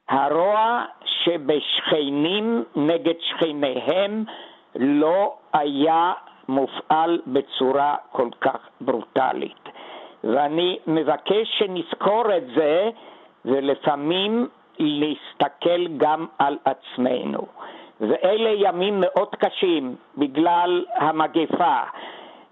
הרוע 0.09 0.85
שבשכנים 1.05 2.65
נגד 2.77 3.15
שכניהם 3.21 4.25
לא 4.75 5.35
היה 5.53 6.13
מופעל 6.49 7.21
בצורה 7.27 7.97
כל 8.13 8.29
כך 8.41 8.59
ברוטלית. 8.81 9.64
ואני 10.25 10.79
מבקש 10.87 11.59
שנזכור 11.59 12.37
את 12.37 12.47
זה 12.57 12.91
ולפעמים 13.45 14.49
להסתכל 14.79 15.87
גם 15.97 16.27
על 16.39 16.59
עצמנו. 16.65 17.47
ואלה 18.01 18.51
ימים 18.51 19.01
מאוד 19.01 19.35
קשים 19.35 19.97
בגלל 20.19 20.85
המגפה, 20.97 21.81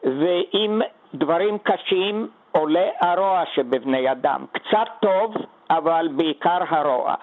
ואם 0.04 0.80
דברים 1.14 1.58
קשים 1.58 2.28
עולה 2.52 2.88
הרוע 3.00 3.42
שבבני 3.54 4.12
אדם. 4.12 4.46
קצת 4.52 4.88
טוב, 5.00 5.34
אבל 5.70 6.08
בעיקר 6.16 6.58
הרוע. 6.68 7.14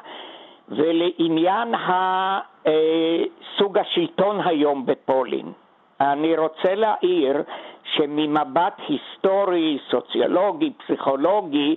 ולעניין 0.70 1.74
סוג 3.58 3.78
השלטון 3.78 4.42
היום 4.46 4.86
בפולין. 4.86 5.52
אני 6.02 6.38
רוצה 6.38 6.76
להעיר 6.76 7.44
שממבט 7.96 8.74
היסטורי, 8.88 9.80
סוציולוגי, 9.92 10.74
פסיכולוגי, 10.74 11.76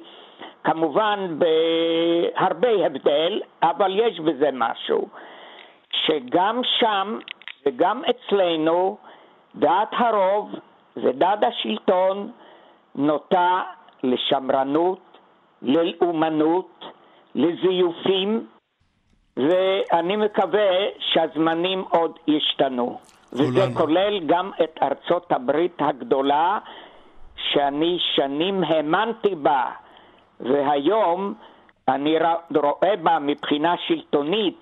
כמובן 0.65 1.39
בהרבה 1.39 2.87
הבדל, 2.87 3.41
אבל 3.63 4.01
יש 4.01 4.21
בזה 4.21 4.49
משהו, 4.53 5.09
שגם 5.93 6.61
שם 6.79 7.19
וגם 7.67 8.03
אצלנו 8.11 8.97
דעת 9.55 9.89
הרוב 9.93 10.51
ודעת 10.97 11.39
השלטון 11.43 12.31
נוטה 12.95 13.63
לשמרנות, 14.03 15.19
ללאומנות, 15.63 16.85
לזיופים, 17.35 18.47
ואני 19.37 20.17
מקווה 20.17 20.71
שהזמנים 20.99 21.85
עוד 21.91 22.19
ישתנו. 22.27 22.99
וזה 23.33 23.67
כולל 23.75 24.21
גם 24.27 24.51
את 24.65 24.79
ארצות 24.83 25.33
הברית 25.33 25.77
הגדולה, 25.79 26.59
שאני 27.37 27.99
שנים 28.15 28.65
האמנתי 28.65 29.35
בה, 29.35 29.65
והיום 30.41 31.35
אני 31.89 32.17
רואה 32.55 32.97
בה 33.03 33.19
מבחינה 33.19 33.75
שלטונית 33.87 34.57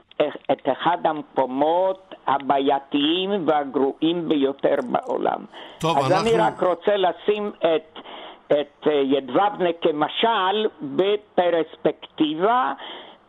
את 0.52 0.68
אחד 0.72 0.98
המקומות 1.04 2.14
הבעייתיים 2.26 3.48
והגרועים 3.48 4.28
ביותר 4.28 4.74
בעולם. 4.90 5.44
טוב, 5.78 5.98
אז 5.98 6.12
אנחנו... 6.12 6.28
אני 6.30 6.38
רק 6.40 6.62
רוצה 6.62 6.96
לשים 6.96 7.52
את, 7.58 7.98
את 8.46 8.86
ידבבנה 8.86 9.70
כמשל 9.80 10.68
בפרספקטיבה 10.82 12.72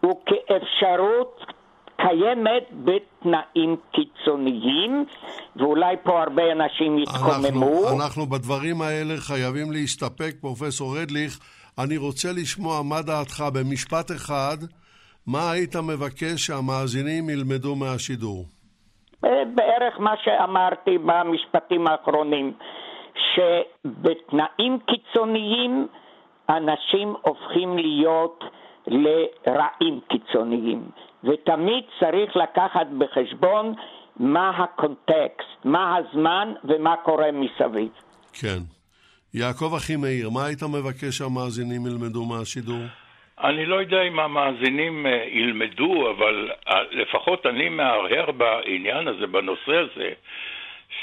וכאפשרות 0.05 1.45
קיימת 2.01 2.63
בתנאים 2.71 3.75
קיצוניים, 3.91 5.05
ואולי 5.55 5.95
פה 6.03 6.21
הרבה 6.21 6.51
אנשים 6.51 6.99
יתקוממו. 6.99 7.65
אנחנו, 7.65 8.01
אנחנו 8.03 8.25
בדברים 8.25 8.81
האלה 8.81 9.13
חייבים 9.17 9.71
להסתפק, 9.71 10.31
פרופסור 10.41 10.97
רדליך. 10.97 11.39
אני 11.79 11.97
רוצה 11.97 12.29
לשמוע 12.31 12.81
מה 12.83 13.01
דעתך 13.01 13.43
במשפט 13.53 14.11
אחד, 14.11 14.57
מה 15.27 15.51
היית 15.51 15.75
מבקש 15.75 16.47
שהמאזינים 16.47 17.29
ילמדו 17.29 17.75
מהשידור? 17.75 18.45
בערך 19.55 19.99
מה 19.99 20.13
שאמרתי 20.23 20.97
במשפטים 20.97 21.87
האחרונים, 21.87 22.53
שבתנאים 23.35 24.79
קיצוניים 24.87 25.87
אנשים 26.49 27.13
הופכים 27.21 27.77
להיות 27.77 28.43
לרעים 28.87 29.99
קיצוניים. 30.09 30.81
ותמיד 31.23 31.83
צריך 31.99 32.35
לקחת 32.35 32.87
בחשבון 32.97 33.73
מה 34.19 34.49
הקונטקסט, 34.49 35.65
מה 35.65 35.97
הזמן 35.97 36.53
ומה 36.63 36.95
קורה 37.03 37.31
מסביב. 37.31 37.89
כן. 38.33 38.59
יעקב 39.33 39.73
אחימאיר, 39.77 40.29
מה 40.29 40.45
היית 40.45 40.63
מבקש 40.63 41.17
שהמאזינים 41.17 41.87
ילמדו 41.87 42.25
מהשידור? 42.25 42.83
אני 43.43 43.65
לא 43.65 43.75
יודע 43.75 44.01
אם 44.01 44.19
המאזינים 44.19 45.05
אה, 45.05 45.25
ילמדו, 45.31 46.11
אבל 46.11 46.51
אה, 46.67 46.83
לפחות 46.91 47.45
אני 47.45 47.69
מהרהר 47.69 48.31
בעניין 48.31 49.07
הזה, 49.07 49.27
בנושא 49.27 49.75
הזה, 49.75 50.09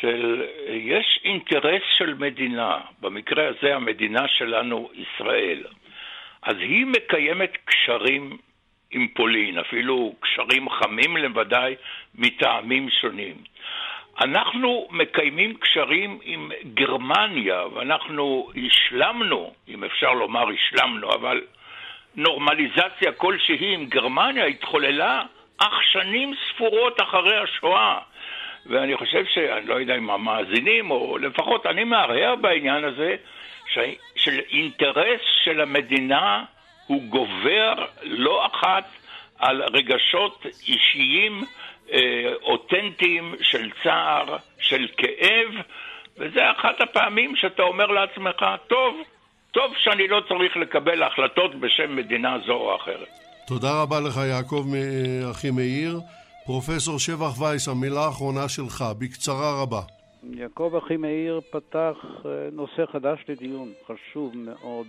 של 0.00 0.42
אה, 0.68 0.74
יש 0.74 1.20
אינטרס 1.24 1.82
של 1.98 2.14
מדינה, 2.14 2.78
במקרה 3.00 3.48
הזה 3.48 3.76
המדינה 3.76 4.28
שלנו, 4.28 4.90
ישראל. 4.94 5.64
אז 6.42 6.56
היא 6.58 6.86
מקיימת 6.86 7.56
קשרים 7.64 8.36
עם 8.90 9.08
פולין, 9.08 9.58
אפילו 9.58 10.14
קשרים 10.20 10.70
חמים 10.70 11.16
לוודאי 11.16 11.74
מטעמים 12.14 12.90
שונים. 12.90 13.34
אנחנו 14.20 14.88
מקיימים 14.90 15.54
קשרים 15.54 16.18
עם 16.22 16.50
גרמניה, 16.74 17.66
ואנחנו 17.74 18.50
השלמנו, 18.66 19.52
אם 19.68 19.84
אפשר 19.84 20.12
לומר 20.12 20.48
השלמנו, 20.48 21.14
אבל 21.14 21.40
נורמליזציה 22.16 23.12
כלשהי 23.12 23.74
עם 23.74 23.86
גרמניה 23.86 24.44
התחוללה 24.44 25.22
אך 25.58 25.82
שנים 25.82 26.34
ספורות 26.48 27.00
אחרי 27.02 27.36
השואה. 27.36 27.98
ואני 28.66 28.96
חושב 28.96 29.24
שאני 29.24 29.66
לא 29.66 29.74
יודע 29.74 29.96
אם 29.96 30.10
המאזינים, 30.10 30.90
או 30.90 31.18
לפחות 31.18 31.66
אני 31.66 31.84
מהרהר 31.84 32.36
בעניין 32.36 32.84
הזה. 32.84 33.16
של 34.16 34.40
אינטרס 34.52 35.20
של 35.44 35.60
המדינה 35.60 36.44
הוא 36.86 37.02
גובר 37.02 37.74
לא 38.02 38.46
אחת 38.46 38.84
על 39.38 39.62
רגשות 39.62 40.46
אישיים 40.68 41.44
אה, 41.92 42.32
אותנטיים 42.42 43.34
של 43.42 43.70
צער, 43.82 44.36
של 44.60 44.88
כאב, 44.96 45.48
וזה 46.18 46.50
אחת 46.50 46.80
הפעמים 46.80 47.36
שאתה 47.36 47.62
אומר 47.62 47.86
לעצמך, 47.86 48.44
טוב, 48.68 48.96
טוב 49.50 49.72
שאני 49.78 50.08
לא 50.08 50.20
צריך 50.28 50.56
לקבל 50.56 51.02
החלטות 51.02 51.54
בשם 51.54 51.96
מדינה 51.96 52.36
זו 52.46 52.52
או 52.52 52.76
אחרת. 52.76 53.08
תודה 53.46 53.82
רבה 53.82 54.00
לך, 54.00 54.16
יעקב 54.16 54.64
אחי 55.30 55.50
מאיר. 55.50 56.00
פרופסור 56.46 56.98
שבח 56.98 57.40
וייס, 57.40 57.68
המילה 57.68 58.00
האחרונה 58.00 58.48
שלך, 58.48 58.84
בקצרה 58.98 59.62
רבה. 59.62 59.97
יעקב 60.22 60.72
אחי 60.84 60.96
מאיר 60.96 61.40
פתח 61.50 61.96
אה, 62.26 62.50
נושא 62.52 62.86
חדש 62.92 63.24
לדיון, 63.28 63.72
חשוב 63.86 64.36
מאוד, 64.36 64.86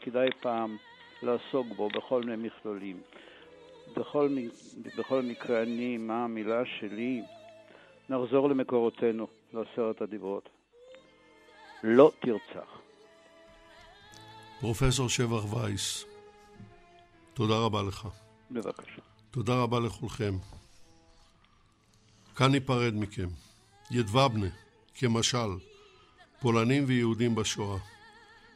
כדאי 0.00 0.28
פעם 0.40 0.76
לעסוק 1.22 1.66
בו 1.76 1.88
בכל 1.88 2.22
מיני 2.22 2.48
מכלולים. 2.48 3.00
בכל, 3.96 4.36
בכל 4.98 5.22
מקרה, 5.22 5.62
אני, 5.62 5.96
מה 5.96 6.24
המילה 6.24 6.62
שלי, 6.80 7.22
נחזור 8.08 8.48
למקורותינו, 8.48 9.26
לעשרת 9.52 10.02
הדיברות. 10.02 10.48
לא 11.82 12.12
תרצח. 12.20 12.80
פרופסור 14.60 15.08
שבח 15.08 15.54
וייס, 15.54 16.04
תודה 17.34 17.54
רבה 17.54 17.82
לך. 17.82 18.08
בבקשה. 18.50 19.02
תודה 19.30 19.62
רבה 19.62 19.80
לכולכם. 19.80 20.32
כאן 22.36 22.52
ניפרד 22.52 22.94
מכם. 22.94 23.28
ידבבנה, 23.90 24.46
כמשל, 24.94 25.48
פולנים 26.40 26.84
ויהודים 26.86 27.34
בשואה. 27.34 27.78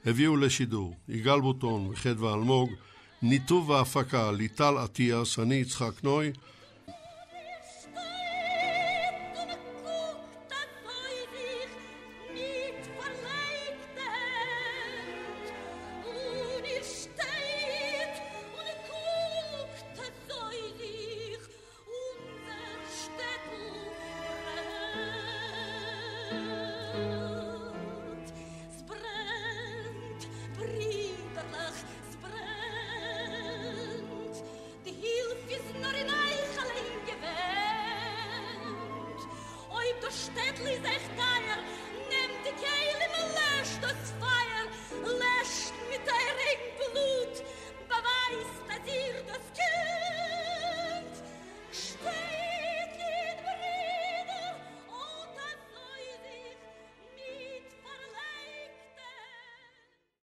הביאו 0.07 0.37
לשידור 0.37 0.97
יגאל 1.09 1.41
בוטון 1.41 1.87
וחדווה 1.87 2.35
אלמוג, 2.35 2.71
ניתוב 3.23 3.71
והפקה 3.71 4.33
ליטל 4.33 4.75
אטיאס, 4.85 5.39
אני 5.39 5.55
יצחק 5.55 6.05
נוי, 6.05 6.33